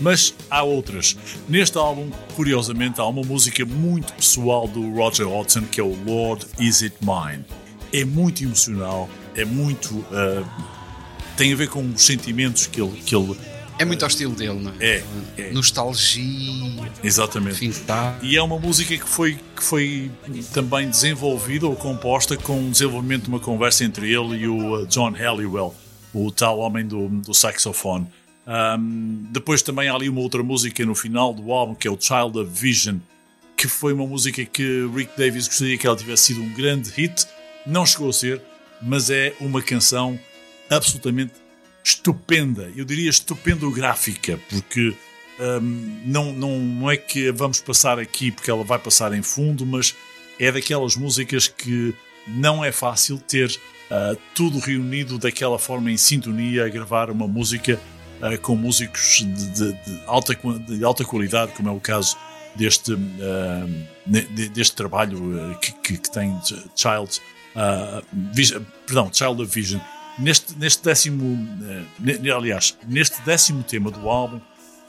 Mas 0.00 0.34
há 0.50 0.62
outras. 0.62 1.16
Neste 1.48 1.78
álbum, 1.78 2.10
curiosamente, 2.34 3.00
há 3.00 3.06
uma 3.06 3.22
música 3.22 3.64
muito 3.64 4.12
pessoal 4.12 4.68
do 4.68 4.94
Roger 4.94 5.28
Hodgson 5.28 5.62
que 5.62 5.80
é 5.80 5.84
o 5.84 5.96
Lord 6.04 6.46
Is 6.58 6.82
It 6.82 6.96
Mine. 7.00 7.44
É 7.92 8.04
muito 8.04 8.42
emocional, 8.42 9.08
é 9.34 9.44
muito. 9.44 10.04
ah, 10.12 10.42
tem 11.36 11.52
a 11.52 11.56
ver 11.56 11.68
com 11.68 11.84
os 11.90 12.02
sentimentos 12.02 12.66
que 12.66 12.80
ele. 12.80 13.00
Que 13.04 13.14
ele 13.14 13.36
É 13.78 13.84
muito 13.84 14.02
ao 14.02 14.08
estilo 14.08 14.34
dele, 14.34 14.60
não 14.60 14.72
é? 14.78 14.86
É, 14.86 15.04
é. 15.38 15.50
Nostalgia, 15.50 16.92
exatamente. 17.02 17.80
tá. 17.80 18.16
E 18.22 18.36
é 18.36 18.42
uma 18.42 18.58
música 18.58 18.96
que 18.96 19.08
foi, 19.08 19.38
que 19.56 19.62
foi 19.62 20.10
também 20.52 20.88
desenvolvida 20.88 21.66
ou 21.66 21.74
composta 21.74 22.36
com 22.36 22.68
o 22.68 22.70
desenvolvimento 22.70 23.24
de 23.24 23.28
uma 23.28 23.40
conversa 23.40 23.84
entre 23.84 24.12
ele 24.12 24.36
e 24.36 24.48
o 24.48 24.82
uh, 24.82 24.86
John 24.86 25.12
Halliwell, 25.12 25.74
o 26.14 26.30
tal 26.30 26.58
homem 26.58 26.86
do, 26.86 27.08
do 27.08 27.34
saxofone. 27.34 28.06
Um, 28.46 29.26
depois 29.30 29.62
também 29.62 29.88
há 29.88 29.94
ali 29.94 30.08
uma 30.08 30.20
outra 30.20 30.42
música 30.42 30.84
no 30.84 30.94
final 30.94 31.32
do 31.32 31.52
álbum 31.52 31.74
que 31.74 31.86
é 31.86 31.90
o 31.90 31.98
Child 32.00 32.38
of 32.40 32.50
Vision, 32.50 32.98
que 33.56 33.68
foi 33.68 33.92
uma 33.92 34.06
música 34.06 34.44
que 34.44 34.88
Rick 34.94 35.16
Davis 35.16 35.46
gostaria 35.46 35.78
que 35.78 35.86
ela 35.86 35.96
tivesse 35.96 36.24
sido 36.24 36.42
um 36.42 36.52
grande 36.52 36.90
hit. 36.90 37.26
Não 37.64 37.86
chegou 37.86 38.10
a 38.10 38.12
ser, 38.12 38.42
mas 38.80 39.10
é 39.10 39.32
uma 39.40 39.62
canção 39.62 40.18
absolutamente 40.68 41.32
estupenda. 41.84 42.70
Eu 42.74 42.84
diria 42.84 43.10
estupendográfica, 43.10 44.38
porque 44.48 44.96
hum, 45.60 46.00
não, 46.04 46.32
não, 46.32 46.58
não 46.58 46.90
é 46.90 46.96
que 46.96 47.30
vamos 47.30 47.60
passar 47.60 47.98
aqui 47.98 48.32
porque 48.32 48.50
ela 48.50 48.64
vai 48.64 48.78
passar 48.78 49.12
em 49.12 49.22
fundo, 49.22 49.64
mas 49.64 49.94
é 50.38 50.50
daquelas 50.50 50.96
músicas 50.96 51.46
que 51.46 51.94
não 52.26 52.64
é 52.64 52.72
fácil 52.72 53.18
ter 53.18 53.56
ah, 53.90 54.16
tudo 54.34 54.58
reunido 54.58 55.18
daquela 55.18 55.58
forma 55.58 55.90
em 55.90 55.96
sintonia 55.96 56.64
a 56.64 56.68
gravar 56.68 57.10
uma 57.10 57.28
música 57.28 57.78
ah, 58.22 58.38
com 58.38 58.54
músicos 58.56 59.18
de, 59.18 59.48
de- 59.50 59.72
de 59.72 60.00
alta, 60.06 60.34
de 60.68 60.84
alta 60.84 61.04
qualidade, 61.04 61.52
como 61.52 61.68
é 61.68 61.72
o 61.72 61.80
caso 61.80 62.16
deste, 62.56 62.94
de- 64.06 64.48
deste 64.48 64.74
trabalho 64.76 65.18
ah, 65.40 65.54
que, 65.56 65.72
que- 65.72 65.98
que 65.98 66.10
tem 66.10 66.38
Child, 66.76 67.20
ah, 67.56 68.02
Vision- 68.32 68.62
perdão, 68.86 69.10
Child 69.12 69.42
of 69.42 69.52
Vision. 69.54 69.80
Neste, 70.18 70.56
neste 70.58 70.82
décimo, 70.84 71.48
ne- 71.98 72.30
aliás, 72.30 72.76
neste 72.86 73.20
décimo 73.22 73.62
tema 73.62 73.90
do 73.90 74.08
álbum, 74.10 74.40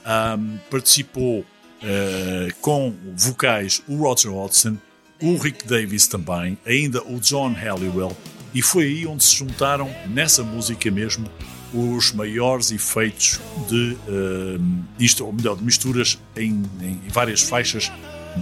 um, 0.05 0.57
participou 0.69 1.39
uh, 1.39 2.55
com 2.59 2.93
vocais 3.15 3.81
o 3.87 3.95
Roger 3.95 4.33
Hodgson, 4.33 4.75
o 5.21 5.37
Rick 5.37 5.65
Davis 5.65 6.07
também, 6.07 6.57
ainda 6.65 7.01
o 7.03 7.21
John 7.21 7.53
Halliwell, 7.53 8.15
e 8.53 8.61
foi 8.61 8.83
aí 8.83 9.07
onde 9.07 9.23
se 9.23 9.33
juntaram, 9.33 9.89
nessa 10.09 10.43
música 10.43 10.91
mesmo, 10.91 11.29
os 11.73 12.11
maiores 12.13 12.71
efeitos 12.71 13.39
de, 13.67 13.97
um, 14.07 14.83
isto, 14.99 15.25
ou 15.25 15.33
melhor, 15.33 15.57
de 15.57 15.63
misturas 15.63 16.19
em, 16.35 16.63
em 16.81 17.01
várias 17.09 17.41
faixas 17.41 17.91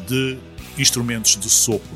de 0.08 0.38
instrumentos 0.78 1.38
de 1.38 1.50
sopro. 1.50 1.90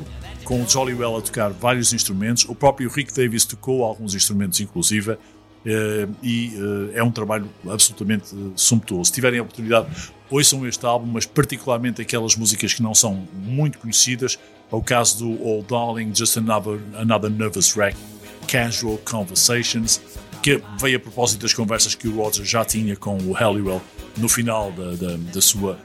Com 0.44 0.62
o 0.62 0.68
Jolywell 0.68 1.16
a 1.16 1.20
tocar 1.20 1.50
vários 1.50 1.92
instrumentos, 1.92 2.44
o 2.48 2.54
próprio 2.54 2.88
Rick 2.88 3.12
Davis 3.12 3.44
tocou 3.44 3.84
alguns 3.84 4.14
instrumentos, 4.14 4.60
inclusive, 4.60 5.18
eh, 5.66 6.08
e 6.22 6.52
eh, 6.94 6.98
é 6.98 7.02
um 7.02 7.10
trabalho 7.10 7.50
absolutamente 7.68 8.28
sumptuoso. 8.54 9.06
Se 9.06 9.12
tiverem 9.12 9.40
a 9.40 9.42
oportunidade, 9.42 9.88
ouçam 10.30 10.64
este 10.66 10.86
álbum, 10.86 11.06
mas 11.06 11.26
particularmente 11.26 12.00
aquelas 12.00 12.36
músicas 12.36 12.72
que 12.72 12.82
não 12.82 12.94
são 12.94 13.26
muito 13.34 13.78
conhecidas. 13.78 14.38
É 14.70 14.74
o 14.74 14.80
caso 14.80 15.18
do 15.18 15.42
Old 15.42 15.66
Darling, 15.68 16.14
Just 16.14 16.36
Another, 16.36 16.78
Another 16.96 17.30
Nervous 17.30 17.76
Wreck, 17.76 17.96
Casual 18.46 18.98
Conversations, 18.98 20.00
que 20.46 20.62
veio 20.78 20.98
a 20.98 21.00
propósito 21.00 21.42
das 21.42 21.52
conversas 21.52 21.96
que 21.96 22.06
o 22.06 22.14
Roger 22.14 22.44
já 22.44 22.64
tinha 22.64 22.94
com 22.94 23.18
o 23.18 23.32
Halliwell 23.32 23.82
no 24.16 24.28
final 24.28 24.70
da, 24.70 24.92
da, 24.92 25.16
da 25.16 25.40
sua, 25.40 25.76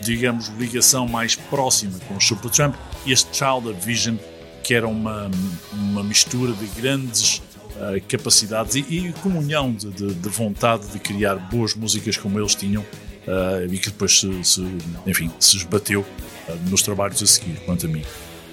digamos, 0.00 0.48
ligação 0.58 1.06
mais 1.06 1.36
próxima 1.36 1.92
com 2.08 2.16
o 2.16 2.20
Supertramp. 2.20 2.74
E 3.04 3.12
este 3.12 3.36
Child 3.36 3.70
Vision, 3.84 4.16
que 4.62 4.72
era 4.72 4.88
uma, 4.88 5.30
uma 5.74 6.02
mistura 6.02 6.54
de 6.54 6.64
grandes 6.80 7.42
uh, 7.76 8.00
capacidades 8.08 8.76
e, 8.76 8.80
e 8.88 9.12
comunhão 9.20 9.74
de, 9.74 9.90
de, 9.90 10.14
de, 10.14 10.28
vontade 10.30 10.88
de 10.88 10.98
criar 10.98 11.34
boas 11.34 11.74
músicas 11.74 12.16
como 12.16 12.40
eles 12.40 12.54
tinham 12.54 12.80
uh, 12.80 13.70
e 13.70 13.78
que 13.78 13.90
depois 13.90 14.20
se, 14.20 14.42
se, 14.42 14.66
enfim, 15.06 15.30
se 15.38 15.58
esbateu 15.58 16.00
uh, 16.00 16.70
nos 16.70 16.80
trabalhos 16.80 17.22
a 17.22 17.26
seguir, 17.26 17.60
quanto 17.66 17.84
a 17.84 17.90
mim. 17.90 18.04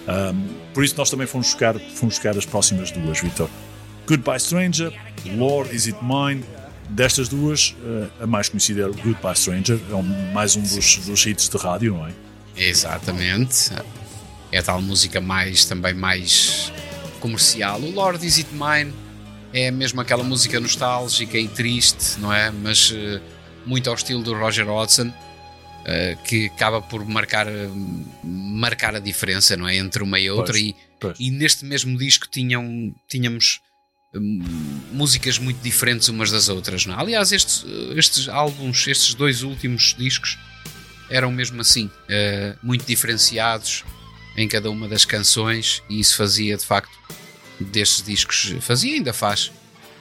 Um, 0.06 0.48
por 0.73 0.84
isso 0.84 0.98
nós 0.98 1.10
também 1.10 1.26
fomos 1.26 1.48
buscar, 1.48 1.80
fomos 1.80 2.15
buscar 2.15 2.38
as 2.38 2.45
próximas 2.45 2.91
duas, 2.91 3.22
Vitor. 3.22 3.49
Goodbye 4.07 4.40
Stranger, 4.40 4.94
Lord 5.36 5.76
Is 5.76 5.88
It 5.88 5.98
Mine. 6.03 6.44
Destas 6.90 7.27
duas, 7.27 7.76
a 8.22 8.27
mais 8.27 8.48
conhecida 8.48 8.82
é 8.82 8.86
o 8.86 8.94
Goodbye 8.94 9.36
Stranger, 9.36 9.80
é 9.90 9.95
um, 9.95 10.34
mais 10.34 10.56
um 10.56 10.61
dos, 10.61 10.98
dos 10.98 11.26
hits 11.26 11.49
de 11.49 11.57
rádio, 11.57 11.95
não 11.95 12.07
é? 12.07 12.14
Exatamente. 12.56 13.72
É 14.52 14.60
a 14.60 14.64
tal 14.64 14.82
música 14.82 15.19
mais 15.19 15.65
também 15.65 15.94
mais 15.94 16.72
comercial. 17.19 17.82
O 17.82 17.91
Lord 17.91 18.26
Is 18.26 18.38
It 18.38 18.49
Mine 18.53 18.94
é 19.52 19.72
mesmo 19.72 19.99
aquela 19.99 20.23
música 20.23 20.60
nostálgica 20.60 21.38
e 21.38 21.48
triste, 21.48 22.19
não 22.19 22.32
é? 22.32 22.52
Mas 22.52 22.91
uh, 22.91 23.19
muito 23.65 23.90
ao 23.90 23.95
estilo 23.95 24.22
do 24.22 24.34
Roger 24.36 24.69
Hodgson, 24.69 25.07
uh, 25.07 26.23
que 26.23 26.45
acaba 26.48 26.82
por 26.82 27.03
marcar, 27.03 27.48
marcar 28.23 28.95
a 28.95 28.99
diferença, 28.99 29.57
não 29.57 29.68
é? 29.68 29.76
Entre 29.77 30.03
uma 30.03 30.19
e 30.19 30.30
outra. 30.30 30.53
Pois, 30.53 30.64
e, 30.64 30.76
pois. 30.99 31.18
e 31.19 31.32
neste 31.32 31.65
mesmo 31.65 31.98
disco 31.98 32.27
tinham, 32.30 32.94
tínhamos 33.07 33.60
músicas 34.19 35.37
muito 35.37 35.61
diferentes 35.61 36.07
umas 36.09 36.31
das 36.31 36.49
outras, 36.49 36.85
não 36.85 36.95
é? 36.95 36.99
Aliás, 36.99 37.31
estes, 37.31 37.65
estes 37.95 38.27
álbuns, 38.29 38.87
estes 38.87 39.13
dois 39.13 39.43
últimos 39.43 39.95
discos 39.97 40.37
eram 41.09 41.31
mesmo 41.31 41.61
assim, 41.61 41.89
muito 42.63 42.85
diferenciados 42.85 43.83
em 44.37 44.47
cada 44.47 44.69
uma 44.69 44.87
das 44.87 45.05
canções 45.05 45.81
e 45.89 45.99
isso 45.99 46.15
fazia 46.17 46.57
de 46.57 46.65
facto 46.65 46.91
destes 47.59 48.03
discos, 48.03 48.53
fazia 48.61 48.95
ainda 48.95 49.13
faz 49.13 49.51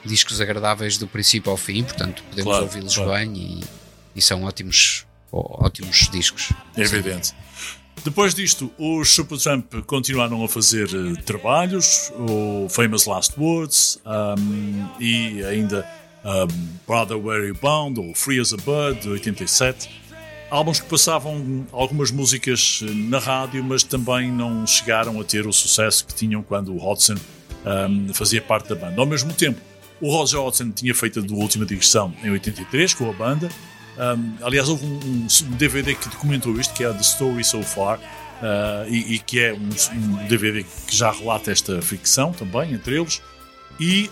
discos 0.03 0.41
agradáveis 0.41 0.97
do 0.97 1.07
princípio 1.07 1.49
ao 1.51 1.57
fim, 1.57 1.83
portanto 1.83 2.21
podemos 2.23 2.43
Claro, 2.51 2.65
ouvi-los 2.65 2.95
claro. 2.95 3.11
bem 3.11 3.33
e, 3.37 3.63
e 4.15 4.21
são 4.21 4.43
ótimos, 4.43 5.05
ó- 5.31 5.65
ótimos 5.65 6.09
discos. 6.11 6.49
É 6.75 6.81
evidente. 6.81 7.33
Depois 8.03 8.35
disto, 8.35 8.71
os 8.77 9.09
Supertramp 9.09 9.73
continuaram 9.87 10.43
a 10.43 10.47
fazer 10.47 10.89
eh, 10.93 11.21
trabalhos, 11.23 12.11
o 12.15 12.67
Famous 12.69 13.05
Last 13.05 13.33
Words 13.39 13.99
um, 14.05 14.87
e 14.99 15.43
ainda 15.43 15.87
um, 16.23 16.67
Brother 16.85 17.17
Where 17.17 17.47
You 17.47 17.55
Bound 17.59 17.99
ou 17.99 18.13
Free 18.13 18.39
as 18.39 18.53
a 18.53 18.57
Bird 18.57 19.01
de 19.01 19.09
87. 19.09 19.89
Álbuns 20.51 20.79
que 20.79 20.87
passavam 20.87 21.65
algumas 21.71 22.11
músicas 22.11 22.81
eh, 22.83 22.91
na 22.93 23.17
rádio, 23.17 23.63
mas 23.63 23.81
também 23.81 24.31
não 24.31 24.67
chegaram 24.67 25.19
a 25.19 25.23
ter 25.23 25.47
o 25.47 25.53
sucesso 25.53 26.05
que 26.05 26.13
tinham 26.13 26.43
quando 26.43 26.73
o 26.73 26.77
Hodgson 26.77 27.15
um, 27.65 28.13
fazia 28.13 28.41
parte 28.41 28.69
da 28.69 28.75
banda. 28.75 29.01
Ao 29.01 29.07
mesmo 29.07 29.33
tempo, 29.33 29.59
o 29.99 30.11
Roger 30.11 30.39
Hodgson 30.39 30.69
tinha 30.71 30.93
feito 30.93 31.19
a 31.19 31.33
última 31.33 31.65
digressão 31.65 32.13
em 32.23 32.29
83 32.29 32.93
com 32.93 33.09
a 33.09 33.13
banda. 33.13 33.49
Um, 33.97 34.43
aliás, 34.43 34.67
houve 34.67 34.85
um, 34.85 35.27
um 35.43 35.51
DVD 35.51 35.95
que 35.95 36.09
documentou 36.09 36.59
isto, 36.59 36.73
que 36.73 36.83
é 36.83 36.91
The 36.91 37.01
Story 37.01 37.43
So 37.43 37.63
Far, 37.63 37.97
uh, 37.97 38.89
e, 38.89 39.15
e 39.15 39.19
que 39.19 39.39
é 39.39 39.53
um, 39.53 39.69
um 39.93 40.27
DVD 40.27 40.63
que 40.63 40.95
já 40.95 41.11
relata 41.11 41.51
esta 41.51 41.81
ficção 41.81 42.31
também, 42.31 42.73
entre 42.73 42.97
eles. 42.99 43.21
E 43.79 44.09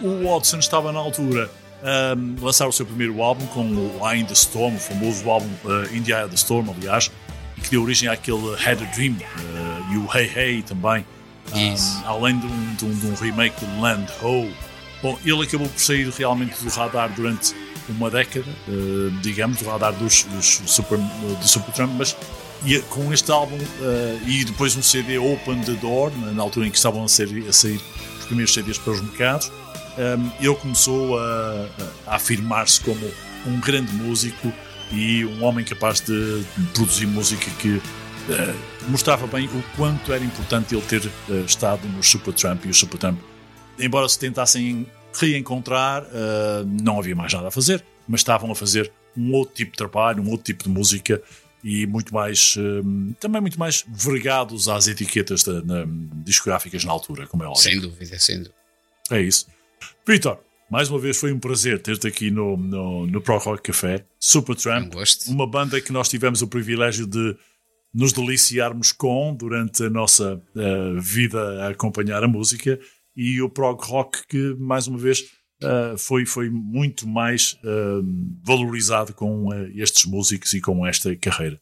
o 0.00 0.26
Hodgson 0.26 0.58
estava 0.58 0.90
na 0.90 0.98
altura 0.98 1.50
a 1.84 2.42
lançar 2.42 2.66
o 2.66 2.72
seu 2.72 2.86
primeiro 2.86 3.22
álbum 3.22 3.46
com 3.48 3.62
o 3.62 4.10
Eye 4.10 4.22
in 4.22 4.24
the 4.24 4.32
Storm, 4.32 4.74
o 4.74 4.78
famoso 4.78 5.28
álbum 5.28 5.50
uh, 5.64 5.94
In 5.94 6.02
the 6.02 6.12
Eye 6.12 6.24
of 6.24 6.30
the 6.30 6.36
Storm, 6.36 6.70
aliás, 6.70 7.10
que 7.62 7.70
deu 7.70 7.82
origem 7.82 8.08
àquele 8.08 8.54
Had 8.54 8.82
a 8.82 8.86
Dream 8.94 9.12
uh, 9.12 9.92
e 9.92 9.98
o 9.98 10.08
Hey 10.16 10.32
Hey 10.34 10.62
também. 10.62 11.04
Isso. 11.54 12.02
Além 12.06 12.38
de 12.38 12.46
um, 12.46 12.74
de, 12.74 12.94
de 12.94 13.06
um 13.06 13.14
remake 13.14 13.64
de 13.64 13.80
Land 13.80 14.10
Ho. 14.22 14.50
Bom, 15.04 15.18
ele 15.22 15.42
acabou 15.42 15.68
por 15.68 15.78
sair 15.78 16.08
realmente 16.08 16.64
do 16.64 16.70
radar 16.70 17.12
durante 17.12 17.54
uma 17.90 18.08
década, 18.08 18.50
uh, 18.66 19.10
digamos, 19.20 19.58
do 19.58 19.68
radar 19.68 19.92
dos, 19.92 20.22
dos 20.22 20.62
Super, 20.64 20.96
do 20.96 21.88
mas 21.88 22.16
com 22.88 23.12
este 23.12 23.30
álbum 23.30 23.58
uh, 23.58 24.20
e 24.26 24.46
depois 24.46 24.74
um 24.74 24.82
CD 24.82 25.18
Open 25.18 25.60
the 25.60 25.72
Door, 25.72 26.10
na, 26.32 26.42
altura 26.42 26.66
em 26.66 26.70
que 26.70 26.78
estavam 26.78 27.04
a, 27.04 27.08
ser, 27.08 27.28
a 27.46 27.52
sair 27.52 27.78
os 28.18 28.24
primeiros 28.24 28.54
CDs 28.54 28.78
para 28.78 28.94
os 28.94 29.02
mercados, 29.02 29.52
um, 29.98 30.30
ele 30.40 30.54
começou 30.54 31.18
a, 31.18 31.68
a 32.06 32.16
afirmar-se 32.16 32.80
como 32.80 33.06
um 33.46 33.60
grande 33.60 33.92
músico 33.92 34.50
e 34.90 35.22
um 35.26 35.44
homem 35.44 35.66
capaz 35.66 36.00
de 36.00 36.42
produzir 36.72 37.04
música 37.04 37.50
que 37.58 37.78
mostrava 38.88 39.26
bem 39.26 39.48
o 39.48 39.62
quanto 39.76 40.14
era 40.14 40.24
importante 40.24 40.74
ele 40.74 40.80
ter 40.86 41.02
estado 41.44 41.86
no 41.88 42.02
Supertramp 42.02 42.64
e 42.64 42.70
o 42.70 42.74
Supertramp, 42.74 43.18
embora 43.78 44.08
se 44.08 44.18
tentassem 44.18 44.86
reencontrar, 45.12 46.02
uh, 46.04 46.64
não 46.82 46.98
havia 46.98 47.14
mais 47.14 47.32
nada 47.32 47.48
a 47.48 47.50
fazer, 47.50 47.84
mas 48.08 48.20
estavam 48.20 48.50
a 48.50 48.54
fazer 48.54 48.90
um 49.16 49.32
outro 49.32 49.54
tipo 49.54 49.72
de 49.72 49.78
trabalho, 49.78 50.22
um 50.22 50.30
outro 50.30 50.44
tipo 50.44 50.64
de 50.64 50.68
música 50.68 51.22
e 51.62 51.86
muito 51.86 52.12
mais, 52.12 52.56
também 53.18 53.40
muito 53.40 53.58
mais 53.58 53.86
vergados 53.88 54.68
às 54.68 54.86
etiquetas 54.86 55.42
da, 55.44 55.62
na, 55.62 55.86
discográficas 56.22 56.84
na 56.84 56.92
altura, 56.92 57.26
como 57.26 57.42
é 57.42 57.46
óbvio. 57.46 57.62
Sem 57.62 57.80
dúvida, 57.80 58.18
sem 58.18 58.36
dúvida. 58.36 58.54
É 59.10 59.20
isso. 59.22 59.46
Vitor, 60.06 60.38
mais 60.70 60.90
uma 60.90 60.98
vez 60.98 61.16
foi 61.16 61.32
um 61.32 61.38
prazer 61.38 61.80
ter-te 61.80 62.06
aqui 62.06 62.30
no, 62.30 62.56
no, 62.56 63.06
no 63.06 63.20
Pro 63.20 63.38
Rock 63.38 63.62
Café, 63.62 64.04
Supertramp, 64.18 64.94
Um 64.94 65.32
uma 65.32 65.46
banda 65.46 65.80
que 65.80 65.92
nós 65.92 66.08
tivemos 66.08 66.42
o 66.42 66.48
privilégio 66.48 67.06
de 67.06 67.36
nos 67.92 68.12
deliciarmos 68.12 68.90
com 68.90 69.34
durante 69.34 69.84
a 69.84 69.90
nossa 69.90 70.34
uh, 70.34 71.00
vida 71.00 71.64
a 71.64 71.68
acompanhar 71.68 72.24
a 72.24 72.28
música 72.28 72.78
e 73.16 73.40
o 73.40 73.48
prog 73.48 73.82
rock 73.84 74.26
que 74.26 74.54
mais 74.58 74.86
uma 74.86 74.98
vez 74.98 75.20
uh, 75.62 75.96
foi, 75.98 76.26
foi 76.26 76.50
muito 76.50 77.06
mais 77.06 77.54
uh, 77.64 78.04
valorizado 78.42 79.12
com 79.12 79.48
estes 79.74 80.04
músicos 80.04 80.52
e 80.52 80.60
com 80.60 80.86
esta 80.86 81.14
carreira. 81.16 81.60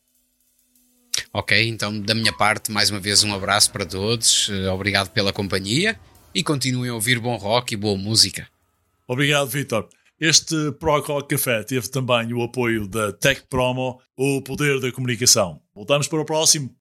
Ok, 1.33 1.69
então 1.69 2.01
da 2.01 2.15
minha 2.15 2.33
parte, 2.33 2.71
mais 2.71 2.91
uma 2.91 3.01
vez 3.01 3.23
um 3.25 3.35
abraço 3.35 3.71
para 3.71 3.87
todos, 3.87 4.51
obrigado 4.73 5.11
pela 5.11 5.33
companhia 5.33 5.99
e 6.35 6.43
continuem 6.43 6.91
a 6.91 6.95
ouvir 6.95 7.19
bom 7.19 7.37
rock 7.37 7.75
e 7.75 7.77
boa 7.77 7.97
música. 7.97 8.49
Obrigado, 9.07 9.49
Vitor. 9.49 9.89
Este 10.19 10.71
Prog 10.79 11.05
Rock 11.07 11.35
Café 11.35 11.65
teve 11.65 11.89
também 11.89 12.33
o 12.33 12.43
apoio 12.43 12.87
da 12.87 13.13
Tech 13.13 13.43
Promo, 13.51 14.01
o 14.17 14.41
poder 14.41 14.81
da 14.81 14.93
comunicação. 14.93 15.61
Voltamos 15.75 16.07
para 16.07 16.21
o 16.21 16.25
próximo. 16.25 16.73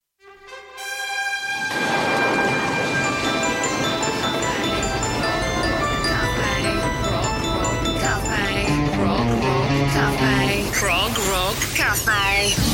Crossfire. 11.92 12.71